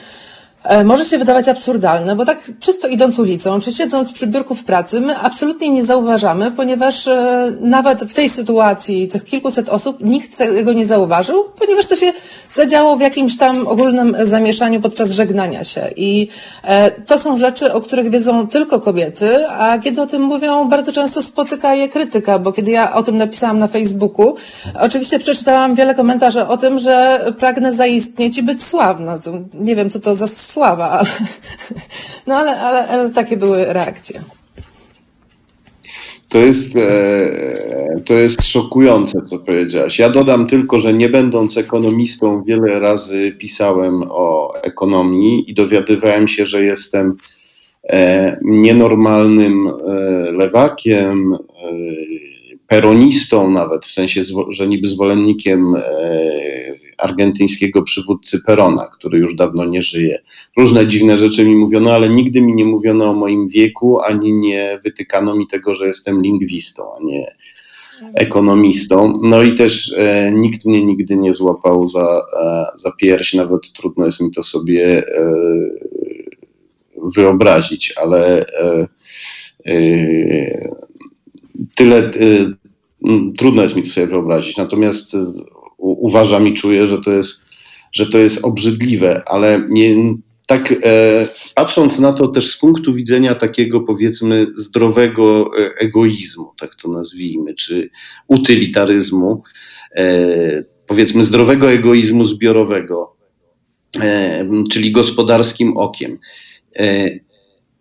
może 0.84 1.04
się 1.04 1.18
wydawać 1.18 1.48
absurdalne, 1.48 2.16
bo 2.16 2.24
tak 2.24 2.38
czysto 2.60 2.88
idąc 2.88 3.18
ulicą, 3.18 3.60
czy 3.60 3.72
siedząc 3.72 4.12
przy 4.12 4.26
biurku 4.26 4.54
w 4.54 4.64
pracy, 4.64 5.00
my 5.00 5.18
absolutnie 5.18 5.70
nie 5.70 5.84
zauważamy, 5.84 6.50
ponieważ 6.50 7.08
e, 7.08 7.52
nawet 7.60 8.04
w 8.04 8.14
tej 8.14 8.28
sytuacji 8.28 9.08
tych 9.08 9.24
kilkuset 9.24 9.68
osób 9.68 9.96
nikt 10.00 10.38
tego 10.38 10.72
nie 10.72 10.84
zauważył, 10.84 11.44
ponieważ 11.58 11.86
to 11.86 11.96
się 11.96 12.12
zadziało 12.52 12.96
w 12.96 13.00
jakimś 13.00 13.38
tam 13.38 13.66
ogólnym 13.66 14.16
zamieszaniu 14.22 14.80
podczas 14.80 15.10
żegnania 15.10 15.64
się. 15.64 15.90
I 15.96 16.28
e, 16.62 16.90
to 16.90 17.18
są 17.18 17.36
rzeczy, 17.36 17.72
o 17.72 17.80
których 17.80 18.10
wiedzą 18.10 18.46
tylko 18.46 18.80
kobiety, 18.80 19.48
a 19.48 19.78
kiedy 19.78 20.02
o 20.02 20.06
tym 20.06 20.22
mówią, 20.22 20.68
bardzo 20.68 20.92
często 20.92 21.22
spotyka 21.22 21.74
je 21.74 21.88
krytyka, 21.88 22.38
bo 22.38 22.52
kiedy 22.52 22.70
ja 22.70 22.94
o 22.94 23.02
tym 23.02 23.16
napisałam 23.16 23.58
na 23.58 23.68
Facebooku, 23.68 24.34
oczywiście 24.80 25.18
przeczytałam 25.18 25.74
wiele 25.74 25.94
komentarzy 25.94 26.46
o 26.46 26.56
tym, 26.56 26.78
że 26.78 27.24
pragnę 27.38 27.72
zaistnieć 27.72 28.38
i 28.38 28.42
być 28.42 28.62
sławna. 28.62 29.18
Nie 29.54 29.76
wiem, 29.76 29.90
co 29.90 30.00
to 30.00 30.14
za 30.14 30.26
sława, 30.56 30.90
ale, 30.90 31.08
no 32.26 32.34
ale, 32.34 32.60
ale, 32.60 32.88
ale 32.88 33.10
takie 33.10 33.36
były 33.36 33.64
reakcje. 33.64 34.20
To 36.28 36.38
jest, 36.38 36.76
e, 36.76 38.00
to 38.04 38.14
jest 38.14 38.44
szokujące, 38.44 39.22
co 39.22 39.38
powiedziałaś. 39.38 39.98
Ja 39.98 40.10
dodam 40.10 40.46
tylko, 40.46 40.78
że 40.78 40.92
nie 40.92 41.08
będąc 41.08 41.56
ekonomistą, 41.56 42.42
wiele 42.42 42.80
razy 42.80 43.36
pisałem 43.38 44.02
o 44.08 44.54
ekonomii 44.62 45.50
i 45.50 45.54
dowiadywałem 45.54 46.28
się, 46.28 46.44
że 46.44 46.64
jestem 46.64 47.16
e, 47.88 48.38
nienormalnym 48.42 49.68
e, 49.68 49.72
lewakiem, 50.32 51.36
peronistą 52.66 53.50
nawet, 53.50 53.86
w 53.86 53.92
sensie, 53.92 54.22
że 54.50 54.66
niby 54.66 54.88
zwolennikiem 54.88 55.74
argentyńskiego 56.98 57.82
przywódcy 57.82 58.40
Perona, 58.46 58.86
który 58.92 59.18
już 59.18 59.34
dawno 59.34 59.64
nie 59.64 59.82
żyje. 59.82 60.22
Różne 60.56 60.86
dziwne 60.86 61.18
rzeczy 61.18 61.44
mi 61.44 61.56
mówiono, 61.56 61.92
ale 61.92 62.08
nigdy 62.08 62.40
mi 62.40 62.54
nie 62.54 62.64
mówiono 62.64 63.10
o 63.10 63.12
moim 63.12 63.48
wieku, 63.48 64.00
ani 64.00 64.32
nie 64.32 64.78
wytykano 64.84 65.36
mi 65.36 65.46
tego, 65.46 65.74
że 65.74 65.86
jestem 65.86 66.22
lingwistą, 66.22 66.84
a 67.00 67.04
nie 67.04 67.36
ekonomistą. 68.14 69.12
No 69.22 69.42
i 69.42 69.54
też 69.54 69.94
e, 69.96 70.32
nikt 70.34 70.64
mnie 70.64 70.84
nigdy 70.84 71.16
nie 71.16 71.32
złapał 71.32 71.88
za, 71.88 72.22
e, 72.42 72.78
za 72.78 72.92
pierś, 72.92 73.34
nawet 73.34 73.72
trudno 73.72 74.04
jest 74.04 74.20
mi 74.20 74.30
to 74.30 74.42
sobie 74.42 75.06
e, 75.06 75.32
wyobrazić, 77.02 77.94
ale 77.96 78.46
e, 78.46 78.88
e, 79.66 80.68
tyle 81.74 81.96
e, 81.96 82.10
trudno 83.38 83.62
jest 83.62 83.76
mi 83.76 83.82
to 83.82 83.90
sobie 83.90 84.06
wyobrazić. 84.06 84.56
Natomiast 84.56 85.16
uważam 85.78 86.48
i 86.48 86.54
czuję, 86.54 86.86
że 86.86 87.00
to 87.00 87.10
jest, 87.10 87.42
że 87.92 88.06
to 88.06 88.18
jest 88.18 88.44
obrzydliwe, 88.44 89.22
ale 89.26 89.60
nie, 89.68 89.94
tak 90.46 90.72
e, 90.72 91.28
patrząc 91.54 91.98
na 91.98 92.12
to 92.12 92.28
też 92.28 92.50
z 92.50 92.58
punktu 92.58 92.92
widzenia 92.92 93.34
takiego 93.34 93.80
powiedzmy 93.80 94.46
zdrowego 94.56 95.50
e, 95.58 95.74
egoizmu, 95.78 96.52
tak 96.60 96.74
to 96.82 96.88
nazwijmy, 96.88 97.54
czy 97.54 97.90
utylitaryzmu, 98.28 99.42
e, 99.96 100.64
powiedzmy 100.86 101.22
zdrowego 101.22 101.72
egoizmu 101.72 102.24
zbiorowego, 102.24 103.16
e, 104.00 104.48
czyli 104.70 104.92
gospodarskim 104.92 105.76
okiem. 105.76 106.18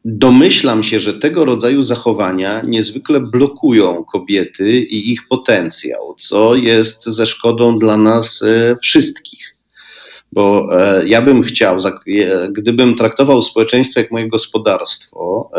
Domyślam 0.08 0.84
się, 0.84 1.00
że 1.00 1.14
tego 1.14 1.46
rodzaju 1.46 1.84
zachowania 1.84 2.62
niezwykle 2.62 3.20
blokują 3.20 4.04
kobiety 4.04 4.80
i 4.80 5.12
ich 5.12 5.28
potencjał, 5.28 6.16
co 6.18 6.56
jest 6.56 7.06
ze 7.06 7.28
szkodą 7.28 7.80
dla 7.80 7.98
nas 7.98 8.44
e, 8.44 8.76
wszystkich. 8.82 9.56
Bo 10.32 10.68
e, 10.72 11.08
ja 11.08 11.22
bym 11.22 11.44
chciał, 11.44 11.78
e, 11.78 12.50
gdybym 12.52 12.96
traktował 12.96 13.42
społeczeństwo 13.42 14.00
jak 14.00 14.12
moje 14.12 14.28
gospodarstwo, 14.28 15.50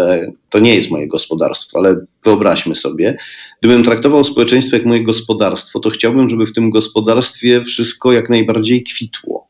to 0.50 0.58
nie 0.58 0.74
jest 0.74 0.90
moje 0.90 1.08
gospodarstwo, 1.08 1.78
ale 1.78 1.96
wyobraźmy 2.24 2.76
sobie, 2.76 3.18
gdybym 3.60 3.84
traktował 3.84 4.24
społeczeństwo 4.24 4.76
jak 4.76 4.86
moje 4.86 5.04
gospodarstwo, 5.04 5.80
to 5.80 5.90
chciałbym, 5.90 6.28
żeby 6.28 6.46
w 6.46 6.52
tym 6.52 6.70
gospodarstwie 6.70 7.60
wszystko 7.60 8.12
jak 8.12 8.30
najbardziej 8.30 8.84
kwitło, 8.84 9.48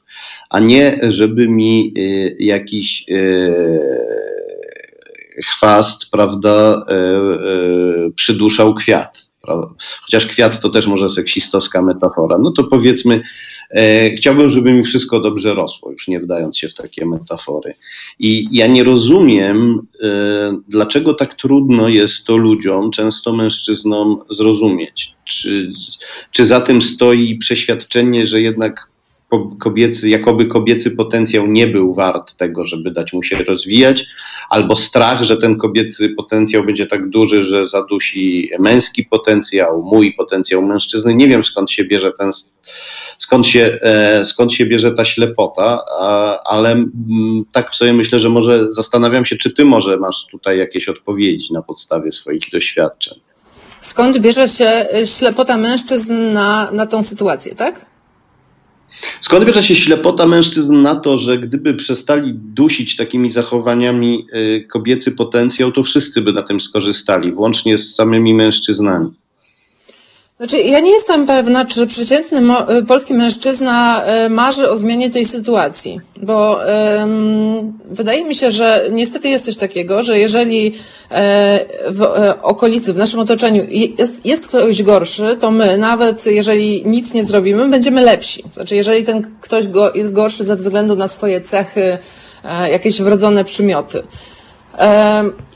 a 0.50 0.60
nie 0.60 0.98
żeby 1.08 1.48
mi 1.48 1.94
jakiś 2.38 3.04
chwast, 5.44 6.10
prawda, 6.10 6.84
e, 6.88 6.92
e, 6.92 8.10
przyduszał 8.16 8.74
kwiat. 8.74 9.30
Prawda? 9.42 9.68
Chociaż 10.02 10.26
kwiat 10.26 10.60
to 10.60 10.68
też 10.68 10.86
może 10.86 11.10
seksistowska 11.10 11.82
metafora. 11.82 12.38
No 12.38 12.50
to 12.50 12.64
powiedzmy, 12.64 13.22
e, 13.70 14.10
chciałbym, 14.14 14.50
żeby 14.50 14.72
mi 14.72 14.84
wszystko 14.84 15.20
dobrze 15.20 15.54
rosło, 15.54 15.90
już 15.90 16.08
nie 16.08 16.20
wdając 16.20 16.58
się 16.58 16.68
w 16.68 16.74
takie 16.74 17.06
metafory. 17.06 17.74
I 18.18 18.48
ja 18.52 18.66
nie 18.66 18.84
rozumiem, 18.84 19.86
dlaczego 20.68 21.14
tak 21.14 21.34
trudno 21.34 21.88
jest 21.88 22.24
to 22.24 22.36
ludziom, 22.36 22.90
często 22.90 23.32
mężczyznom, 23.32 24.18
zrozumieć. 24.30 25.14
Czy, 25.24 25.72
czy 26.30 26.46
za 26.46 26.60
tym 26.60 26.82
stoi 26.82 27.38
przeświadczenie, 27.38 28.26
że 28.26 28.40
jednak 28.40 28.88
kobiecy, 29.60 30.08
jakoby 30.08 30.46
kobiecy 30.46 30.90
potencjał 30.90 31.46
nie 31.46 31.66
był 31.66 31.94
wart 31.94 32.36
tego, 32.36 32.64
żeby 32.64 32.90
dać 32.90 33.12
mu 33.12 33.22
się 33.22 33.36
rozwijać, 33.36 34.06
albo 34.50 34.76
strach, 34.76 35.22
że 35.22 35.36
ten 35.36 35.58
kobiecy 35.58 36.08
potencjał 36.08 36.64
będzie 36.64 36.86
tak 36.86 37.08
duży, 37.08 37.42
że 37.42 37.64
zadusi 37.64 38.50
męski 38.58 39.04
potencjał, 39.04 39.82
mój 39.82 40.14
potencjał 40.14 40.62
mężczyzny. 40.62 41.14
Nie 41.14 41.28
wiem 41.28 41.44
skąd 41.44 41.70
się 41.70 41.84
bierze 41.84 42.12
ten, 42.18 42.30
skąd 43.18 43.46
się, 43.46 43.78
e, 43.82 44.24
skąd 44.24 44.52
się 44.52 44.66
bierze 44.66 44.92
ta 44.92 45.04
ślepota, 45.04 45.82
ale 46.44 46.72
mm, 46.72 47.44
tak 47.52 47.74
sobie 47.74 47.92
myślę, 47.92 48.18
że 48.18 48.28
może 48.28 48.72
zastanawiam 48.72 49.26
się, 49.26 49.36
czy 49.36 49.50
ty 49.50 49.64
może 49.64 49.96
masz 49.96 50.26
tutaj 50.30 50.58
jakieś 50.58 50.88
odpowiedzi 50.88 51.52
na 51.52 51.62
podstawie 51.62 52.12
swoich 52.12 52.42
doświadczeń. 52.52 53.20
Skąd 53.80 54.18
bierze 54.18 54.48
się 54.48 54.86
ślepota 55.04 55.56
mężczyzn 55.56 56.32
na, 56.32 56.70
na 56.70 56.86
tą 56.86 57.02
sytuację, 57.02 57.54
tak? 57.54 57.95
Skąd 59.20 59.44
bierze 59.44 59.62
się 59.62 59.76
ślepota 59.76 60.26
mężczyzn 60.26 60.82
na 60.82 60.94
to, 60.94 61.16
że 61.16 61.38
gdyby 61.38 61.74
przestali 61.74 62.32
dusić 62.34 62.96
takimi 62.96 63.30
zachowaniami 63.30 64.26
y, 64.34 64.66
kobiecy 64.68 65.12
potencjał, 65.12 65.72
to 65.72 65.82
wszyscy 65.82 66.20
by 66.20 66.32
na 66.32 66.42
tym 66.42 66.60
skorzystali, 66.60 67.32
włącznie 67.32 67.78
z 67.78 67.94
samymi 67.94 68.34
mężczyznami? 68.34 69.10
Znaczy, 70.36 70.58
ja 70.58 70.80
nie 70.80 70.90
jestem 70.90 71.26
pewna, 71.26 71.64
czy 71.64 71.86
przeciętny 71.86 72.40
y, 72.78 72.84
polski 72.84 73.14
mężczyzna 73.14 74.04
y, 74.26 74.30
marzy 74.30 74.70
o 74.70 74.78
zmianie 74.78 75.10
tej 75.10 75.24
sytuacji, 75.24 76.00
bo 76.22 76.58
ym, 77.02 77.78
wydaje 77.84 78.24
mi 78.24 78.34
się, 78.34 78.50
że 78.50 78.88
niestety 78.90 79.28
jest 79.28 79.44
coś 79.44 79.56
takiego, 79.56 80.02
że 80.02 80.18
jeżeli 80.18 80.74
e, 81.10 81.64
w 81.88 82.02
e, 82.02 82.42
okolicy, 82.42 82.92
w 82.92 82.98
naszym 82.98 83.20
otoczeniu 83.20 83.66
jest, 83.98 84.26
jest 84.26 84.48
ktoś 84.48 84.82
gorszy, 84.82 85.36
to 85.40 85.50
my, 85.50 85.78
nawet 85.78 86.26
jeżeli 86.26 86.82
nic 86.86 87.14
nie 87.14 87.24
zrobimy, 87.24 87.68
będziemy 87.68 88.00
lepsi. 88.00 88.42
Znaczy, 88.52 88.76
jeżeli 88.76 89.04
ten 89.04 89.30
ktoś 89.40 89.68
go, 89.68 89.94
jest 89.94 90.12
gorszy 90.12 90.44
ze 90.44 90.56
względu 90.56 90.96
na 90.96 91.08
swoje 91.08 91.40
cechy, 91.40 91.98
e, 92.44 92.70
jakieś 92.70 93.02
wrodzone 93.02 93.44
przymioty. 93.44 94.02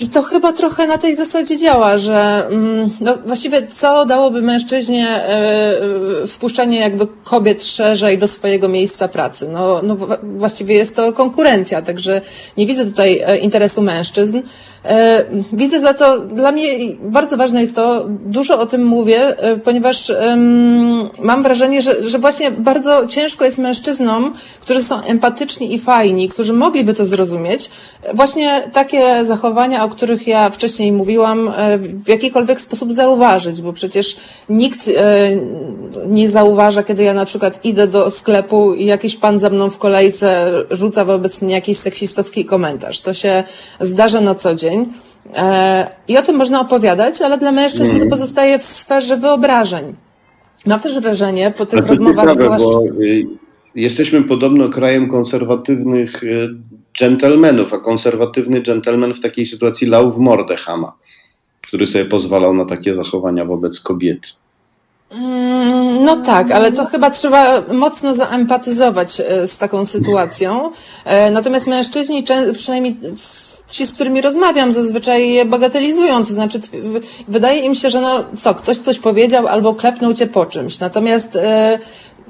I 0.00 0.08
to 0.08 0.22
chyba 0.22 0.52
trochę 0.52 0.86
na 0.86 0.98
tej 0.98 1.16
zasadzie 1.16 1.56
działa, 1.56 1.98
że 1.98 2.46
mm, 2.50 2.90
no, 3.00 3.18
właściwie 3.26 3.66
co 3.66 4.06
dałoby 4.06 4.42
mężczyźnie 4.42 5.08
e, 5.08 5.22
e, 6.22 6.26
wpuszczanie 6.26 6.80
jakby 6.80 7.06
kobiet 7.24 7.64
szerzej 7.64 8.18
do 8.18 8.28
swojego 8.28 8.68
miejsca 8.68 9.08
pracy? 9.08 9.48
No, 9.48 9.80
no 9.82 9.96
właściwie 10.22 10.74
jest 10.74 10.96
to 10.96 11.12
konkurencja, 11.12 11.82
także 11.82 12.20
nie 12.56 12.66
widzę 12.66 12.84
tutaj 12.84 13.22
e, 13.26 13.38
interesu 13.38 13.82
mężczyzn. 13.82 14.40
E, 14.84 15.24
Widzę 15.52 15.80
za 15.80 15.94
to, 15.94 16.18
dla 16.18 16.52
mnie 16.52 16.68
bardzo 17.02 17.36
ważne 17.36 17.60
jest 17.60 17.74
to, 17.74 18.06
dużo 18.08 18.60
o 18.60 18.66
tym 18.66 18.84
mówię, 18.84 19.36
ponieważ 19.64 20.12
mam 21.22 21.42
wrażenie, 21.42 21.82
że, 21.82 22.02
że 22.02 22.18
właśnie 22.18 22.50
bardzo 22.50 23.06
ciężko 23.06 23.44
jest 23.44 23.58
mężczyznom, 23.58 24.34
którzy 24.60 24.80
są 24.80 25.02
empatyczni 25.02 25.74
i 25.74 25.78
fajni, 25.78 26.28
którzy 26.28 26.52
mogliby 26.52 26.94
to 26.94 27.06
zrozumieć, 27.06 27.70
właśnie 28.14 28.70
takie 28.72 29.09
zachowania, 29.22 29.84
o 29.84 29.88
których 29.88 30.26
ja 30.26 30.50
wcześniej 30.50 30.92
mówiłam, 30.92 31.48
e, 31.56 31.78
w 31.78 32.08
jakikolwiek 32.08 32.60
sposób 32.60 32.92
zauważyć, 32.92 33.62
bo 33.62 33.72
przecież 33.72 34.16
nikt 34.48 34.88
e, 34.88 35.30
nie 36.06 36.28
zauważa, 36.28 36.82
kiedy 36.82 37.02
ja 37.02 37.14
na 37.14 37.24
przykład 37.24 37.64
idę 37.64 37.86
do 37.86 38.10
sklepu 38.10 38.74
i 38.74 38.84
jakiś 38.84 39.16
pan 39.16 39.38
za 39.38 39.50
mną 39.50 39.70
w 39.70 39.78
kolejce 39.78 40.52
rzuca 40.70 41.04
wobec 41.04 41.42
mnie 41.42 41.54
jakiś 41.54 41.76
seksistowski 41.76 42.44
komentarz. 42.44 43.00
To 43.00 43.14
się 43.14 43.44
zdarza 43.80 44.20
na 44.20 44.34
co 44.34 44.54
dzień. 44.54 44.86
E, 45.36 45.90
I 46.08 46.18
o 46.18 46.22
tym 46.22 46.36
można 46.36 46.60
opowiadać, 46.60 47.22
ale 47.22 47.38
dla 47.38 47.52
mężczyzn 47.52 48.00
to 48.00 48.06
pozostaje 48.06 48.58
w 48.58 48.64
sferze 48.64 49.16
wyobrażeń. 49.16 49.94
Mam 50.66 50.80
też 50.80 51.00
wrażenie 51.00 51.52
po 51.58 51.66
tych 51.66 51.84
to 51.84 51.88
rozmowach, 51.88 52.30
ciekawe, 52.30 52.44
zwłaszcza. 52.44 52.78
bo 52.78 53.02
y, 53.02 53.26
jesteśmy 53.74 54.22
podobno 54.22 54.68
krajem 54.68 55.08
konserwatywnych 55.08 56.22
y, 56.24 56.48
dżentelmenów, 56.94 57.72
a 57.72 57.78
konserwatywny 57.78 58.62
dżentelmen 58.62 59.14
w 59.14 59.20
takiej 59.20 59.46
sytuacji 59.46 59.86
lał 59.86 60.10
w 60.12 60.18
mordę 60.18 60.56
Hama, 60.56 60.92
który 61.62 61.86
sobie 61.86 62.04
pozwalał 62.04 62.54
na 62.54 62.64
takie 62.64 62.94
zachowania 62.94 63.44
wobec 63.44 63.80
kobiety. 63.80 64.28
Mm, 65.10 66.04
No 66.04 66.16
tak, 66.16 66.50
ale 66.50 66.72
to 66.72 66.84
chyba 66.84 67.10
trzeba 67.10 67.62
mocno 67.72 68.14
zaempatyzować 68.14 69.20
e, 69.20 69.46
z 69.46 69.58
taką 69.58 69.84
sytuacją. 69.84 70.70
E, 71.04 71.30
Natomiast 71.30 71.66
mężczyźni, 71.66 72.24
przynajmniej 72.56 72.96
ci, 73.68 73.86
z 73.86 73.92
którymi 73.92 74.20
rozmawiam, 74.20 74.72
zazwyczaj 74.72 75.30
je 75.30 75.44
bagatelizują. 75.44 76.24
To 76.24 76.32
znaczy, 76.34 76.60
wydaje 77.28 77.60
im 77.60 77.74
się, 77.74 77.90
że 77.90 78.00
no 78.00 78.24
co, 78.38 78.54
ktoś 78.54 78.76
coś 78.78 78.98
powiedział 78.98 79.46
albo 79.46 79.74
klepnął 79.74 80.14
cię 80.14 80.26
po 80.26 80.46
czymś. 80.46 80.80
Natomiast 80.80 81.36
e, 81.36 81.78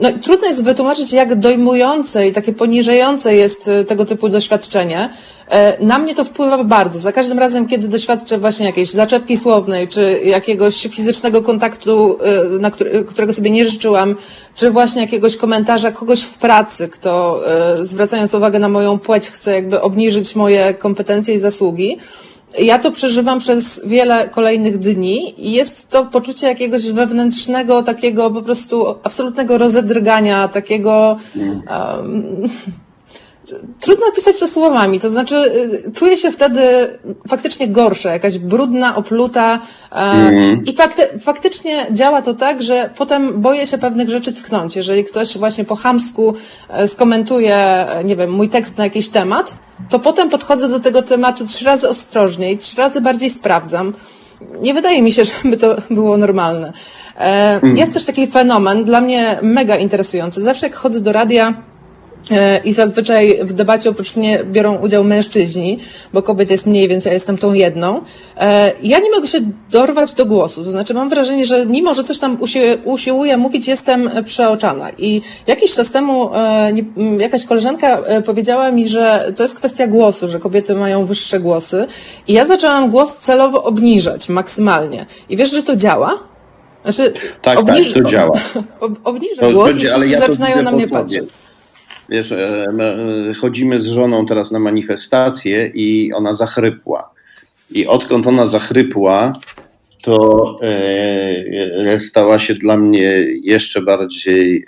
no, 0.01 0.09
trudno 0.23 0.49
jest 0.49 0.65
wytłumaczyć, 0.65 1.13
jak 1.13 1.35
dojmujące 1.35 2.29
i 2.29 2.33
takie 2.33 2.53
poniżające 2.53 3.35
jest 3.37 3.69
e, 3.69 3.85
tego 3.85 4.05
typu 4.05 4.29
doświadczenie. 4.29 5.11
E, 5.51 5.85
Na 5.85 5.99
mnie 5.99 6.15
to 6.15 6.25
wpływa 6.25 6.65
bardzo. 6.65 6.99
Za 6.99 7.13
każdym 7.13 7.39
razem, 7.39 7.69
kiedy 7.69 7.89
doświadczę 7.89 8.39
właśnie 8.39 8.67
jakiejś 8.67 8.91
zaczepki 8.91 9.37
słownej, 9.37 9.89
czy 9.89 10.21
jakiegoś 10.25 10.83
fizycznego 10.83 11.43
kontaktu, 11.43 12.19
e, 12.23 12.45
na 12.59 12.71
który, 12.71 13.05
którego 13.05 13.33
sobie 13.33 13.51
nie 13.51 13.65
życzyłam, 13.65 14.17
czy 14.55 14.71
właśnie 14.71 15.03
jakiegoś 15.03 15.37
komentarza 15.37 15.93
kogoś 15.93 16.23
w 16.23 16.35
pracy, 16.35 16.89
kto 16.89 17.41
zwracając 17.81 18.35
uwagę 18.35 18.59
na 18.59 18.69
moją 18.69 18.99
płeć 18.99 19.29
chce 19.29 19.53
jakby 19.53 19.81
obniżyć 19.81 20.37
moje 20.37 20.75
kompetencje 20.75 21.35
i 21.35 21.39
zasługi, 21.39 21.99
ja 22.59 22.79
to 22.79 22.91
przeżywam 22.91 23.39
przez 23.39 23.81
wiele 23.87 24.29
kolejnych 24.29 24.79
dni 24.79 25.49
i 25.49 25.53
jest 25.53 25.91
to 25.91 26.05
poczucie 26.05 26.47
jakiegoś 26.47 26.91
wewnętrznego, 26.91 27.83
takiego 27.83 28.31
po 28.31 28.43
prostu 28.43 28.87
absolutnego 29.03 29.59
rozedrgania, 29.59 30.49
takiego. 30.49 31.17
Um, 31.37 32.49
trudno 33.81 34.07
opisać 34.07 34.39
to 34.41 34.47
słowami, 34.47 35.01
to 35.01 35.11
znaczy 35.11 35.37
y, 35.87 35.93
czuję 35.93 36.17
się 36.17 36.31
wtedy 36.31 36.61
faktycznie 37.29 37.69
gorsza, 37.69 38.13
jakaś 38.13 38.39
brudna, 38.39 38.97
opluta 38.97 39.59
mm. 39.91 40.65
i 40.65 40.73
fakty, 40.73 41.19
faktycznie 41.19 41.87
działa 41.91 42.23
to 42.23 42.35
tak, 42.35 42.63
że 42.63 42.91
potem 42.97 43.41
boję 43.41 43.67
się 43.67 43.79
pewnych 43.79 44.11
rzeczy 44.11 44.33
tknąć. 44.33 44.77
Jeżeli 44.77 45.05
ktoś 45.05 45.39
właśnie 45.39 45.65
po 45.65 45.77
chamsku 45.77 46.35
e, 46.69 46.89
skomentuje, 46.89 47.57
e, 47.57 48.05
nie 48.05 48.17
wiem, 48.17 48.31
mój 48.31 48.49
tekst 48.49 48.79
na 48.79 48.85
jakiś 48.85 49.09
temat, 49.09 49.59
to 49.91 49.99
potem 49.99 50.31
podchodzę 50.31 50.69
do 50.69 50.81
tego 50.81 51.03
tematu 51.03 51.47
trzy 51.47 51.65
razy 51.65 51.89
ostrożniej, 51.89 52.59
trzy 52.59 52.77
razy 52.77 53.01
bardziej 53.01 53.31
sprawdzam. 53.31 53.93
Nie 54.61 54.75
wydaje 54.75 55.03
mi 55.03 55.13
się, 55.13 55.23
żeby 55.43 55.57
to 55.57 55.77
było 55.91 56.17
normalne. 56.17 56.73
Mm. 57.17 57.77
Jest 57.77 57.93
też 57.93 58.07
taki 58.07 58.27
fenomen, 58.27 58.85
dla 58.85 59.01
mnie 59.01 59.39
mega 59.43 59.77
interesujący. 59.77 60.43
Zawsze 60.43 60.67
jak 60.67 60.77
chodzę 60.77 61.01
do 61.01 61.13
radia, 61.13 61.55
I 62.65 62.73
zazwyczaj 62.73 63.39
w 63.43 63.53
debacie 63.53 63.91
oprócz 63.91 64.17
mnie 64.17 64.45
biorą 64.45 64.77
udział 64.77 65.05
mężczyźni, 65.05 65.79
bo 66.13 66.23
kobiet 66.23 66.51
jest 66.51 66.67
mniej, 66.67 66.89
więc 66.89 67.05
ja 67.05 67.13
jestem 67.13 67.39
tą 67.39 67.53
jedną. 67.53 68.01
E, 68.37 68.73
ja 68.83 68.99
nie 68.99 69.11
mogę 69.11 69.27
się 69.27 69.39
dorwać 69.71 70.15
do 70.15 70.27
głosu. 70.27 70.65
To 70.65 70.73
znaczy 70.73 70.95
mam 70.95 71.09
wrażenie, 71.09 71.45
że 71.45 71.67
mimo, 71.67 71.95
że 71.95 72.05
coś 72.05 72.19
tam 72.19 72.39
usiłuję 72.85 73.37
mówić, 73.37 73.69
jestem 73.69 74.11
przeoczana. 74.25 74.91
I 74.99 75.23
jakiś 75.47 75.75
czas 75.75 75.91
temu 75.91 76.35
e, 76.35 76.73
jakaś 77.19 77.45
koleżanka 77.45 78.03
powiedziała 78.27 78.71
mi, 78.71 78.89
że 78.89 79.33
to 79.37 79.43
jest 79.43 79.55
kwestia 79.55 79.87
głosu, 79.87 80.29
że 80.29 80.39
kobiety 80.39 80.75
mają 80.75 81.07
wyższe 81.07 81.41
głosy. 81.41 81.87
I 82.29 82.33
ja 82.33 82.47
zaczęłam 82.47 82.91
głos 82.91 83.17
celowo 83.17 83.65
obniżać 83.65 84.29
maksymalnie. 84.29 85.07
I 85.29 85.37
wiesz, 85.37 85.53
że 85.53 85.63
to 85.63 85.77
działa? 85.77 86.19
Znaczy, 86.85 87.13
tak, 87.43 87.59
obniż... 87.59 87.93
tak, 87.93 88.03
to 88.03 88.11
działa. 88.11 88.39
obniżę 89.05 89.53
głos 89.53 89.71
i 89.77 89.87
wszyscy 89.87 90.09
ja 90.09 90.19
zaczynają 90.19 90.63
na 90.63 90.73
mnie 90.73 90.89
patrzeć. 90.89 91.25
Wiesz, 92.11 92.33
e, 92.33 92.67
e, 93.31 93.35
chodzimy 93.35 93.81
z 93.81 93.87
żoną 93.87 94.27
teraz 94.27 94.51
na 94.51 94.59
manifestację 94.59 95.71
i 95.75 96.13
ona 96.13 96.35
zachrypła. 96.35 97.11
I 97.71 97.87
odkąd 97.87 98.27
ona 98.27 98.47
zachrypła, 98.47 99.33
to 100.03 100.59
e, 100.63 102.01
stała 102.01 102.39
się 102.39 102.55
dla 102.55 102.77
mnie 102.77 103.27
jeszcze 103.43 103.83
bardziej 103.83 104.67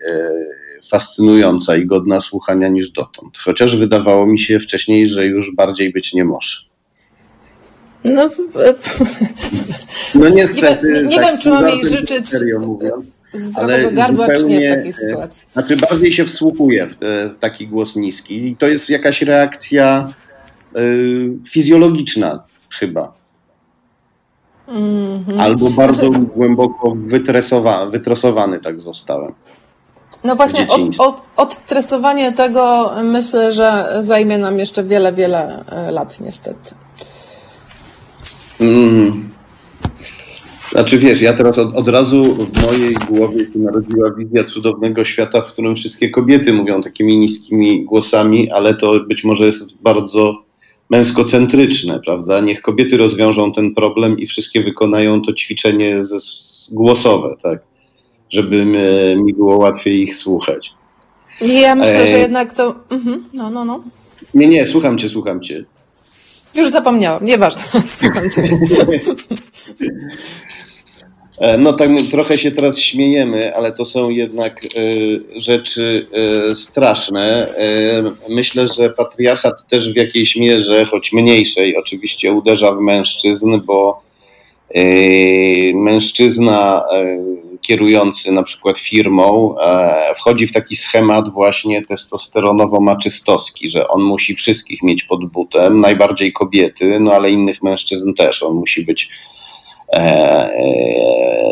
fascynująca 0.91 1.77
i 1.77 1.87
godna 1.87 2.21
słuchania 2.21 2.69
niż 2.69 2.91
dotąd. 2.91 3.39
Chociaż 3.39 3.77
wydawało 3.77 4.27
mi 4.27 4.39
się 4.39 4.61
wcześniej, 4.61 5.09
że 5.09 5.27
już 5.27 5.55
bardziej 5.55 5.93
być 5.93 6.15
nie 6.15 6.25
może. 6.25 6.57
No, 8.05 8.31
no 10.15 10.29
niestety. 10.29 10.87
Nie, 10.87 10.93
nie, 10.93 11.03
nie 11.03 11.17
tak 11.17 11.27
wiem, 11.27 11.39
czy 11.39 11.51
mam 11.51 11.69
jej 11.69 11.85
życzyć. 11.85 12.29
Serio 12.29 12.59
mówiąc 12.59 13.22
zdrowego 13.33 13.91
gardła, 13.93 14.27
zupełnie, 14.27 14.61
czy 14.61 14.67
nie 14.67 14.73
w 14.73 14.75
takiej 14.75 14.91
e, 14.91 14.93
sytuacji? 14.93 15.49
Znaczy 15.53 15.77
bardziej 15.77 16.13
się 16.13 16.25
wsłuchuję 16.25 16.87
w, 16.87 16.97
te, 16.97 17.31
w 17.31 17.37
taki 17.37 17.69
głos 17.69 17.97
niski 17.97 18.49
i 18.49 18.57
to 18.57 18.69
jest 18.69 18.91
jakaś 18.91 19.23
reakcja 19.23 20.13
y, 20.77 21.31
fizjologiczna 21.49 22.43
chyba. 22.71 23.13
Mm 24.69 25.25
-hmm. 25.25 25.41
Albo 25.41 25.71
bardzo 25.71 26.09
znaczy... 26.09 26.25
głęboko 26.25 26.95
wytresowa, 26.97 27.87
wytresowany 27.87 28.61
tak 28.61 28.81
zostałem. 28.81 29.35
No 30.25 30.37
właśnie, 30.37 30.69
od, 30.69 30.81
od, 30.99 31.23
odtresowanie 31.37 32.33
tego 32.33 32.93
myślę, 33.05 33.53
że 33.53 33.97
zajmie 33.99 34.39
nam 34.39 34.59
jeszcze 34.59 34.85
wiele, 34.85 35.13
wiele 35.13 35.65
e, 35.69 35.91
lat 35.91 36.21
niestety. 36.21 36.75
Mm. 38.61 39.32
Znaczy 40.73 40.99
wiesz, 40.99 41.23
ja 41.23 41.33
teraz 41.33 41.59
od, 41.59 41.75
od 41.75 41.89
razu 41.89 42.25
w 42.35 42.67
mojej 42.67 42.95
głowie 42.95 43.39
się 43.39 43.59
narodziła 43.59 44.11
wizja 44.19 44.45
cudownego 44.45 45.05
świata, 45.05 45.41
w 45.41 45.53
którym 45.53 45.77
wszystkie 45.77 46.11
kobiety 46.11 46.53
mówią 46.53 46.83
takimi 46.83 47.19
niskimi 47.19 47.85
głosami, 47.85 48.51
ale 48.51 48.75
to 48.75 49.01
być 49.01 49.25
może 49.25 49.47
jest 49.47 49.77
bardzo 49.83 50.43
męskocentryczne, 50.91 52.01
prawda? 52.05 52.41
Niech 52.41 52.63
kobiety 52.63 52.97
rozwiążą 52.97 53.53
ten 53.53 53.75
problem 53.75 54.19
i 54.19 54.27
wszystkie 54.27 54.63
wykonają 54.63 55.23
to 55.23 55.33
ćwiczenie 55.33 56.05
ze, 56.05 56.17
głosowe, 56.73 57.37
tak? 57.43 57.59
Żeby 58.31 58.65
mi, 59.17 59.35
było 59.35 59.57
łatwiej 59.57 60.03
ich 60.03 60.17
słuchać. 60.17 60.71
Ja 61.41 61.75
myślę, 61.75 62.03
e... 62.03 62.07
że 62.07 62.19
jednak 62.19 62.53
to. 62.53 62.75
Mhm. 62.91 63.25
No, 63.35 63.51
no, 63.51 63.65
no. 63.65 63.83
Nie, 64.35 64.47
nie, 64.47 64.67
słucham 64.67 64.99
cię, 64.99 65.09
słucham 65.09 65.41
cię. 65.41 65.65
Już 66.55 66.71
zapomniałam, 66.71 67.25
nieważne, 67.25 67.63
słucham 68.01 68.31
cię. 68.31 68.43
E, 71.43 71.59
no 71.59 71.73
tak 71.73 71.91
trochę 72.11 72.39
się 72.39 72.51
teraz 72.51 72.79
śmiejemy, 72.79 73.57
ale 73.57 73.73
to 73.73 73.85
są 73.85 74.11
jednak 74.11 74.65
y, 74.65 75.23
rzeczy 75.37 76.07
y, 76.51 76.55
straszne. 76.55 77.49
Myślę, 78.29 78.69
że 78.69 78.91
patriarchat 78.91 79.67
też 79.69 79.93
w 79.93 79.97
jakiejś 79.97 80.37
mierze, 80.37 80.85
choć 80.85 81.13
mniejszej, 81.13 81.77
oczywiście 81.77 82.33
uderza 82.33 82.73
w 82.73 82.81
mężczyzn, 82.81 83.61
bo 83.67 84.03
mężczyzna 85.75 86.83
kierujący 87.61 88.33
na 88.33 88.43
przykład 88.43 88.79
firmą 88.79 89.55
wchodzi 90.17 90.47
w 90.47 90.53
taki 90.53 90.77
schemat 90.77 91.29
właśnie 91.29 91.83
testosteronowo-maczystowski, 91.83 93.71
że 93.71 93.89
on 93.89 94.03
musi 94.03 94.35
wszystkich 94.35 94.83
mieć 94.83 95.03
pod 95.03 95.31
butem, 95.31 95.81
najbardziej 95.81 96.33
kobiety, 96.33 97.01
no 97.01 97.13
ale 97.13 97.31
innych 97.31 97.63
mężczyzn 97.63 98.15
też. 98.15 98.43
On 98.43 98.55
musi 98.55 98.83
być 98.83 99.09
E, 99.09 99.11
e, 99.13 99.42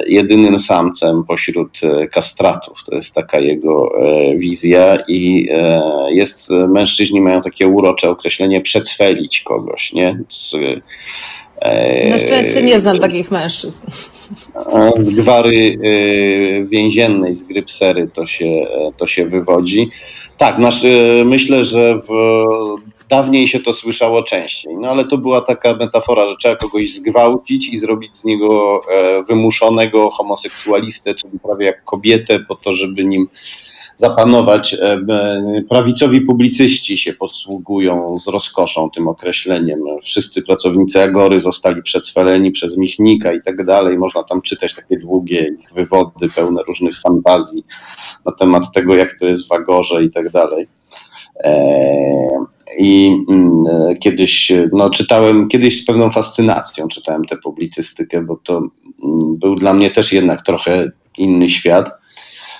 jedynym 0.07 0.59
samcem 0.59 1.25
pośród 1.25 1.81
e, 1.83 2.09
kastratów. 2.09 2.85
To 2.85 2.95
jest 2.95 3.15
taka 3.15 3.39
jego 3.39 3.93
wizja 4.37 4.99
i 5.09 5.49
jest, 6.09 6.51
mężczyźni 6.51 7.21
mają 7.21 7.43
takie 7.43 7.69
urocze 7.69 8.11
określenie 8.11 8.61
przecwelić 8.61 9.41
kogoś, 9.41 9.93
nie? 9.93 10.19
Z, 10.29 10.57
na 12.11 12.19
szczęście 12.19 12.63
nie 12.63 12.81
znam 12.81 12.99
takich 12.99 13.31
mężczyzn. 13.31 13.87
Z 14.97 15.15
gwary 15.15 15.79
więziennej, 16.65 17.35
z 17.35 17.43
grypsery 17.43 18.11
to 18.15 18.27
się, 18.27 18.67
to 18.97 19.07
się 19.07 19.27
wywodzi. 19.27 19.91
Tak, 20.37 20.59
nasz, 20.59 20.83
myślę, 21.25 21.65
że 21.65 21.99
w 22.09 22.11
Dawniej 23.11 23.49
się 23.49 23.61
to 23.61 23.73
słyszało 23.73 24.23
częściej, 24.23 24.77
no 24.81 24.89
ale 24.89 25.05
to 25.05 25.19
była 25.19 25.41
taka 25.41 25.75
metafora, 25.75 26.29
że 26.29 26.37
trzeba 26.37 26.57
kogoś 26.57 26.95
zgwałcić 26.95 27.69
i 27.69 27.79
zrobić 27.79 28.17
z 28.17 28.25
niego 28.25 28.81
e, 28.93 29.23
wymuszonego 29.23 30.11
homoseksualistę, 30.11 31.15
czyli 31.15 31.39
prawie 31.39 31.67
jak 31.67 31.85
kobietę, 31.85 32.41
po 32.41 32.55
to, 32.55 32.73
żeby 32.73 33.05
nim 33.05 33.29
zapanować. 34.01 34.75
E, 34.75 34.79
e, 34.79 35.63
prawicowi 35.69 36.21
publicyści 36.21 36.99
się 36.99 37.13
posługują 37.13 38.19
z 38.19 38.29
rozkoszą 38.29 38.91
tym 38.91 39.09
określeniem. 39.09 39.81
Wszyscy 40.03 40.43
pracownicy 40.43 41.03
Agory 41.03 41.41
zostali 41.41 41.83
przedsweleni 41.83 42.51
przez 42.51 42.77
Michnika 42.77 43.33
i 43.33 43.43
tak 43.43 43.65
dalej. 43.65 43.99
Można 43.99 44.23
tam 44.23 44.43
czytać 44.43 44.75
takie 44.75 44.99
długie 44.99 45.51
ich 45.61 45.73
wywody, 45.73 46.29
pełne 46.37 46.63
różnych 46.69 47.01
fantazji 47.01 47.65
na 48.27 48.33
temat 48.33 48.73
tego, 48.75 48.95
jak 48.95 49.19
to 49.19 49.27
jest 49.27 49.49
w 49.49 49.53
Agorze 49.53 50.05
i 50.05 50.11
tak 50.11 50.31
dalej. 50.31 50.80
I 52.79 53.17
mm, 53.31 53.65
kiedyś, 54.01 54.53
no, 54.73 54.91
czytałem, 54.91 55.49
kiedyś 55.49 55.83
z 55.83 55.85
pewną 55.85 56.11
fascynacją 56.11 56.89
czytałem 56.89 57.25
tę 57.25 57.37
publicystykę, 57.37 58.23
bo 58.23 58.37
to 58.37 58.57
mm, 58.57 58.71
był 59.39 59.55
dla 59.55 59.75
mnie 59.75 59.91
też 59.91 60.13
jednak 60.13 60.45
trochę 60.45 60.91
inny 61.19 61.51
świat. 61.51 61.91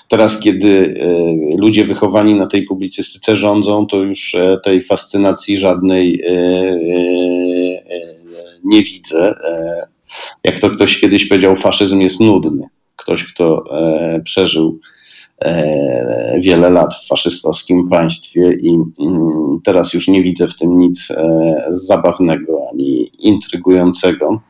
Teraz, 0.07 0.39
kiedy 0.39 0.95
e, 0.99 1.57
ludzie 1.57 1.85
wychowani 1.85 2.33
na 2.33 2.47
tej 2.47 2.63
publicystyce 2.63 3.35
rządzą, 3.35 3.85
to 3.85 3.97
już 3.97 4.35
e, 4.35 4.57
tej 4.63 4.81
fascynacji 4.81 5.57
żadnej 5.57 6.23
e, 6.27 6.33
nie 8.63 8.83
widzę. 8.83 9.35
Jak 10.43 10.59
to 10.59 10.69
ktoś 10.69 10.99
kiedyś 10.99 11.25
powiedział, 11.25 11.55
faszyzm 11.55 12.01
jest 12.01 12.19
nudny. 12.19 12.67
Ktoś, 12.95 13.23
kto 13.23 13.63
przeżył 14.23 14.79
E, 14.79 15.00
wiele 16.39 16.69
lat 16.69 16.95
w 16.95 17.07
faszystowskim 17.07 17.89
państwie 17.89 18.53
i 18.61 18.77
teraz 19.63 19.93
już 19.93 20.07
nie 20.07 20.23
widzę 20.23 20.47
w 20.47 20.57
tym 20.57 20.77
nic 20.77 21.11
e, 21.11 21.55
zabawnego 21.71 22.63
ani 22.71 23.11
intrygującego. 23.19 24.41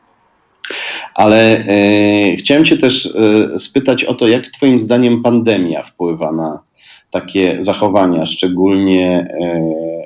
Ale 1.14 1.58
e, 1.58 2.36
chciałem 2.36 2.64
Cię 2.64 2.76
też 2.76 3.14
spytać 3.56 4.04
o 4.04 4.14
to, 4.14 4.28
jak 4.28 4.46
Twoim 4.46 4.78
zdaniem 4.78 5.22
pandemia 5.22 5.82
wpływa 5.82 6.32
na 6.32 6.62
takie 7.10 7.56
zachowania, 7.60 8.26
szczególnie, 8.26 9.34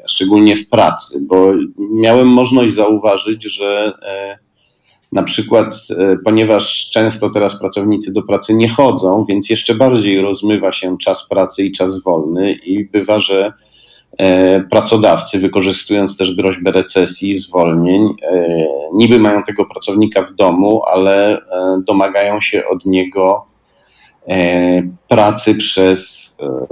szczególnie 0.07 0.57
w 0.57 0.69
pracy, 0.69 1.19
bo 1.29 1.53
miałem 1.79 2.29
możliwość 2.29 2.75
zauważyć, 2.75 3.43
że 3.43 3.93
na 5.17 5.23
przykład, 5.23 5.77
e, 5.91 6.17
ponieważ 6.25 6.91
często 6.91 7.31
teraz 7.31 7.61
pracownicy 7.61 8.13
do 8.13 8.23
pracy 8.23 8.55
nie 8.55 8.69
chodzą, 8.69 9.25
więc 9.29 9.51
jeszcze 9.51 9.75
bardziej 9.75 10.21
rozmywa 10.21 10.73
się 10.73 10.99
czas 10.99 11.29
pracy 11.29 11.65
i 11.65 11.73
czas 11.73 12.03
wolny, 12.03 12.53
i 12.53 12.85
bywa, 12.85 13.21
że 13.21 13.53
e, 14.19 14.61
pracodawcy, 14.61 15.39
wykorzystując 15.39 16.17
też 16.17 16.35
groźbę 16.35 16.73
recesji, 16.73 17.39
zwolnień, 17.39 18.15
e, 18.23 18.67
niby 18.95 19.19
mają 19.19 19.43
tego 19.43 19.65
pracownika 19.65 20.23
w 20.23 20.35
domu, 20.35 20.83
ale 20.93 21.41
domagają 21.87 22.41
się 22.41 22.67
od 22.67 22.87
niego 22.87 23.47
pracy 25.09 25.55
przez 25.55 26.37
e, 26.41 26.67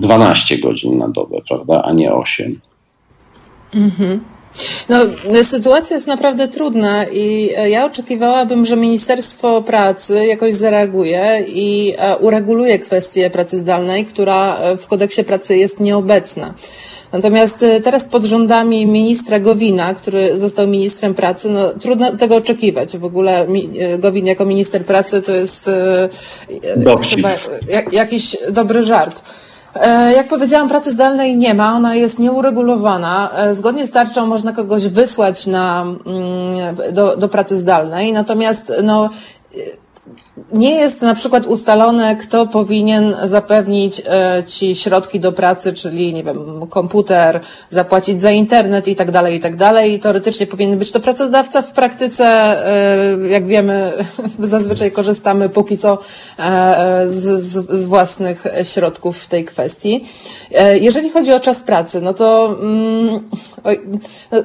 12 0.00 0.58
godzin 0.58 0.98
na 0.98 1.08
dobę, 1.08 1.36
prawda, 1.48 1.82
a 1.82 1.92
nie 1.92 2.12
8. 2.12 2.60
No, 4.88 4.96
sytuacja 5.42 5.96
jest 5.96 6.06
naprawdę 6.06 6.48
trudna 6.48 7.04
i 7.04 7.50
e, 7.56 7.70
ja 7.70 7.84
oczekiwałabym, 7.84 8.66
że 8.66 8.76
Ministerstwo 8.76 9.62
Pracy 9.62 10.26
jakoś 10.26 10.54
zareaguje 10.54 11.44
i 11.48 11.94
e, 11.98 12.16
ureguluje 12.16 12.78
kwestię 12.78 13.30
pracy 13.30 13.58
zdalnej, 13.58 14.04
która 14.04 14.58
e, 14.58 14.76
w 14.76 14.86
kodeksie 14.86 15.24
pracy 15.24 15.56
jest 15.56 15.80
nieobecna. 15.80 16.54
Natomiast 17.12 17.64
teraz 17.84 18.04
pod 18.04 18.24
rządami 18.24 18.86
ministra 18.86 19.40
Gowina, 19.40 19.94
który 19.94 20.38
został 20.38 20.66
ministrem 20.66 21.14
pracy, 21.14 21.50
no 21.50 21.68
trudno 21.68 22.16
tego 22.16 22.36
oczekiwać. 22.36 22.98
W 22.98 23.04
ogóle 23.04 23.46
Gowin 23.98 24.26
jako 24.26 24.44
minister 24.44 24.84
pracy 24.84 25.22
to 25.22 25.32
jest 25.32 25.70
chyba 27.10 27.34
jak, 27.68 27.92
jakiś 27.92 28.36
dobry 28.50 28.82
żart. 28.82 29.22
E, 29.74 30.12
Jak 30.12 30.28
powiedziałam, 30.28 30.68
pracy 30.68 30.92
zdalnej 30.92 31.36
nie 31.36 31.54
ma, 31.54 31.76
ona 31.76 31.94
jest 31.94 32.18
nieuregulowana. 32.18 33.30
E, 33.36 33.54
Zgodnie 33.54 33.86
z 33.86 33.90
tarczą 33.90 34.26
można 34.26 34.52
kogoś 34.52 34.88
wysłać 34.88 35.46
na, 35.46 35.82
mm, 35.82 36.76
do, 36.92 37.16
do 37.16 37.28
pracy 37.28 37.56
zdalnej, 37.58 38.12
natomiast 38.12 38.72
no, 38.82 39.08
nie 40.52 40.74
jest 40.74 41.02
na 41.02 41.14
przykład 41.14 41.46
ustalone, 41.46 42.16
kto 42.16 42.46
powinien 42.46 43.16
zapewnić 43.24 44.02
e, 44.06 44.42
ci 44.46 44.76
środki 44.76 45.20
do 45.20 45.32
pracy, 45.32 45.72
czyli 45.72 46.14
nie 46.14 46.24
wiem, 46.24 46.66
komputer, 46.70 47.40
zapłacić 47.68 48.20
za 48.20 48.30
internet 48.30 48.88
i 48.88 48.96
tak 48.96 49.10
dalej, 49.10 49.36
i 49.36 49.40
tak 49.40 49.56
dalej. 49.56 50.00
Teoretycznie 50.00 50.46
powinien 50.46 50.78
być 50.78 50.92
to 50.92 51.00
pracodawca. 51.00 51.62
W 51.62 51.72
praktyce, 51.72 52.26
e, 52.26 53.28
jak 53.28 53.46
wiemy, 53.46 53.92
zazwyczaj 54.38 54.92
korzystamy 54.92 55.48
póki 55.48 55.78
co 55.78 55.98
e, 56.38 57.04
z, 57.06 57.42
z, 57.42 57.84
własnych 57.84 58.44
środków 58.62 59.18
w 59.18 59.28
tej 59.28 59.44
kwestii. 59.44 60.04
Jeżeli 60.80 61.10
chodzi 61.10 61.32
o 61.32 61.40
czas 61.40 61.60
pracy, 61.60 62.00
no 62.00 62.14
to 62.14 62.58
mm, 62.60 63.20
oj, 63.64 63.80
no, 64.32 64.38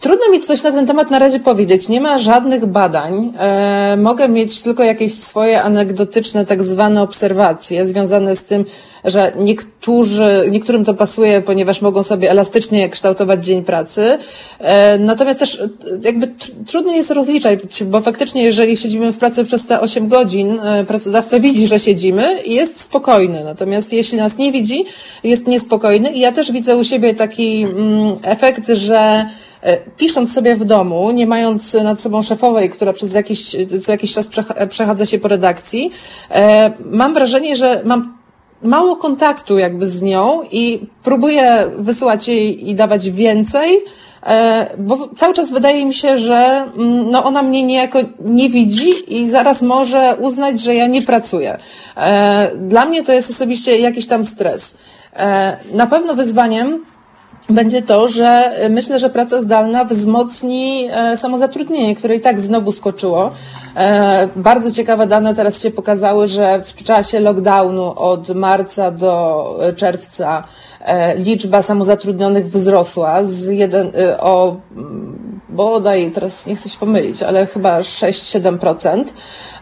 Trudno 0.00 0.30
mi 0.30 0.40
coś 0.40 0.62
na 0.62 0.72
ten 0.72 0.86
temat 0.86 1.10
na 1.10 1.18
razie 1.18 1.40
powiedzieć. 1.40 1.88
Nie 1.88 2.00
ma 2.00 2.18
żadnych 2.18 2.66
badań. 2.66 3.32
E, 3.38 3.96
mogę 3.96 4.28
mieć 4.28 4.62
tylko 4.62 4.84
jakieś 4.84 5.14
swoje 5.14 5.62
anegdotyczne, 5.62 6.46
tak 6.46 6.62
zwane 6.62 7.02
obserwacje 7.02 7.86
związane 7.86 8.36
z 8.36 8.44
tym, 8.44 8.64
że 9.06 9.32
niektórzy, 9.38 10.48
niektórym 10.50 10.84
to 10.84 10.94
pasuje, 10.94 11.42
ponieważ 11.42 11.82
mogą 11.82 12.02
sobie 12.02 12.30
elastycznie 12.30 12.88
kształtować 12.88 13.44
dzień 13.44 13.64
pracy. 13.64 14.18
E, 14.58 14.98
natomiast 14.98 15.40
też 15.40 15.60
e, 15.60 15.68
jakby 16.02 16.26
tr- 16.26 16.50
trudno 16.66 16.92
jest 16.92 17.10
rozliczać, 17.10 17.84
bo 17.84 18.00
faktycznie 18.00 18.42
jeżeli 18.42 18.76
siedzimy 18.76 19.12
w 19.12 19.18
pracy 19.18 19.44
przez 19.44 19.66
te 19.66 19.80
8 19.80 20.08
godzin, 20.08 20.60
e, 20.60 20.84
pracodawca 20.84 21.40
widzi, 21.40 21.66
że 21.66 21.78
siedzimy 21.78 22.42
i 22.44 22.54
jest 22.54 22.80
spokojny. 22.80 23.44
Natomiast 23.44 23.92
jeśli 23.92 24.18
nas 24.18 24.38
nie 24.38 24.52
widzi, 24.52 24.84
jest 25.24 25.46
niespokojny 25.46 26.10
i 26.10 26.20
ja 26.20 26.32
też 26.32 26.52
widzę 26.52 26.76
u 26.76 26.84
siebie 26.84 27.14
taki 27.14 27.62
mm, 27.62 28.14
efekt, 28.22 28.68
że 28.68 29.26
pisząc 29.96 30.34
sobie 30.34 30.56
w 30.56 30.64
domu, 30.64 31.10
nie 31.10 31.26
mając 31.26 31.74
nad 31.74 32.00
sobą 32.00 32.22
szefowej, 32.22 32.68
która 32.68 32.92
przez 32.92 33.14
jakiś, 33.14 33.56
co 33.84 33.92
jakiś 33.92 34.14
czas 34.14 34.28
przecha- 34.28 34.66
przechadza 34.66 35.06
się 35.06 35.18
po 35.18 35.28
redakcji, 35.28 35.90
mam 36.90 37.14
wrażenie, 37.14 37.56
że 37.56 37.82
mam 37.84 38.15
mało 38.62 38.96
kontaktu 38.96 39.58
jakby 39.58 39.86
z 39.86 40.02
nią 40.02 40.40
i 40.52 40.86
próbuję 41.02 41.64
wysyłać 41.78 42.28
jej 42.28 42.70
i 42.70 42.74
dawać 42.74 43.10
więcej, 43.10 43.82
e, 44.26 44.66
bo 44.78 45.08
cały 45.16 45.34
czas 45.34 45.52
wydaje 45.52 45.84
mi 45.86 45.94
się, 45.94 46.18
że 46.18 46.36
mm, 46.76 47.10
no 47.10 47.24
ona 47.24 47.42
mnie 47.42 47.62
niejako 47.62 47.98
nie 48.20 48.48
widzi 48.48 49.18
i 49.18 49.28
zaraz 49.28 49.62
może 49.62 50.16
uznać, 50.20 50.60
że 50.60 50.74
ja 50.74 50.86
nie 50.86 51.02
pracuję. 51.02 51.58
E, 51.96 52.50
Dla 52.56 52.86
mnie 52.86 53.02
to 53.02 53.12
jest 53.12 53.30
osobiście 53.30 53.78
jakiś 53.78 54.06
tam 54.06 54.24
stres. 54.24 54.74
E, 55.16 55.56
Na 55.74 55.86
pewno 55.86 56.14
wyzwaniem 56.14 56.84
będzie 57.50 57.82
to, 57.82 58.08
że 58.08 58.52
y, 58.64 58.70
myślę, 58.70 58.98
że 58.98 59.10
praca 59.10 59.42
zdalna 59.42 59.84
wzmocni 59.84 60.88
e, 60.92 61.16
samozatrudnienie, 61.16 61.96
które 61.96 62.16
i 62.16 62.20
tak 62.20 62.38
znowu 62.40 62.72
skoczyło. 62.72 63.30
E, 63.76 64.28
Bardzo 64.36 64.70
ciekawe 64.70 65.06
dane 65.06 65.34
teraz 65.34 65.62
się 65.62 65.70
pokazały, 65.70 66.26
że 66.26 66.62
w 66.62 66.74
czasie 66.82 67.20
lockdownu 67.20 67.92
od 67.96 68.28
marca 68.28 68.90
do 68.90 69.44
e, 69.60 69.72
czerwca 69.72 70.44
liczba 71.16 71.62
samozatrudnionych 71.62 72.46
wzrosła 72.46 73.24
z 73.24 73.46
jeden, 73.46 73.86
y, 73.86 74.20
o 74.20 74.56
mm, 74.76 75.40
bodaj, 75.56 76.10
teraz 76.10 76.46
nie 76.46 76.56
chcę 76.56 76.68
się 76.68 76.78
pomylić, 76.78 77.22
ale 77.22 77.46
chyba 77.46 77.80
6-7%. 77.80 79.04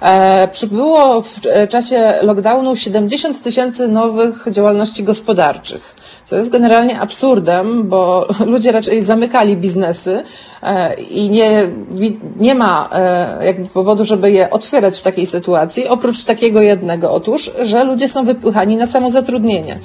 E, 0.01 0.49
przybyło 0.49 1.23
w 1.23 1.41
e, 1.47 1.69
czasie 1.69 2.15
lockdownu 2.23 2.77
70 2.77 3.43
tysięcy 3.43 3.89
nowych 3.89 4.45
działalności 4.51 5.05
gospodarczych, 5.05 5.97
co 6.25 6.37
jest 6.37 6.51
generalnie 6.51 7.01
absurdem, 7.01 7.89
bo 7.89 8.29
ludzie 8.53 8.73
raczej 8.73 9.01
zamykali 9.01 9.57
biznesy 9.57 10.23
e, 10.63 10.95
i 10.95 11.31
nie, 11.31 11.69
nie 12.37 12.55
ma 12.55 12.91
e, 12.93 13.47
jakby 13.47 13.69
powodu, 13.69 14.05
żeby 14.05 14.31
je 14.31 14.51
otwierać 14.51 14.99
w 14.99 15.03
takiej 15.03 15.27
sytuacji, 15.27 15.89
oprócz 15.89 16.25
takiego 16.25 16.63
jednego, 16.63 17.13
otóż, 17.13 17.51
że 17.61 17.85
ludzie 17.85 18.09
są 18.09 18.25
wypychani 18.25 18.77
na 18.77 18.87
samozatrudnienie. 18.87 19.79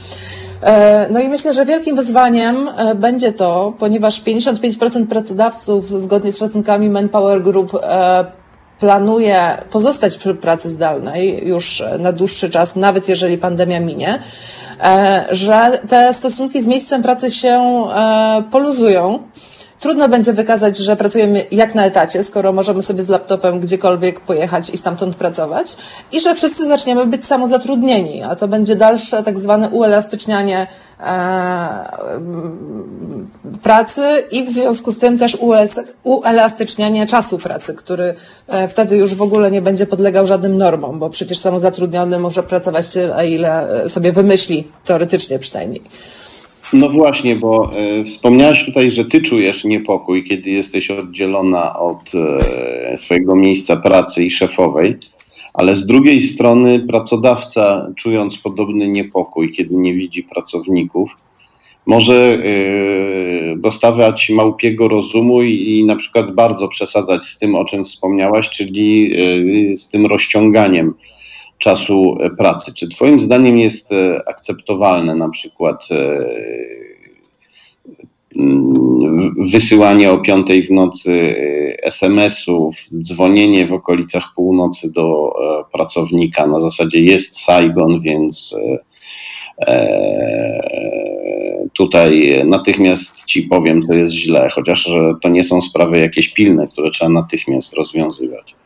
E, 0.62 1.08
No 1.10 1.20
i 1.20 1.30
myślę, 1.30 1.54
że 1.54 1.66
wielkim 1.66 1.96
wyzwaniem 1.96 2.70
e, 2.78 2.96
będzie 2.96 3.32
to, 3.32 3.74
ponieważ 3.80 4.22
55% 4.24 5.08
pracodawców 5.08 6.02
zgodnie 6.02 6.32
z 6.32 6.38
szacunkami 6.38 6.90
Manpower 6.90 7.42
Group 7.42 7.76
e, 7.84 8.26
planuje 8.80 9.58
pozostać 9.72 10.18
przy 10.18 10.36
pracy 10.36 10.70
zdalnej 10.70 11.48
już 11.48 11.84
na 12.00 12.12
dłuższy 12.12 12.50
czas, 12.50 12.76
nawet 12.76 13.10
jeżeli 13.10 13.38
pandemia 13.38 13.80
minie, 13.80 14.20
że 15.30 15.80
te 15.90 16.14
stosunki 16.14 16.62
z 16.62 16.68
miejscem 16.68 17.04
pracy 17.04 17.32
się 17.32 17.86
poluzują. 18.52 19.20
Trudno 19.80 20.10
będzie 20.10 20.34
wykazać, 20.34 20.78
że 20.78 20.96
pracujemy 20.96 21.46
jak 21.52 21.76
na 21.76 21.86
etacie, 21.86 22.24
skoro 22.24 22.54
możemy 22.54 22.82
sobie 22.82 23.04
z 23.04 23.10
laptopem 23.10 23.60
gdziekolwiek 23.60 24.20
pojechać 24.20 24.70
i 24.70 24.78
stamtąd 24.78 25.16
pracować 25.16 25.78
i 26.12 26.20
że 26.20 26.36
wszyscy 26.36 26.68
zaczniemy 26.68 27.06
być 27.06 27.26
samozatrudnieni, 27.26 28.24
a 28.24 28.36
to 28.36 28.48
będzie 28.48 28.76
dalsze 28.76 29.24
tak 29.24 29.40
zwane 29.40 29.70
uelastycznianie 29.70 30.68
e, 31.00 31.08
pracy 33.64 34.24
i 34.32 34.44
w 34.44 34.50
związku 34.50 34.92
z 34.92 35.00
tym 35.00 35.20
też 35.20 35.38
uelas- 35.38 35.84
uelastycznianie 36.04 37.08
czasu 37.08 37.38
pracy, 37.38 37.74
który 37.74 38.16
e, 38.48 38.68
wtedy 38.68 38.98
już 38.98 39.16
w 39.16 39.22
ogóle 39.22 39.52
nie 39.52 39.62
będzie 39.62 39.86
podlegał 39.86 40.28
żadnym 40.28 40.58
normom, 40.58 41.00
bo 41.00 41.10
przecież 41.10 41.38
samozatrudniony 41.38 42.20
może 42.20 42.44
pracować 42.44 42.90
tyle, 42.90 43.30
ile 43.30 43.84
sobie 43.90 44.12
wymyśli, 44.12 44.68
teoretycznie 44.86 45.40
przynajmniej. 45.40 45.82
No 46.74 46.90
właśnie, 46.90 47.36
bo 47.36 47.72
e, 47.78 48.04
wspomniałaś 48.04 48.66
tutaj, 48.66 48.92
że 48.92 49.06
ty 49.06 49.22
czujesz 49.22 49.66
niepokój, 49.66 50.24
kiedy 50.24 50.50
jesteś 50.50 50.92
oddzielona 50.92 51.80
od 51.80 52.12
e, 52.92 52.98
swojego 52.98 53.36
miejsca 53.36 53.78
pracy 53.78 54.24
i 54.24 54.32
szefowej, 54.32 54.96
ale 55.54 55.76
z 55.76 55.86
drugiej 55.86 56.22
strony 56.22 56.80
pracodawca, 56.80 57.88
czując 57.96 58.38
podobny 58.38 58.88
niepokój, 58.88 59.54
kiedy 59.54 59.76
nie 59.76 59.94
widzi 59.94 60.24
pracowników, 60.24 61.16
może 61.86 62.14
e, 62.14 63.58
dostawać 63.58 64.30
małpiego 64.30 64.88
rozumu 64.88 65.44
i, 65.44 65.80
i 65.80 65.86
na 65.86 65.96
przykład 65.96 66.36
bardzo 66.36 66.68
przesadzać 66.68 67.24
z 67.24 67.40
tym, 67.40 67.56
o 67.56 67.66
czym 67.66 67.86
wspomniałaś, 67.86 68.50
czyli 68.50 69.16
z 69.78 69.90
tym 69.90 70.06
rozciąganiem 70.06 70.94
czasu 71.60 72.18
e, 72.20 72.30
pracy. 72.30 72.74
Czy 72.74 72.90
Twoim 72.90 73.20
zdaniem 73.20 73.60
jest 73.60 73.92
e, 73.92 74.22
akceptowalne 74.28 75.16
na 75.16 75.30
przykład 75.30 75.88
e, 75.92 76.26
mm, 78.36 79.34
wysyłanie 79.52 80.12
o 80.12 80.18
piątej 80.18 80.64
w 80.64 80.72
nocy 80.72 81.36
SMS-ów, 81.84 82.76
dzwonienie 83.02 83.68
w 83.68 83.74
okolicach 83.74 84.24
północy 84.36 84.94
do 84.94 85.34
pracownika 85.72 86.48
na 86.48 86.60
zasadzie 86.60 87.04
jest 87.04 87.40
Saigon, 87.40 88.02
więc 88.02 88.56
tutaj 91.74 92.42
natychmiast 92.46 93.26
ci 93.26 93.42
powiem, 93.42 93.82
to 93.84 93.94
jest 93.94 94.14
źle, 94.14 94.50
chociaż 94.50 94.90
to 95.22 95.30
nie 95.30 95.44
są 95.44 95.62
sprawy 95.62 96.00
jakieś 96.00 96.30
pilne, 96.30 96.68
które 96.68 96.92
trzeba 96.92 97.10
natychmiast 97.10 97.74
rozwiązywać. 97.74 98.59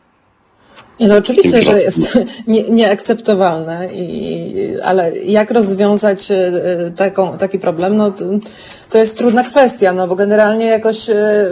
No 1.00 1.16
oczywiście, 1.16 1.62
że 1.62 1.82
jest 1.82 2.18
nie, 2.46 2.62
nieakceptowalne, 2.70 3.88
i, 3.94 4.54
ale 4.84 5.16
jak 5.16 5.50
rozwiązać 5.50 6.30
e, 6.30 6.52
taką, 6.96 7.38
taki 7.38 7.58
problem, 7.58 7.96
no 7.96 8.10
to, 8.10 8.24
to 8.90 8.98
jest 8.98 9.18
trudna 9.18 9.42
kwestia, 9.42 9.92
no 9.92 10.08
bo 10.08 10.16
generalnie 10.16 10.66
jakoś 10.66 11.10
e, 11.10 11.46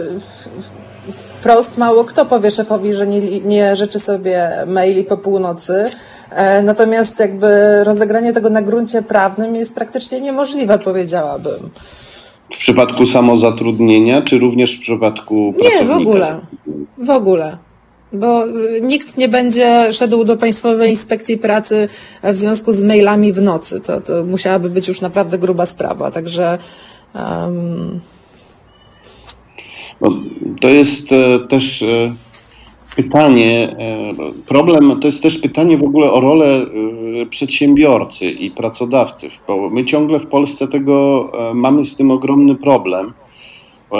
wprost 1.09 1.77
mało 1.77 2.03
kto 2.03 2.25
powie 2.25 2.51
szefowi, 2.51 2.93
że 2.93 3.07
nie, 3.07 3.39
nie 3.39 3.75
życzy 3.75 3.99
sobie 3.99 4.49
maili 4.67 5.03
po 5.03 5.17
północy. 5.17 5.89
E, 6.29 6.61
natomiast 6.61 7.19
jakby 7.19 7.83
rozegranie 7.83 8.33
tego 8.33 8.49
na 8.49 8.61
gruncie 8.61 9.01
prawnym 9.01 9.55
jest 9.55 9.75
praktycznie 9.75 10.21
niemożliwe, 10.21 10.79
powiedziałabym. 10.79 11.69
W 12.53 12.57
przypadku 12.57 13.05
samozatrudnienia, 13.05 14.21
czy 14.21 14.39
również 14.39 14.77
w 14.77 14.81
przypadku 14.81 15.53
Nie, 15.61 15.85
w 15.85 15.91
ogóle. 15.91 16.39
W 16.97 17.09
ogóle. 17.09 17.57
Bo 18.13 18.47
y, 18.47 18.81
nikt 18.81 19.17
nie 19.17 19.29
będzie 19.29 19.93
szedł 19.93 20.23
do 20.23 20.37
Państwowej 20.37 20.89
Inspekcji 20.89 21.37
Pracy 21.37 21.89
w 22.23 22.35
związku 22.35 22.73
z 22.73 22.83
mailami 22.83 23.33
w 23.33 23.41
nocy. 23.41 23.81
To, 23.81 24.01
to 24.01 24.25
musiałaby 24.25 24.69
być 24.69 24.87
już 24.87 25.01
naprawdę 25.01 25.37
gruba 25.37 25.65
sprawa. 25.65 26.11
Także 26.11 26.57
um, 27.15 28.01
to 30.61 30.67
jest 30.69 31.11
e, 31.11 31.39
też 31.39 31.81
e, 31.81 32.13
pytanie, 32.95 33.75
e, 33.79 34.13
problem 34.47 34.99
to 35.01 35.07
jest 35.07 35.23
też 35.23 35.37
pytanie 35.37 35.77
w 35.77 35.83
ogóle 35.83 36.11
o 36.11 36.19
rolę 36.19 36.65
przedsiębiorcy 37.29 38.25
i 38.25 38.51
pracodawcy, 38.51 39.29
bo 39.47 39.69
my 39.69 39.85
ciągle 39.85 40.19
w 40.19 40.27
Polsce 40.27 40.67
tego 40.67 41.31
mamy 41.53 41.85
z 41.85 41.95
tym 41.95 42.11
ogromny 42.11 42.55
problem. 42.55 43.13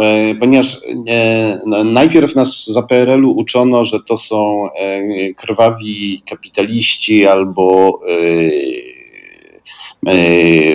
E, 0.01 0.35
Ponieważ 0.35 0.81
e, 1.07 1.59
no, 1.65 1.83
najpierw 1.83 2.35
nas 2.35 2.65
za 2.65 2.81
PRL-u 2.81 3.31
uczono, 3.31 3.85
że 3.85 3.99
to 3.99 4.17
są 4.17 4.69
e, 4.71 5.33
krwawi 5.33 6.21
kapitaliści 6.29 7.25
albo 7.27 7.99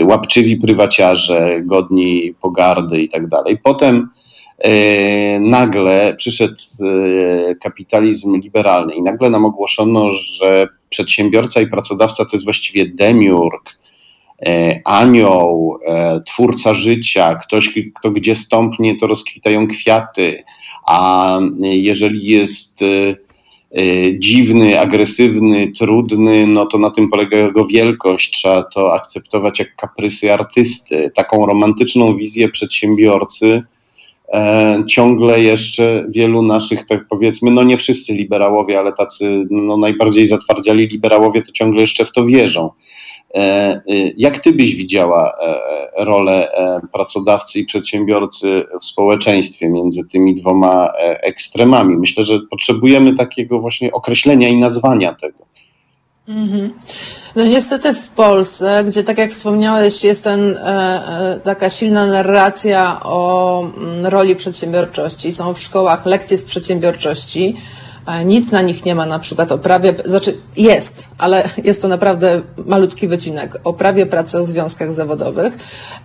łapczywi 0.02 0.56
prywaciarze, 0.56 1.60
godni 1.64 2.34
pogardy 2.40 3.02
i 3.02 3.08
tak 3.08 3.28
dalej. 3.28 3.58
Potem 3.62 4.08
nagle 5.40 6.14
przyszedł 6.16 6.56
kapitalizm 7.62 8.40
liberalny 8.40 8.94
i 8.94 9.02
nagle 9.02 9.30
nam 9.30 9.44
ogłoszono, 9.44 10.10
że 10.10 10.68
przedsiębiorca 10.88 11.60
i 11.60 11.66
pracodawca 11.66 12.24
to 12.24 12.30
jest 12.32 12.44
właściwie 12.44 12.86
demiurg, 12.86 13.77
anioł, 14.84 15.78
e, 15.86 16.20
twórca 16.26 16.74
życia, 16.74 17.34
ktoś, 17.34 17.74
kto 17.94 18.10
gdzie 18.10 18.34
stąpnie, 18.34 18.96
to 18.96 19.06
rozkwitają 19.06 19.68
kwiaty, 19.68 20.44
a 20.88 21.38
jeżeli 21.60 22.26
jest 22.26 22.82
e, 22.82 22.86
e, 22.86 24.18
dziwny, 24.18 24.80
agresywny, 24.80 25.72
trudny, 25.72 26.46
no 26.46 26.66
to 26.66 26.78
na 26.78 26.90
tym 26.90 27.08
polega 27.08 27.38
jego 27.38 27.64
wielkość. 27.64 28.30
Trzeba 28.30 28.62
to 28.62 28.94
akceptować 28.94 29.58
jak 29.58 29.76
kaprysy 29.76 30.32
artysty. 30.32 31.10
Taką 31.14 31.46
romantyczną 31.46 32.14
wizję 32.14 32.48
przedsiębiorcy 32.48 33.62
e, 34.32 34.84
ciągle 34.88 35.42
jeszcze 35.42 36.06
wielu 36.08 36.42
naszych, 36.42 36.86
tak 36.86 37.06
powiedzmy, 37.08 37.50
no 37.50 37.62
nie 37.62 37.76
wszyscy 37.76 38.12
liberałowie, 38.12 38.78
ale 38.78 38.92
tacy 38.92 39.46
no 39.50 39.76
najbardziej 39.76 40.26
zatwardziali 40.26 40.86
liberałowie 40.86 41.42
to 41.42 41.52
ciągle 41.52 41.80
jeszcze 41.80 42.04
w 42.04 42.12
to 42.12 42.24
wierzą. 42.24 42.70
E, 43.34 43.40
e, 43.40 43.80
Jak 44.16 44.38
ty 44.38 44.52
byś 44.52 44.76
widziała 44.76 45.32
e, 45.32 46.04
rolę 46.04 46.48
pracodawcy 46.92 47.58
i 47.58 47.64
przedsiębiorcy 47.64 48.64
w 48.80 48.84
społeczeństwie 48.84 49.68
między 49.68 50.08
tymi 50.08 50.34
dwoma 50.34 50.92
ekstremami? 51.22 51.96
Myślę, 51.96 52.24
że 52.24 52.38
potrzebujemy 52.50 53.14
takiego 53.14 53.60
właśnie 53.60 53.92
określenia 53.92 54.48
i 54.48 54.56
nazwania 54.56 55.14
tego. 55.14 55.48
Mhm. 56.28 56.72
No 57.36 57.44
niestety 57.44 57.94
w 57.94 58.08
Polsce, 58.08 58.84
gdzie 58.86 59.02
tak 59.02 59.18
jak 59.18 59.30
wspomniałeś, 59.30 60.04
jest 60.04 60.24
ten, 60.24 60.58
taka 61.44 61.70
silna 61.70 62.06
narracja 62.06 63.00
o 63.04 63.62
mm, 63.76 64.06
roli 64.06 64.36
przedsiębiorczości, 64.36 65.32
są 65.32 65.54
w 65.54 65.60
szkołach 65.60 66.06
lekcje 66.06 66.36
z 66.36 66.42
przedsiębiorczości, 66.42 67.56
nic 68.24 68.52
na 68.52 68.62
nich 68.62 68.84
nie 68.84 68.94
ma 68.94 69.06
na 69.06 69.18
przykład 69.18 69.52
o 69.52 69.58
prawie, 69.58 69.94
znaczy 70.04 70.36
jest, 70.56 71.08
ale 71.18 71.48
jest 71.64 71.82
to 71.82 71.88
naprawdę 71.88 72.40
malutki 72.66 73.08
wycinek, 73.08 73.60
o 73.64 73.72
prawie 73.72 74.06
pracy 74.06 74.38
o 74.38 74.44
związkach 74.44 74.92
zawodowych 74.92 75.56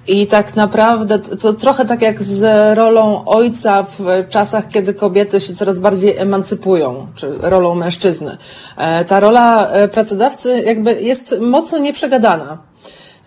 i 0.07 0.27
tak 0.27 0.55
naprawdę 0.55 1.19
to, 1.19 1.53
trochę 1.53 1.85
tak 1.85 2.01
jak 2.01 2.21
z 2.21 2.43
rolą 2.77 3.25
ojca 3.25 3.83
w 3.83 4.29
czasach, 4.29 4.67
kiedy 4.67 4.93
kobiety 4.93 5.39
się 5.39 5.53
coraz 5.53 5.79
bardziej 5.79 6.17
emancypują, 6.17 7.07
czy 7.15 7.37
rolą 7.41 7.75
mężczyzny. 7.75 8.37
E, 8.77 9.05
Ta 9.05 9.19
rola 9.19 9.67
e, 9.67 9.87
pracodawcy 9.87 10.63
jakby 10.65 11.01
jest 11.01 11.35
mocno 11.41 11.77
nieprzegadana. 11.77 12.57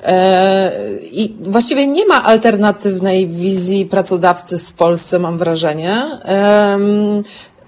E, 0.02 0.72
I 1.02 1.36
właściwie 1.40 1.86
nie 1.86 2.06
ma 2.06 2.24
alternatywnej 2.24 3.28
wizji 3.28 3.86
pracodawcy 3.86 4.58
w 4.58 4.72
Polsce, 4.72 5.18
mam 5.18 5.38
wrażenie. 5.38 6.02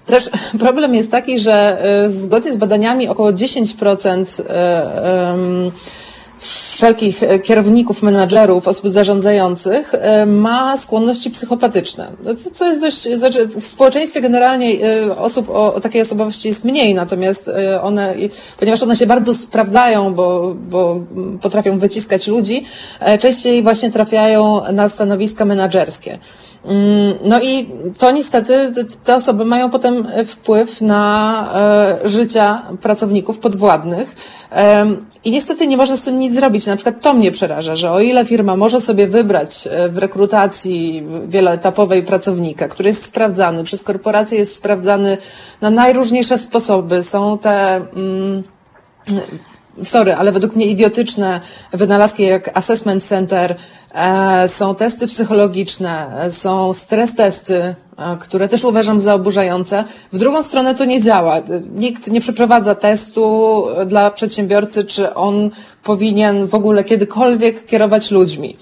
Też 0.09 0.29
problem 0.59 0.95
jest 0.95 1.11
taki, 1.11 1.39
że 1.39 1.83
e, 2.05 2.09
zgodnie 2.09 2.53
z 2.53 2.57
badaniami 2.57 3.07
około 3.07 3.31
10% 3.31 4.41
e, 4.49 5.31
em, 5.31 5.71
wszelkich 6.39 7.23
e, 7.23 7.39
kierowników, 7.39 8.03
menadżerów, 8.03 8.67
osób 8.67 8.89
zarządzających 8.89 9.93
e, 9.93 10.25
ma 10.25 10.77
skłonności 10.77 11.29
psychopatyczne. 11.29 12.07
No, 12.23 12.31
Co, 12.53 12.65
jest 12.65 12.81
dość, 12.81 13.17
znaczy 13.17 13.45
w 13.47 13.65
społeczeństwie 13.65 14.21
generalnie 14.21 14.87
e, 14.87 15.17
osób 15.17 15.49
o, 15.49 15.73
o 15.73 15.79
takiej 15.79 16.01
osobowości 16.01 16.47
jest 16.47 16.65
mniej, 16.65 16.95
natomiast 16.95 17.49
one, 17.81 18.15
ponieważ 18.59 18.83
one 18.83 18.95
się 18.95 19.05
bardzo 19.05 19.33
sprawdzają, 19.33 20.13
bo, 20.13 20.55
bo 20.69 21.05
potrafią 21.41 21.79
wyciskać 21.79 22.27
ludzi, 22.27 22.65
częściej 23.19 23.63
właśnie 23.63 23.91
trafiają 23.91 24.61
na 24.73 24.89
stanowiska 24.89 25.45
menadżerskie. 25.45 26.19
Mm, 26.65 27.13
No 27.23 27.41
i 27.41 27.69
to 27.97 28.11
niestety 28.11 28.73
te- 29.03 29.15
osoby 29.15 29.45
mają 29.45 29.69
potem 29.69 30.07
wpływ 30.25 30.81
na 30.81 31.53
życia 32.03 32.61
pracowników 32.81 33.39
podwładnych 33.39 34.15
i 35.23 35.31
niestety 35.31 35.67
nie 35.67 35.77
można 35.77 35.95
z 35.95 36.03
tym 36.03 36.19
nic 36.19 36.28
zrobić. 36.33 36.65
Na 36.65 36.75
przykład 36.75 37.01
to 37.01 37.13
mnie 37.13 37.31
przeraża, 37.31 37.75
że 37.75 37.91
o 37.91 37.99
ile 37.99 38.25
firma 38.25 38.55
może 38.55 38.81
sobie 38.81 39.07
wybrać 39.07 39.67
e, 39.71 39.89
w 39.89 39.97
rekrutacji 39.97 41.03
wieloetapowej 41.27 42.03
pracownika, 42.03 42.67
który 42.67 42.89
jest 42.89 43.05
sprawdzany, 43.05 43.63
przez 43.63 43.83
korporacje 43.83 44.37
jest 44.39 44.55
sprawdzany 44.55 45.17
na 45.61 45.69
najróżniejsze 45.69 46.37
sposoby, 46.37 47.03
są 47.03 47.37
te... 47.37 47.75
Mm, 47.75 48.43
sorry, 49.83 50.13
ale 50.13 50.31
według 50.31 50.55
mnie 50.55 50.65
idiotyczne 50.65 51.41
wynalazki 51.73 52.23
jak 52.23 52.57
Assessment 52.57 53.03
Center, 53.03 53.55
e, 53.93 54.47
są 54.47 54.75
testy 54.75 55.07
psychologiczne, 55.07 56.07
e, 56.19 56.31
są 56.31 56.73
stres 56.73 57.15
testy, 57.15 57.75
które 58.19 58.47
też 58.47 58.63
uważam 58.63 58.99
za 59.01 59.13
oburzające. 59.13 59.83
W 60.11 60.17
drugą 60.17 60.43
stronę 60.43 60.75
to 60.75 60.85
nie 60.85 61.01
działa. 61.01 61.35
Nikt 61.75 62.07
nie 62.11 62.21
przeprowadza 62.21 62.75
testu 62.75 63.65
e, 63.77 63.85
dla 63.85 64.11
przedsiębiorcy, 64.11 64.83
czy 64.83 65.13
on 65.13 65.49
powinien 65.83 66.47
w 66.47 66.55
ogóle 66.55 66.83
kiedykolwiek 66.83 67.65
kierować 67.65 68.11
ludźmi. 68.11 68.57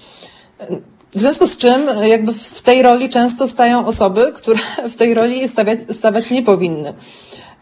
W 1.14 1.20
związku 1.20 1.46
z 1.46 1.56
czym 1.58 1.88
e, 1.88 2.08
jakby 2.08 2.32
w 2.32 2.62
tej 2.62 2.82
roli 2.82 3.08
często 3.08 3.48
stają 3.48 3.86
osoby, 3.86 4.32
które 4.34 4.58
w 4.90 4.94
tej 4.96 5.14
roli 5.14 5.48
stawiać, 5.48 5.78
stawać 5.90 6.30
nie 6.30 6.42
powinny. 6.42 6.92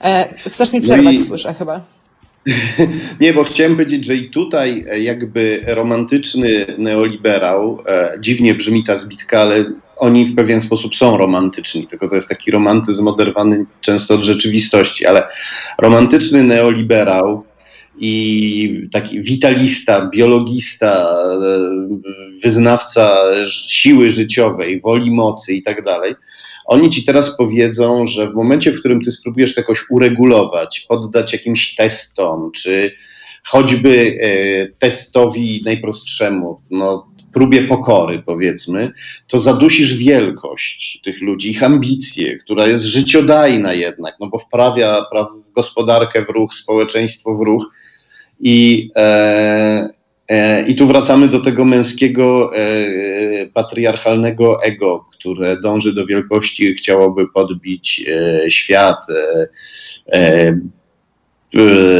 E, 0.04 0.28
Chcesz 0.50 0.72
mi 0.72 0.78
No 0.78 0.84
przerwać, 0.84 1.14
i- 1.14 1.24
słyszę 1.24 1.54
chyba. 1.54 1.80
Nie, 3.20 3.32
bo 3.32 3.44
chciałem 3.44 3.72
powiedzieć, 3.72 4.04
że 4.04 4.14
i 4.14 4.30
tutaj 4.30 4.84
e, 4.90 5.00
jakby 5.00 5.60
romantyczny 5.66 6.66
neoliberał, 6.78 7.82
e, 7.86 8.16
dziwnie 8.20 8.54
brzmi 8.54 8.84
ta 8.84 8.96
zbitka, 8.96 9.40
ale 9.40 9.64
oni 9.96 10.26
w 10.26 10.36
pewien 10.36 10.60
sposób 10.60 10.94
są 10.94 11.16
romantyczni, 11.16 11.86
tylko 11.86 12.08
to 12.08 12.14
jest 12.14 12.28
taki 12.28 12.50
romantyzm 12.50 13.08
oderwany 13.08 13.64
często 13.80 14.14
od 14.14 14.22
rzeczywistości, 14.22 15.06
ale 15.06 15.22
romantyczny 15.78 16.42
neoliberał 16.42 17.44
i 17.98 18.88
taki 18.92 19.22
witalista, 19.22 20.06
biologista, 20.06 21.06
e, 21.32 21.60
wyznawca 22.42 23.16
siły 23.68 24.10
życiowej, 24.10 24.80
woli 24.80 25.10
mocy 25.10 25.54
i 25.54 25.62
tak 25.62 25.84
dalej, 25.84 26.14
oni 26.66 26.90
ci 26.90 27.04
teraz 27.04 27.36
powiedzą, 27.36 28.06
że 28.06 28.30
w 28.30 28.34
momencie, 28.34 28.72
w 28.72 28.78
którym 28.78 29.00
ty 29.00 29.12
spróbujesz 29.12 29.56
jakoś 29.56 29.84
uregulować, 29.90 30.86
poddać 30.88 31.32
jakimś 31.32 31.74
testom, 31.74 32.50
czy 32.52 32.92
choćby 33.44 34.18
e, 34.20 34.66
testowi 34.78 35.62
najprostrzemu, 35.64 36.60
no, 36.70 37.06
próbie 37.36 37.62
pokory, 37.62 38.22
powiedzmy, 38.26 38.92
to 39.26 39.38
zadusisz 39.38 39.94
wielkość 39.94 41.00
tych 41.04 41.20
ludzi, 41.20 41.50
ich 41.50 41.62
ambicje, 41.62 42.38
która 42.38 42.66
jest 42.66 42.84
życiodajna 42.84 43.72
jednak, 43.72 44.16
no 44.20 44.28
bo 44.28 44.38
wprawia 44.38 45.04
praw, 45.10 45.28
gospodarkę 45.54 46.24
w 46.24 46.28
ruch, 46.28 46.54
społeczeństwo 46.54 47.34
w 47.34 47.40
ruch. 47.40 47.64
I, 48.40 48.88
e, 48.96 49.88
I 50.66 50.74
tu 50.74 50.86
wracamy 50.86 51.28
do 51.28 51.40
tego 51.40 51.64
męskiego, 51.64 52.56
e, 52.56 53.46
patriarchalnego 53.54 54.64
ego, 54.64 55.04
które 55.12 55.60
dąży 55.60 55.92
do 55.94 56.06
wielkości, 56.06 56.74
chciałoby 56.74 57.28
podbić 57.34 58.04
e, 58.08 58.50
świat, 58.50 58.98
e, 59.10 59.48
e, 60.12 60.58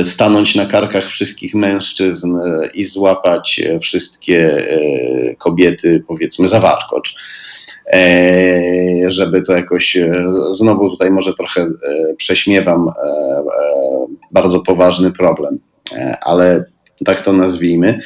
e, 0.01 0.05
stanąć 0.05 0.55
na 0.55 0.67
karkach 0.67 1.07
wszystkich 1.07 1.55
mężczyzn 1.55 2.37
e, 2.37 2.67
i 2.75 2.85
złapać 2.85 3.61
e, 3.61 3.79
wszystkie 3.79 4.69
e, 4.71 5.35
kobiety, 5.35 6.05
powiedzmy, 6.09 6.49
za 6.49 6.61
warkocz. 6.61 7.15
e, 7.93 9.11
żeby 9.11 9.43
to 9.43 9.53
jakoś, 9.53 9.97
e, 9.97 10.25
znowu 10.51 10.91
tutaj 10.91 11.11
może 11.11 11.35
trochę 11.35 11.61
e, 11.63 12.15
prześmiewam, 12.17 12.89
e, 12.89 12.93
e, 12.93 13.43
bardzo 14.33 14.61
poważny 14.61 15.13
problem, 15.13 15.59
e, 15.93 16.17
ale 16.23 16.65
tak 17.05 17.21
to 17.21 17.33
nazwijmy. 17.33 17.99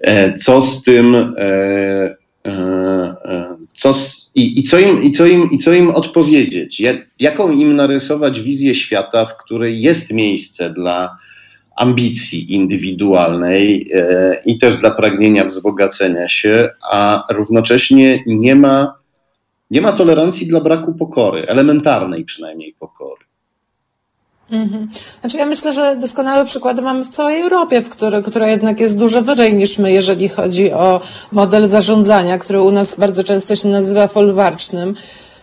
E, 0.00 0.38
Co 0.38 0.60
z 0.60 0.82
tym, 0.82 1.14
e, 1.38 2.16
e, 2.46 3.56
co 3.76 3.94
i, 4.34 4.60
i, 4.60 4.62
co 4.62 4.78
im, 4.78 5.02
i, 5.02 5.12
co 5.12 5.26
im, 5.26 5.50
i 5.50 5.58
co 5.58 5.72
im 5.72 5.90
odpowiedzieć? 5.90 6.80
Jak, 6.80 6.96
jaką 7.20 7.50
im 7.50 7.76
narysować 7.76 8.40
wizję 8.40 8.74
świata, 8.74 9.24
w 9.24 9.36
której 9.36 9.80
jest 9.80 10.12
miejsce 10.12 10.70
dla 10.70 11.16
ambicji 11.76 12.54
indywidualnej 12.54 13.90
i 14.46 14.58
też 14.58 14.76
dla 14.76 14.90
pragnienia 14.90 15.44
wzbogacenia 15.44 16.28
się, 16.28 16.68
a 16.92 17.24
równocześnie 17.30 18.22
nie 18.26 18.54
ma, 18.54 18.94
nie 19.70 19.80
ma 19.80 19.92
tolerancji 19.92 20.46
dla 20.46 20.60
braku 20.60 20.94
pokory, 20.94 21.46
elementarnej 21.46 22.24
przynajmniej 22.24 22.74
pokory. 22.78 23.25
Mhm. 24.50 24.88
Znaczy 25.20 25.38
ja 25.38 25.46
myślę, 25.46 25.72
że 25.72 25.96
doskonałe 25.96 26.44
przykłady 26.44 26.82
mamy 26.82 27.04
w 27.04 27.08
całej 27.08 27.42
Europie, 27.42 27.82
w 27.82 27.88
które, 27.88 28.22
która 28.22 28.48
jednak 28.48 28.80
jest 28.80 28.98
dużo 28.98 29.22
wyżej 29.22 29.54
niż 29.54 29.78
my, 29.78 29.92
jeżeli 29.92 30.28
chodzi 30.28 30.72
o 30.72 31.00
model 31.32 31.68
zarządzania, 31.68 32.38
który 32.38 32.62
u 32.62 32.70
nas 32.70 32.98
bardzo 32.98 33.24
często 33.24 33.56
się 33.56 33.68
nazywa 33.68 34.06
folwarcznym. 34.06 34.94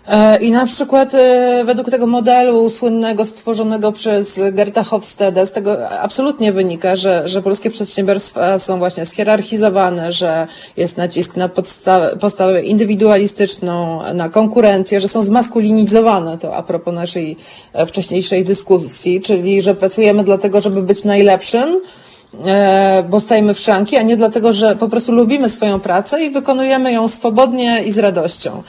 E, 0.08 0.38
I 0.38 0.52
na 0.52 0.66
przykład 0.66 1.14
e, 1.14 1.64
według 1.66 1.90
tego 1.90 2.08
modelu 2.08 2.70
słynnego 2.70 3.26
stworzonego 3.26 3.92
przez 3.92 4.40
Gerta 4.52 4.84
Hofstede, 4.84 5.46
z 5.46 5.52
tego 5.52 5.90
absolutnie 5.90 6.52
wynika, 6.52 6.96
że, 6.96 7.22
że 7.26 7.42
polskie 7.42 7.70
przedsiębiorstwa 7.70 8.60
są 8.60 8.78
właśnie 8.78 9.06
schierarchizowane, 9.06 10.12
że 10.12 10.48
jest 10.78 10.98
nacisk 10.98 11.38
na 11.38 11.50
podstawę, 11.50 12.18
postawę 12.20 12.64
indywidualistyczną, 12.64 14.02
na 14.14 14.30
konkurencję, 14.30 15.00
że 15.00 15.08
są 15.08 15.24
zmaskulinizowane, 15.24 16.38
to 16.38 16.56
a 16.56 16.64
propos 16.64 16.94
naszej 16.94 17.38
e, 17.74 17.86
wcześniejszej 17.86 18.46
dyskusji, 18.46 19.22
czyli 19.22 19.62
że 19.62 19.76
pracujemy 19.76 20.24
dlatego, 20.24 20.62
żeby 20.62 20.82
być 20.82 21.06
najlepszym, 21.06 21.82
bo 23.10 23.20
stajemy 23.20 23.54
w 23.54 23.60
szranki, 23.60 23.98
a 23.98 24.02
nie 24.02 24.18
dlatego, 24.18 24.54
że 24.54 24.76
po 24.76 24.90
prostu 24.90 25.12
lubimy 25.12 25.50
swoją 25.50 25.80
pracę 25.80 26.24
i 26.24 26.30
wykonujemy 26.30 26.92
ją 26.92 27.08
swobodnie 27.08 27.84
i 27.84 27.92
z 27.92 27.98
radością. 27.98 28.64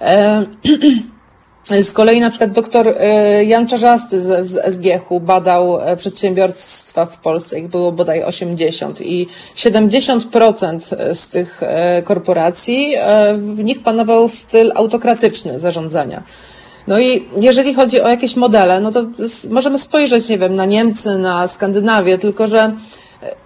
E, 0.00 0.42
Z 1.82 1.92
kolei 1.92 2.20
na 2.20 2.30
przykład 2.30 2.52
doktor 2.52 2.88
e, 2.88 3.44
Jan 3.44 3.66
Czarzasty 3.66 4.20
z, 4.20 4.46
z 4.46 4.74
SGH-u 4.74 5.20
badał 5.20 5.80
e, 5.80 5.96
przedsiębiorstwa 5.96 7.06
w 7.06 7.18
Polsce, 7.18 7.58
ich 7.58 7.68
było 7.68 7.92
bodaj 7.92 8.24
80 8.24 9.00
i 9.00 9.26
70% 9.56 11.14
z 11.14 11.28
tych 11.28 11.62
e, 11.62 12.02
korporacji, 12.02 12.94
e, 12.96 13.34
w 13.34 13.64
nich 13.64 13.82
panował 13.82 14.28
styl 14.28 14.72
autokratyczny 14.74 15.60
zarządzania. 15.60 16.22
No 16.86 16.98
i 16.98 17.28
jeżeli 17.36 17.74
chodzi 17.74 18.00
o 18.00 18.08
jakieś 18.08 18.36
modele, 18.36 18.80
no 18.80 18.92
to 18.92 19.04
możemy 19.50 19.78
spojrzeć, 19.78 20.28
nie 20.28 20.38
wiem, 20.38 20.54
na 20.54 20.64
Niemcy, 20.64 21.18
na 21.18 21.48
Skandynawię, 21.48 22.18
tylko 22.18 22.46
że 22.46 22.58
e, 22.58 22.74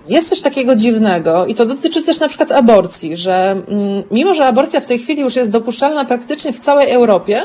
jest 0.08 0.28
coś 0.28 0.40
takiego 0.40 0.76
dziwnego 0.76 1.46
i 1.46 1.54
to 1.54 1.66
dotyczy 1.66 2.02
też 2.02 2.20
na 2.20 2.28
przykład 2.28 2.52
aborcji, 2.52 3.16
że 3.16 3.50
mm, 3.50 4.02
mimo, 4.10 4.34
że 4.34 4.46
aborcja 4.46 4.80
w 4.80 4.84
tej 4.84 4.98
chwili 4.98 5.22
już 5.22 5.36
jest 5.36 5.50
dopuszczalna 5.50 6.04
praktycznie 6.04 6.52
w 6.52 6.60
całej 6.60 6.90
Europie, 6.90 7.42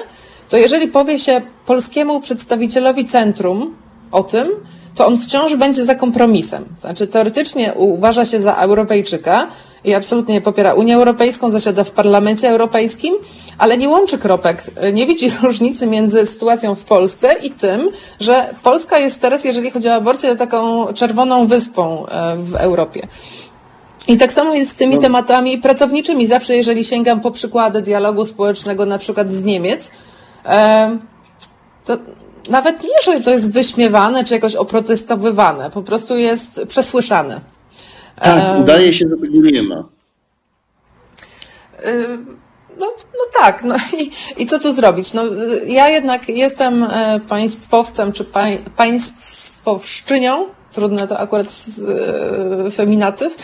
to 0.50 0.58
jeżeli 0.58 0.88
powie 0.88 1.20
się 1.20 1.42
polskiemu 1.66 2.22
przedstawicielowi 2.22 3.06
centrum 3.06 3.76
o 4.12 4.24
tym, 4.24 4.48
to 4.96 5.08
on 5.08 5.18
wciąż 5.18 5.56
będzie 5.56 5.86
za 5.86 5.96
kompromisem. 5.96 6.66
Znaczy 6.82 7.08
teoretycznie 7.08 7.74
uważa 7.74 8.26
się 8.26 8.40
za 8.40 8.54
Europejczyka 8.56 9.48
i 9.84 9.94
absolutnie 9.94 10.42
popiera 10.42 10.74
Unię 10.74 10.96
Europejską, 10.96 11.52
zasiada 11.52 11.84
w 11.84 11.92
Parlamencie 11.92 12.50
Europejskim, 12.50 13.16
ale 13.58 13.78
nie 13.78 13.90
łączy 13.90 14.18
kropek, 14.18 14.64
nie 14.94 15.08
widzi 15.08 15.32
różnicy 15.44 15.88
między 15.88 16.26
sytuacją 16.26 16.76
w 16.76 16.84
Polsce 16.84 17.36
i 17.44 17.52
tym, 17.52 17.90
że 18.20 18.56
Polska 18.64 19.00
jest 19.00 19.22
teraz, 19.22 19.44
jeżeli 19.44 19.72
chodzi 19.72 19.90
o 19.90 19.94
aborcję, 19.94 20.36
taką 20.36 20.88
czerwoną 20.94 21.48
wyspą 21.48 22.06
e, 22.08 22.36
w 22.36 22.56
Europie. 22.56 23.08
I 24.08 24.18
tak 24.18 24.34
samo 24.34 24.54
jest 24.54 24.72
z 24.72 24.76
tymi 24.76 24.98
tematami 24.98 25.58
pracowniczymi. 25.58 26.28
Zawsze, 26.28 26.56
jeżeli 26.56 26.84
sięgam 26.84 27.22
po 27.22 27.32
przykłady 27.32 27.82
dialogu 27.82 28.26
społecznego, 28.26 28.86
na 28.86 28.98
przykład 28.98 29.32
z 29.32 29.44
Niemiec, 29.44 29.92
em, 30.44 31.00
to 31.86 31.98
nawet 32.50 32.84
nie, 32.84 32.90
że 33.06 33.22
to 33.22 33.32
jest 33.32 33.54
wyśmiewane 33.54 34.24
czy 34.24 34.34
jakoś 34.34 34.56
oprotestowywane, 34.56 35.70
po 35.70 35.84
prostu 35.84 36.18
jest 36.18 36.62
przesłyszane. 36.68 37.42
Tak, 38.22 38.62
udaje 38.62 38.94
się, 38.94 39.06
że 39.10 39.18
tego 39.18 39.50
nie 39.50 39.64
ma. 39.64 39.86
No, 42.80 42.94
no 42.98 43.26
tak, 43.40 43.64
no 43.64 43.76
i, 44.00 44.12
i 44.44 44.46
co 44.46 44.60
tu 44.60 44.74
zrobić? 44.74 45.14
No, 45.14 45.24
ja 45.66 45.90
jednak 45.90 46.30
jestem 46.30 46.84
e, 46.84 47.20
państwowcem 47.28 48.12
czy 48.12 48.26
pań, 48.26 48.58
państwowszczynią, 48.76 50.48
trudne 50.74 51.08
to 51.08 51.20
akurat 51.20 51.52
z, 51.52 51.80
e, 52.68 52.72
feminatyw, 52.72 53.36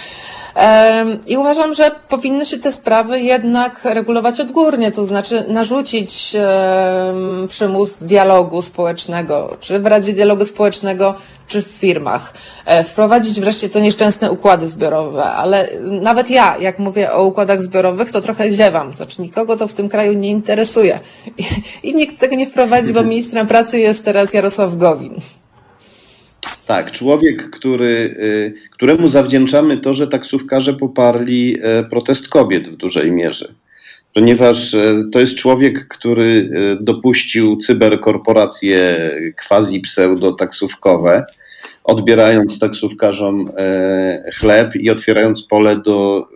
Em, 0.56 1.20
I 1.28 1.38
uważam, 1.38 1.74
że 1.74 1.92
powinny 2.10 2.46
się 2.46 2.58
te 2.58 2.72
sprawy 2.72 3.20
jednak 3.20 3.86
regulować 3.86 4.40
odgórnie, 4.40 4.92
to 4.92 5.06
znaczy 5.06 5.46
narzucić 5.48 6.36
przymus 7.48 7.98
dialogu 7.98 8.62
społecznego, 8.62 9.58
czy 9.60 9.80
w 9.80 9.86
Radzie 9.86 10.14
Dialogu 10.14 10.46
Społecznego, 10.46 11.16
czy 11.48 11.62
w 11.62 11.68
firmach. 11.68 12.34
E, 12.66 12.84
Wprowadzić 12.84 13.42
wreszcie 13.42 13.70
te 13.70 13.82
nieszczęsne 13.82 14.32
układy 14.32 14.68
zbiorowe, 14.68 15.24
ale 15.24 15.70
nawet 15.82 16.30
ja, 16.30 16.58
jak 16.58 16.80
mówię 16.80 17.14
o 17.14 17.26
układach 17.26 17.62
zbiorowych, 17.62 18.12
to 18.12 18.22
trochę 18.22 18.52
ziewam, 18.52 18.92
to 18.92 18.98
znaczy 18.98 19.22
nikogo 19.22 19.56
to 19.56 19.68
w 19.68 19.74
tym 19.74 19.90
kraju 19.90 20.14
nie 20.14 20.30
interesuje. 20.30 21.00
I, 21.38 21.44
i 21.84 21.96
nikt 21.96 22.20
tego 22.20 22.36
nie 22.36 22.48
wprowadzi, 22.48 22.94
bo 22.94 23.04
ministrem 23.14 23.48
pracy 23.48 23.80
jest 23.80 24.06
teraz 24.06 24.34
Jarosław 24.34 24.76
Gowin. 24.76 25.22
Tak, 26.68 26.92
człowiek, 26.92 27.50
który, 27.50 27.88
y, 27.88 28.70
któremu 28.72 29.08
zawdzięczamy 29.08 29.78
to, 29.78 29.94
że 29.94 30.08
taksówkarze 30.08 30.74
poparli 30.74 31.58
e, 31.62 31.84
protest 31.84 32.30
kobiet 32.30 32.70
w 32.70 32.76
dużej 32.76 33.12
mierze. 33.12 33.54
Ponieważ 34.14 34.74
e, 34.74 35.04
to 35.12 35.20
jest 35.20 35.36
człowiek, 35.36 35.88
który 35.88 36.50
e, 36.54 36.84
dopuścił 36.84 37.58
cyberkorporacje 37.58 38.98
quasi-pseudo-taksówkowe, 39.48 41.24
odbierając 41.84 42.60
taksówkarzom 42.60 43.52
chleb 44.40 44.76
i 44.76 44.90
otwierając 44.90 45.44
pole 45.44 45.82
do 45.86 46.28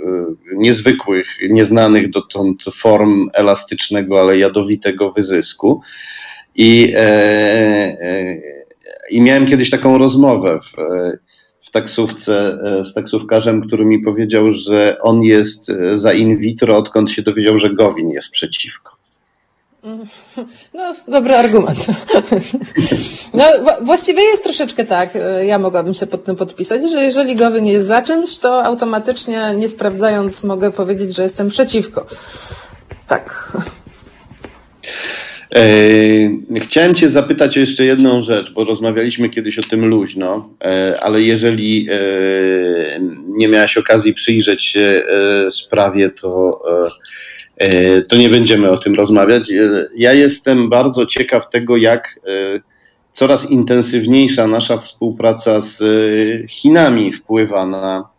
niezwykłych, 0.55 1.27
nieznanych 1.49 2.09
dotąd 2.09 2.63
form 2.75 3.29
elastycznego, 3.33 4.19
ale 4.19 4.37
jadowitego 4.37 5.11
wyzysku. 5.11 5.81
I, 6.55 6.93
e, 6.95 6.99
e, 6.99 8.62
i 9.09 9.21
miałem 9.21 9.47
kiedyś 9.47 9.69
taką 9.69 9.97
rozmowę 9.97 10.59
w, 10.61 10.79
e, 10.79 11.17
w 11.67 11.71
taksówce 11.71 12.59
e, 12.63 12.85
z 12.85 12.93
taksówkarzem, 12.93 13.67
który 13.67 13.85
mi 13.85 13.99
powiedział, 13.99 14.51
że 14.51 14.97
on 15.01 15.21
jest 15.21 15.69
e, 15.69 15.97
za 15.97 16.13
in 16.13 16.37
vitro, 16.37 16.77
odkąd 16.77 17.11
się 17.11 17.21
dowiedział, 17.21 17.57
że 17.57 17.73
Gowin 17.73 18.09
jest 18.09 18.29
przeciwko. 18.31 18.93
No, 20.73 20.93
dobry 21.07 21.35
argument. 21.35 21.85
No, 23.33 23.43
wła- 23.43 23.85
właściwie 23.85 24.21
jest 24.23 24.43
troszeczkę 24.43 24.85
tak, 24.85 25.17
ja 25.45 25.59
mogłabym 25.59 25.93
się 25.93 26.07
pod 26.07 26.23
tym 26.23 26.35
podpisać, 26.35 26.91
że 26.91 27.03
jeżeli 27.03 27.35
Gowin 27.35 27.65
jest 27.65 27.87
za 27.87 28.01
czymś, 28.01 28.37
to 28.37 28.63
automatycznie, 28.63 29.53
nie 29.55 29.67
sprawdzając, 29.67 30.43
mogę 30.43 30.71
powiedzieć, 30.71 31.15
że 31.15 31.23
jestem 31.23 31.47
przeciwko. 31.47 32.05
Tak. 33.07 33.51
E, 35.55 36.59
Chciałem 36.59 36.95
Cię 36.95 37.09
zapytać 37.09 37.57
o 37.57 37.59
jeszcze 37.59 37.85
jedną 37.85 38.21
rzecz, 38.21 38.51
bo 38.51 38.63
rozmawialiśmy 38.63 39.29
kiedyś 39.29 39.59
o 39.59 39.61
tym 39.61 39.85
luźno, 39.85 40.49
e, 40.63 40.99
ale 41.01 41.21
jeżeli 41.21 41.87
e, 41.91 41.95
nie 43.27 43.47
miałaś 43.47 43.77
okazji 43.77 44.13
przyjrzeć 44.13 44.63
się 44.63 45.01
sprawie, 45.49 46.09
to, 46.09 46.61
to 48.09 48.15
nie 48.15 48.29
będziemy 48.29 48.71
o 48.71 48.77
tym 48.77 48.95
rozmawiać. 48.95 49.43
Ja 49.95 50.13
jestem 50.13 50.69
bardzo 50.69 51.05
ciekaw 51.05 51.49
tego, 51.49 51.77
jak 51.77 52.19
coraz 53.13 53.51
intensywniejsza 53.51 54.47
nasza 54.47 54.77
współpraca 54.77 55.61
z 55.61 55.83
Chinami 56.51 57.11
wpływa 57.11 57.65
na 57.65 58.12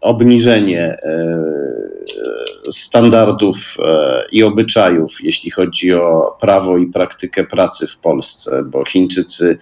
obniżenie 0.00 0.80
e, 0.82 1.36
standardów 2.70 3.76
e, 3.78 4.24
i 4.32 4.42
obyczajów, 4.42 5.16
jeśli 5.22 5.50
chodzi 5.50 5.92
o 5.92 6.36
prawo 6.40 6.78
i 6.78 6.86
praktykę 6.86 7.44
pracy 7.44 7.86
w 7.86 7.96
Polsce, 7.96 8.62
bo 8.62 8.84
Chińczycy 8.84 9.58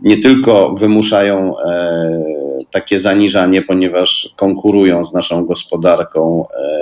nie 0.00 0.18
tylko 0.18 0.74
wymuszają 0.74 1.58
e, 1.58 2.10
takie 2.70 2.98
zaniżanie, 2.98 3.62
ponieważ 3.62 4.34
konkurują 4.36 5.04
z 5.04 5.14
naszą 5.14 5.44
gospodarką, 5.44 6.46
e, 6.48 6.74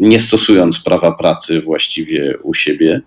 nie 0.00 0.20
stosując 0.20 0.80
prawa 0.80 1.12
pracy 1.12 1.60
właściwie 1.60 2.38
u 2.42 2.54
siebie 2.54 3.00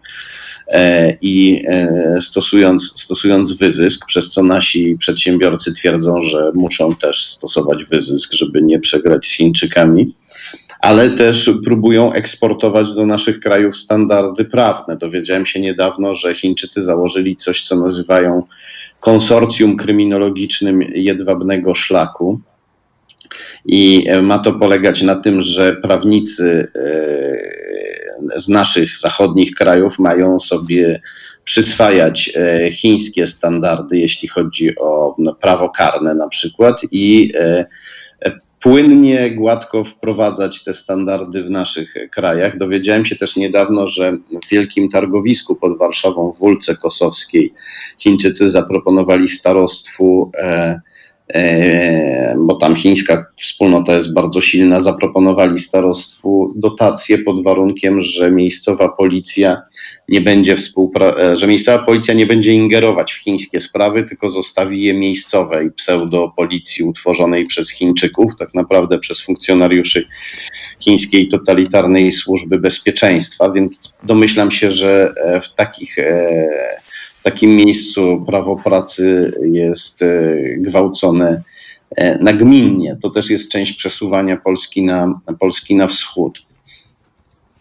i 1.21 1.63
e, 1.67 2.17
stosując, 2.21 2.93
stosując 2.95 3.53
wyzysk, 3.53 4.05
przez 4.05 4.29
co 4.29 4.43
nasi 4.43 4.97
przedsiębiorcy 4.99 5.73
twierdzą, 5.73 6.23
że 6.23 6.51
muszą 6.53 6.95
też 6.95 7.25
stosować 7.25 7.83
wyzysk, 7.83 8.33
żeby 8.33 8.61
nie 8.61 8.79
przegrać 8.79 9.25
z 9.25 9.31
Chińczykami 9.31 10.13
ale 10.85 11.09
też 11.09 11.51
próbują 11.63 12.13
eksportować 12.13 12.93
do 12.93 13.05
naszych 13.05 13.39
krajów 13.39 13.75
standardy 13.75 14.45
prawne. 14.45 14.97
Dowiedziałem 14.97 15.45
się 15.45 15.59
niedawno, 15.59 16.15
że 16.15 16.35
Chińczycy 16.35 16.81
założyli 16.81 17.35
coś, 17.35 17.67
co 17.67 17.75
nazywają 17.75 18.43
konsorcjum 18.99 19.77
kryminologicznym 19.77 20.81
jedwabnego 20.81 21.75
szlaku. 21.75 22.39
I 23.65 24.05
ma 24.21 24.39
to 24.39 24.53
polegać 24.53 25.01
na 25.01 25.15
tym, 25.15 25.41
że 25.41 25.75
prawnicy 25.75 26.67
e, 26.75 27.64
z 28.35 28.47
naszych 28.47 28.97
zachodnich 28.97 29.51
krajów 29.51 29.99
mają 29.99 30.39
sobie 30.39 31.01
przyswajać 31.43 32.31
e, 32.35 32.71
chińskie 32.71 33.27
standardy, 33.27 33.97
jeśli 33.97 34.27
chodzi 34.27 34.75
o 34.79 35.15
no, 35.17 35.35
prawo 35.35 35.69
karne 35.69 36.15
na 36.15 36.27
przykład, 36.27 36.81
i 36.91 37.31
e, 37.35 37.65
płynnie, 38.59 39.31
gładko 39.31 39.83
wprowadzać 39.83 40.63
te 40.63 40.73
standardy 40.73 41.43
w 41.43 41.49
naszych 41.49 41.93
krajach. 42.11 42.57
Dowiedziałem 42.57 43.05
się 43.05 43.15
też 43.15 43.35
niedawno, 43.35 43.87
że 43.87 44.17
w 44.45 44.49
wielkim 44.51 44.89
targowisku 44.89 45.55
pod 45.55 45.77
Warszawą 45.77 46.31
w 46.31 46.39
Wólce 46.39 46.75
Kosowskiej 46.75 47.53
Chińczycy 47.97 48.49
zaproponowali 48.49 49.27
starostwu 49.27 50.31
E, 50.37 50.81
bo 52.37 52.55
tam 52.55 52.75
chińska 52.75 53.25
wspólnota 53.37 53.95
jest 53.95 54.13
bardzo 54.13 54.41
silna, 54.41 54.81
zaproponowali 54.81 55.59
starostwu 55.59 56.53
dotacje 56.55 57.17
pod 57.17 57.43
warunkiem, 57.43 58.01
że 58.01 58.31
miejscowa 58.31 58.89
policja 58.89 59.61
nie 60.09 60.21
będzie 60.21 60.55
współpra- 60.55 61.19
e, 61.19 61.37
że 61.37 61.47
miejscowa 61.47 61.85
policja 61.85 62.13
nie 62.13 62.25
będzie 62.25 62.53
ingerować 62.53 63.13
w 63.13 63.17
chińskie 63.17 63.59
sprawy, 63.59 64.03
tylko 64.03 64.29
zostawi 64.29 64.83
je 64.83 64.93
miejscowej 64.93 65.71
pseudopolicji 65.71 66.83
utworzonej 66.83 67.45
przez 67.45 67.71
Chińczyków, 67.71 68.35
tak 68.39 68.53
naprawdę 68.53 68.99
przez 68.99 69.21
funkcjonariuszy 69.21 70.05
chińskiej 70.79 71.27
totalitarnej 71.27 72.11
służby 72.11 72.59
bezpieczeństwa, 72.59 73.51
więc 73.51 73.93
domyślam 74.03 74.51
się, 74.51 74.71
że 74.71 75.13
e, 75.25 75.41
w 75.41 75.53
takich 75.53 75.95
takim 77.25 77.55
miejscu 77.55 78.23
prawo 78.27 78.55
pracy 78.63 79.33
jest 79.41 80.01
e, 80.01 80.07
gwałcone 80.57 81.41
e, 81.95 82.17
nagminnie. 82.23 82.97
To 83.01 83.09
też 83.09 83.29
jest 83.29 83.49
część 83.49 83.73
przesuwania 83.73 84.37
Polski 84.37 84.83
na, 84.83 85.21
Polski 85.39 85.75
na 85.75 85.87
wschód. 85.87 86.39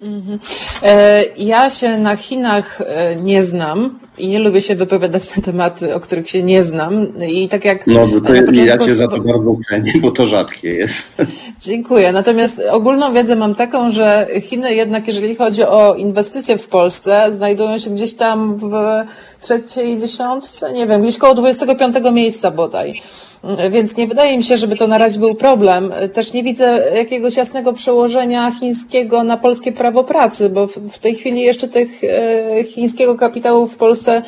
Mhm. 0.03 0.39
E, 0.83 1.25
ja 1.39 1.71
się 1.71 1.99
na 1.99 2.17
Chinach 2.17 2.83
nie 3.23 3.43
znam 3.43 3.99
i 4.19 4.29
nie 4.29 4.39
lubię 4.39 4.61
się 4.61 4.75
wypowiadać 4.75 5.37
na 5.37 5.43
tematy, 5.43 5.95
o 5.95 6.01
których 6.01 6.31
się 6.31 6.43
nie 6.43 6.65
znam. 6.65 7.07
I 7.29 7.49
tak 7.49 7.65
jak. 7.65 7.87
No, 7.87 8.09
to 8.09 8.21
początku... 8.21 8.55
ja 8.55 8.79
cię 8.79 8.95
za 8.95 9.09
to 9.09 9.21
bardzo 9.21 9.57
cenię, 9.69 9.93
bo 10.01 10.11
to 10.11 10.27
rzadkie 10.27 10.69
jest. 10.69 10.95
Dziękuję. 11.67 12.13
Natomiast 12.13 12.63
ogólną 12.71 13.15
wiedzę 13.15 13.37
mam 13.37 13.55
taką, 13.55 13.91
że 13.91 14.27
Chiny 14.43 14.75
jednak, 14.75 15.07
jeżeli 15.07 15.35
chodzi 15.35 15.63
o 15.63 15.95
inwestycje 15.95 16.59
w 16.59 16.69
Polsce, 16.69 17.33
znajdują 17.33 17.79
się 17.79 17.91
gdzieś 17.91 18.15
tam 18.15 18.59
w 18.59 18.73
trzeciej 19.41 19.99
dziesiątce, 19.99 20.73
nie 20.73 20.87
wiem, 20.87 21.03
gdzieś 21.03 21.19
koło 21.19 21.35
25 21.35 21.97
miejsca 22.13 22.51
bodaj. 22.51 23.03
Więc 23.71 23.97
nie 23.97 24.07
wydaje 24.07 24.37
mi 24.37 24.43
się, 24.43 24.57
żeby 24.57 24.77
to 24.77 24.87
na 24.87 24.99
razie 24.99 25.21
był 25.21 25.35
problem. 25.35 25.93
Też 26.13 26.33
nie 26.33 26.43
widzę 26.43 26.83
jakiegoś 26.97 27.37
jasnego 27.37 27.73
przełożenia 27.73 28.53
chińskiego 28.61 29.23
na 29.23 29.37
polskie 29.37 29.73
prawo 29.73 30.05
pracy, 30.05 30.49
bo 30.49 30.67
w 30.67 30.99
tej 30.99 31.15
chwili 31.15 31.41
jeszcze 31.41 31.69
tych 31.69 32.05
e, 32.05 32.65
chińskiego 32.65 33.17
kapitału 33.17 33.67
w 33.67 33.77
Polsce 33.77 34.04
e, 34.13 34.23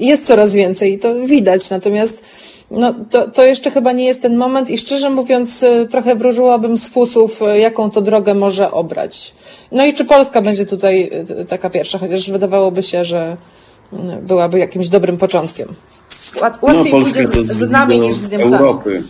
jest 0.00 0.26
coraz 0.26 0.54
więcej 0.54 0.92
i 0.92 0.98
to 0.98 1.14
widać. 1.14 1.70
Natomiast 1.70 2.24
no, 2.70 2.94
to, 3.10 3.30
to 3.30 3.44
jeszcze 3.44 3.70
chyba 3.70 3.92
nie 3.92 4.04
jest 4.04 4.22
ten 4.22 4.36
moment 4.36 4.70
i 4.70 4.78
szczerze 4.78 5.10
mówiąc, 5.10 5.62
e, 5.62 5.86
trochę 5.86 6.16
wróżyłabym 6.16 6.78
z 6.78 6.88
fusów, 6.88 7.40
jaką 7.58 7.90
to 7.90 8.00
drogę 8.00 8.34
może 8.34 8.70
obrać. 8.70 9.34
No 9.72 9.86
i 9.86 9.92
czy 9.92 10.04
Polska 10.04 10.42
będzie 10.42 10.66
tutaj 10.66 11.10
taka 11.48 11.70
pierwsza, 11.70 11.98
chociaż 11.98 12.30
wydawałoby 12.30 12.82
się, 12.82 13.04
że 13.04 13.36
byłaby 14.22 14.58
jakimś 14.58 14.88
dobrym 14.88 15.18
początkiem. 15.18 15.68
Łatwiej 16.62 16.92
no, 16.92 17.00
pójdzie 17.00 17.26
z, 17.28 17.46
z 17.46 17.70
nami 17.70 17.98
niż 17.98 18.14
z 18.14 18.30
Niemcami. 18.30 18.54
Europy 18.54 19.02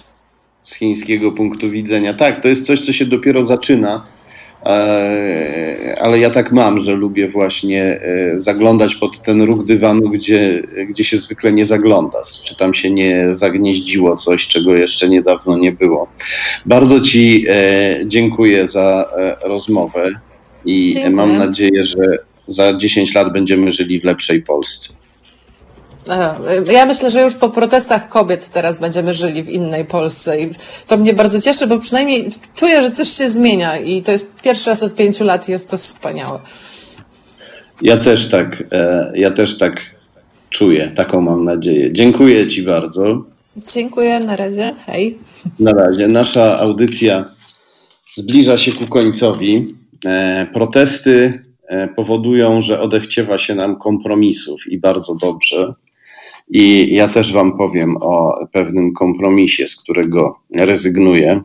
z 0.64 0.74
chińskiego 0.74 1.32
punktu 1.32 1.70
widzenia. 1.70 2.14
Tak, 2.14 2.42
to 2.42 2.48
jest 2.48 2.66
coś, 2.66 2.80
co 2.80 2.92
się 2.92 3.06
dopiero 3.06 3.44
zaczyna, 3.44 4.04
ale 6.00 6.18
ja 6.18 6.30
tak 6.30 6.52
mam, 6.52 6.80
że 6.80 6.92
lubię 6.92 7.28
właśnie 7.28 7.82
e, 7.82 8.40
zaglądać 8.40 8.94
pod 8.94 9.22
ten 9.22 9.42
róg 9.42 9.64
dywanu, 9.64 10.08
gdzie, 10.10 10.62
gdzie 10.88 11.04
się 11.04 11.18
zwykle 11.18 11.52
nie 11.52 11.66
zagląda. 11.66 12.18
Czy 12.42 12.56
tam 12.56 12.74
się 12.74 12.90
nie 12.90 13.26
zagnieździło 13.32 14.16
coś, 14.16 14.48
czego 14.48 14.74
jeszcze 14.74 15.08
niedawno 15.08 15.58
nie 15.58 15.72
było. 15.72 16.08
Bardzo 16.66 17.00
Ci 17.00 17.46
e, 17.48 18.00
dziękuję 18.06 18.66
za 18.66 19.08
rozmowę 19.44 20.10
i 20.64 20.92
dziękuję. 20.92 21.16
mam 21.16 21.38
nadzieję, 21.38 21.84
że 21.84 22.18
za 22.46 22.78
10 22.78 23.14
lat 23.14 23.32
będziemy 23.32 23.72
żyli 23.72 24.00
w 24.00 24.04
lepszej 24.04 24.42
Polsce. 24.42 25.03
Ja 26.72 26.86
myślę, 26.86 27.10
że 27.10 27.22
już 27.22 27.34
po 27.34 27.48
protestach 27.48 28.08
kobiet 28.08 28.48
teraz 28.48 28.78
będziemy 28.78 29.12
żyli 29.12 29.42
w 29.42 29.50
innej 29.50 29.84
Polsce 29.84 30.40
i 30.40 30.50
to 30.86 30.96
mnie 30.96 31.14
bardzo 31.14 31.40
cieszy, 31.40 31.66
bo 31.66 31.78
przynajmniej 31.78 32.28
czuję, 32.54 32.82
że 32.82 32.90
coś 32.90 33.08
się 33.08 33.28
zmienia 33.28 33.78
i 33.78 34.02
to 34.02 34.12
jest 34.12 34.26
pierwszy 34.42 34.70
raz 34.70 34.82
od 34.82 34.94
pięciu 34.94 35.24
lat 35.24 35.48
i 35.48 35.52
jest 35.52 35.70
to 35.70 35.76
wspaniałe. 35.76 36.40
Ja 37.82 37.96
też 37.96 38.28
tak, 38.28 38.64
e, 38.72 39.12
ja 39.14 39.30
też 39.30 39.58
tak 39.58 39.80
czuję, 40.50 40.92
taką 40.96 41.20
mam 41.20 41.44
nadzieję. 41.44 41.92
Dziękuję 41.92 42.46
Ci 42.46 42.62
bardzo. 42.62 43.24
Dziękuję, 43.74 44.20
na 44.20 44.36
razie, 44.36 44.74
hej. 44.86 45.18
Na 45.60 45.72
razie. 45.72 46.08
Nasza 46.08 46.60
audycja 46.60 47.24
zbliża 48.14 48.58
się 48.58 48.72
ku 48.72 48.86
końcowi. 48.86 49.74
E, 50.04 50.46
protesty 50.54 51.44
e, 51.68 51.88
powodują, 51.88 52.62
że 52.62 52.80
odechciewa 52.80 53.38
się 53.38 53.54
nam 53.54 53.78
kompromisów 53.78 54.66
i 54.66 54.78
bardzo 54.78 55.14
dobrze. 55.14 55.74
I 56.48 56.94
ja 56.94 57.08
też 57.08 57.32
Wam 57.32 57.56
powiem 57.56 57.96
o 58.00 58.46
pewnym 58.52 58.92
kompromisie, 58.92 59.68
z 59.68 59.76
którego 59.76 60.40
rezygnuję. 60.54 61.42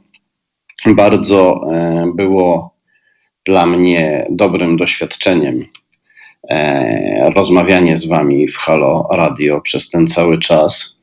Bardzo 0.85 1.61
e, 1.73 2.11
było 2.15 2.76
dla 3.45 3.65
mnie 3.65 4.26
dobrym 4.30 4.77
doświadczeniem 4.77 5.65
e, 6.49 7.31
rozmawianie 7.35 7.97
z 7.97 8.07
Wami 8.07 8.47
w 8.47 8.57
Halo 8.57 9.07
Radio 9.11 9.61
przez 9.61 9.89
ten 9.89 10.07
cały 10.07 10.38
czas. 10.39 10.95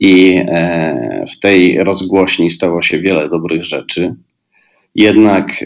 I 0.00 0.42
e, 0.48 1.24
w 1.34 1.40
tej 1.40 1.78
rozgłośni 1.84 2.50
stało 2.50 2.82
się 2.82 3.00
wiele 3.00 3.28
dobrych 3.28 3.64
rzeczy. 3.64 4.14
Jednak 4.94 5.64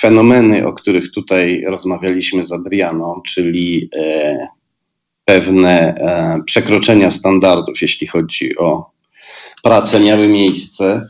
fenomeny, 0.00 0.66
o 0.66 0.72
których 0.72 1.12
tutaj 1.12 1.64
rozmawialiśmy 1.66 2.44
z 2.44 2.52
Adrianą, 2.52 3.20
czyli 3.26 3.90
pewne 5.28 5.94
e, 5.94 6.40
przekroczenia 6.46 7.10
standardów, 7.10 7.82
jeśli 7.82 8.06
chodzi 8.06 8.56
o 8.56 8.90
pracę, 9.62 10.00
miały 10.00 10.28
miejsce. 10.28 11.08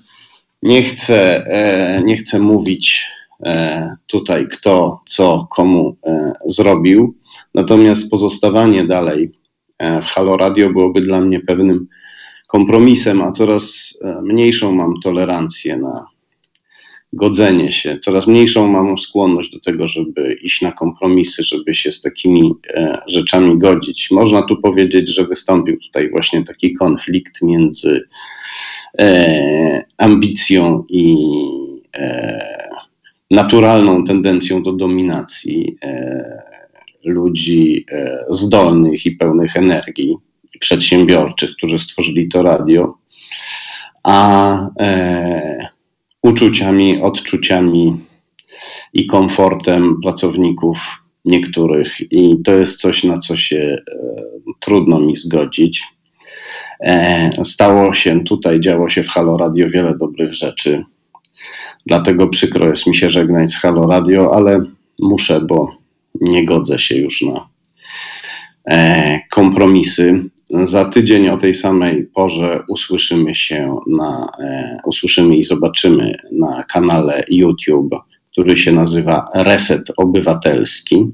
Nie 0.63 0.83
chcę, 0.83 1.47
e, 1.47 2.03
nie 2.05 2.17
chcę 2.17 2.39
mówić 2.39 3.07
e, 3.45 3.97
tutaj, 4.07 4.49
kto 4.49 5.03
co 5.07 5.47
komu 5.51 5.97
zrobił, 6.47 7.15
natomiast 7.55 8.11
pozostawanie 8.11 8.85
dalej 8.85 9.31
w 10.03 10.05
Halo 10.05 10.37
Radio 10.37 10.71
byłoby 10.71 11.01
dla 11.01 11.21
mnie 11.21 11.41
pewnym 11.41 11.87
kompromisem, 12.47 13.23
a 13.23 13.33
coraz 13.33 13.99
mniejszą 14.23 14.73
mam 14.73 14.95
tolerancję 15.03 15.77
na 15.77 16.07
godzenie 17.13 17.73
się. 17.73 17.99
Coraz 17.99 18.27
mniejszą 18.27 18.69
mam 18.69 18.99
skłonność 18.99 19.51
do 19.51 19.61
tego, 19.61 19.89
żeby 19.89 20.39
iść 20.43 20.63
na 20.63 20.73
kompromisy, 20.73 21.43
żeby 21.43 21.75
się 21.75 21.93
z 21.93 22.01
takimi 22.01 22.55
e, 22.75 22.99
rzeczami 23.07 23.59
godzić. 23.59 24.11
Można 24.11 24.43
tu 24.43 24.57
powiedzieć, 24.57 25.15
że 25.15 25.25
wystąpił 25.25 25.79
tutaj 25.81 26.11
właśnie 26.11 26.45
taki 26.45 26.75
konflikt 26.75 27.43
między 27.43 28.09
e, 28.99 29.85
ambicją 29.99 30.85
i 30.89 31.17
e, 31.97 32.39
naturalną 33.31 34.05
tendencją 34.05 34.63
do 34.63 34.73
dominacji 34.73 35.77
ludzi 37.05 37.87
zdolnych 38.31 39.07
i 39.07 39.11
pełnych 39.11 39.57
energii, 39.57 40.17
przedsiębiorczych, 40.61 41.51
którzy 41.51 41.79
stworzyli 41.79 42.29
to 42.29 42.43
radio, 42.43 42.95
a 44.03 44.69
uczuciami, 46.29 47.03
odczuciami 47.03 47.97
i 48.93 49.07
komfortem 49.07 50.01
pracowników 50.03 50.79
niektórych. 51.25 52.13
I 52.13 52.43
to 52.45 52.53
jest 52.53 52.81
coś, 52.81 53.05
na 53.05 53.19
co 53.19 53.37
się 53.37 53.57
e, 53.57 54.03
trudno 54.61 55.01
mi 55.01 55.17
zgodzić. 55.17 55.83
E, 56.81 57.31
stało 57.45 57.95
się 57.95 58.25
tutaj, 58.25 58.61
działo 58.61 58.91
się 58.91 59.05
w 59.05 59.09
Halo 59.09 59.37
Radio 59.37 59.71
wiele 59.71 59.97
dobrych 59.99 60.35
rzeczy. 60.35 60.85
Dlatego 61.87 62.29
przykro 62.29 62.69
jest 62.69 62.87
mi 62.87 62.97
się 62.97 63.11
żegnać 63.11 63.51
z 63.51 63.57
Halo 63.57 63.87
Radio, 63.87 64.35
ale 64.35 64.63
muszę, 65.01 65.41
bo 65.41 65.77
nie 66.21 66.45
godzę 66.45 66.79
się 66.79 66.97
już 66.97 67.23
na 67.23 67.49
e, 68.71 69.21
kompromisy. 69.31 70.31
Za 70.51 70.85
tydzień 70.85 71.29
o 71.29 71.37
tej 71.37 71.55
samej 71.55 72.05
porze 72.05 72.63
usłyszymy 72.69 73.35
się 73.35 73.77
na, 73.87 74.27
e, 74.41 74.79
usłyszymy 74.87 75.37
i 75.37 75.43
zobaczymy 75.43 76.15
na 76.33 76.63
kanale 76.63 77.25
YouTube, 77.29 77.95
który 78.33 78.57
się 78.57 78.73
nazywa 78.73 79.25
Reset 79.35 79.93
Obywatelski. 79.97 81.13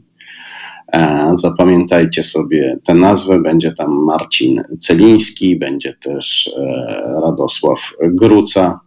E, 0.92 1.34
Zapamiętajcie 1.38 2.22
sobie 2.22 2.76
tę 2.84 2.94
nazwę. 2.94 3.40
Będzie 3.40 3.72
tam 3.72 4.04
Marcin 4.06 4.62
Celiński, 4.80 5.56
będzie 5.56 5.94
też 5.94 6.50
e, 6.56 7.20
Radosław 7.22 7.92
Gruca 8.02 8.80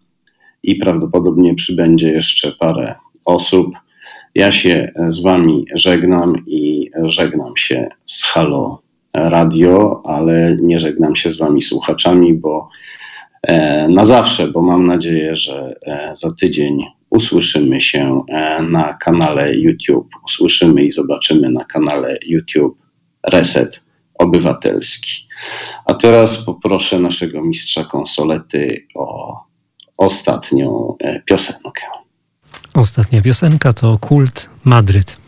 i 0.64 0.76
prawdopodobnie 0.76 1.56
przybędzie 1.56 2.12
jeszcze 2.12 2.52
parę 2.52 2.96
osób. 3.26 3.68
Ja 4.36 4.52
się 4.52 4.92
z 5.08 5.22
Wami 5.22 5.66
żegnam 5.76 6.34
i 6.48 6.90
żegnam 7.04 7.58
się 7.58 7.90
z 8.06 8.24
Halo 8.24 8.87
Radio, 9.30 10.02
ale 10.06 10.58
nie 10.62 10.80
żegnam 10.80 11.16
się 11.16 11.30
z 11.30 11.38
Wami 11.38 11.62
słuchaczami, 11.62 12.34
bo 12.34 12.70
e, 13.44 13.88
na 13.88 14.06
zawsze, 14.06 14.48
bo 14.48 14.62
mam 14.62 14.86
nadzieję, 14.86 15.36
że 15.36 15.76
e, 15.86 16.12
za 16.16 16.32
tydzień 16.32 16.84
usłyszymy 17.10 17.82
się 17.82 18.22
e, 18.30 18.62
na 18.62 18.94
kanale 18.94 19.54
YouTube. 19.54 20.10
Usłyszymy 20.26 20.84
i 20.84 20.92
zobaczymy 20.92 21.50
na 21.50 21.66
kanale 21.66 22.18
YouTube 22.26 22.78
Reset 23.28 23.82
Obywatelski. 24.14 25.28
A 25.86 25.94
teraz 25.94 26.38
poproszę 26.38 27.00
naszego 27.00 27.44
mistrza 27.44 27.84
konsolety 27.84 28.88
o 28.96 29.36
ostatnią 29.98 30.98
piosenkę. 31.26 31.82
Ostatnia 32.74 33.22
piosenka 33.22 33.74
to 33.74 33.98
Kult 33.98 34.50
Madryt. 34.64 35.27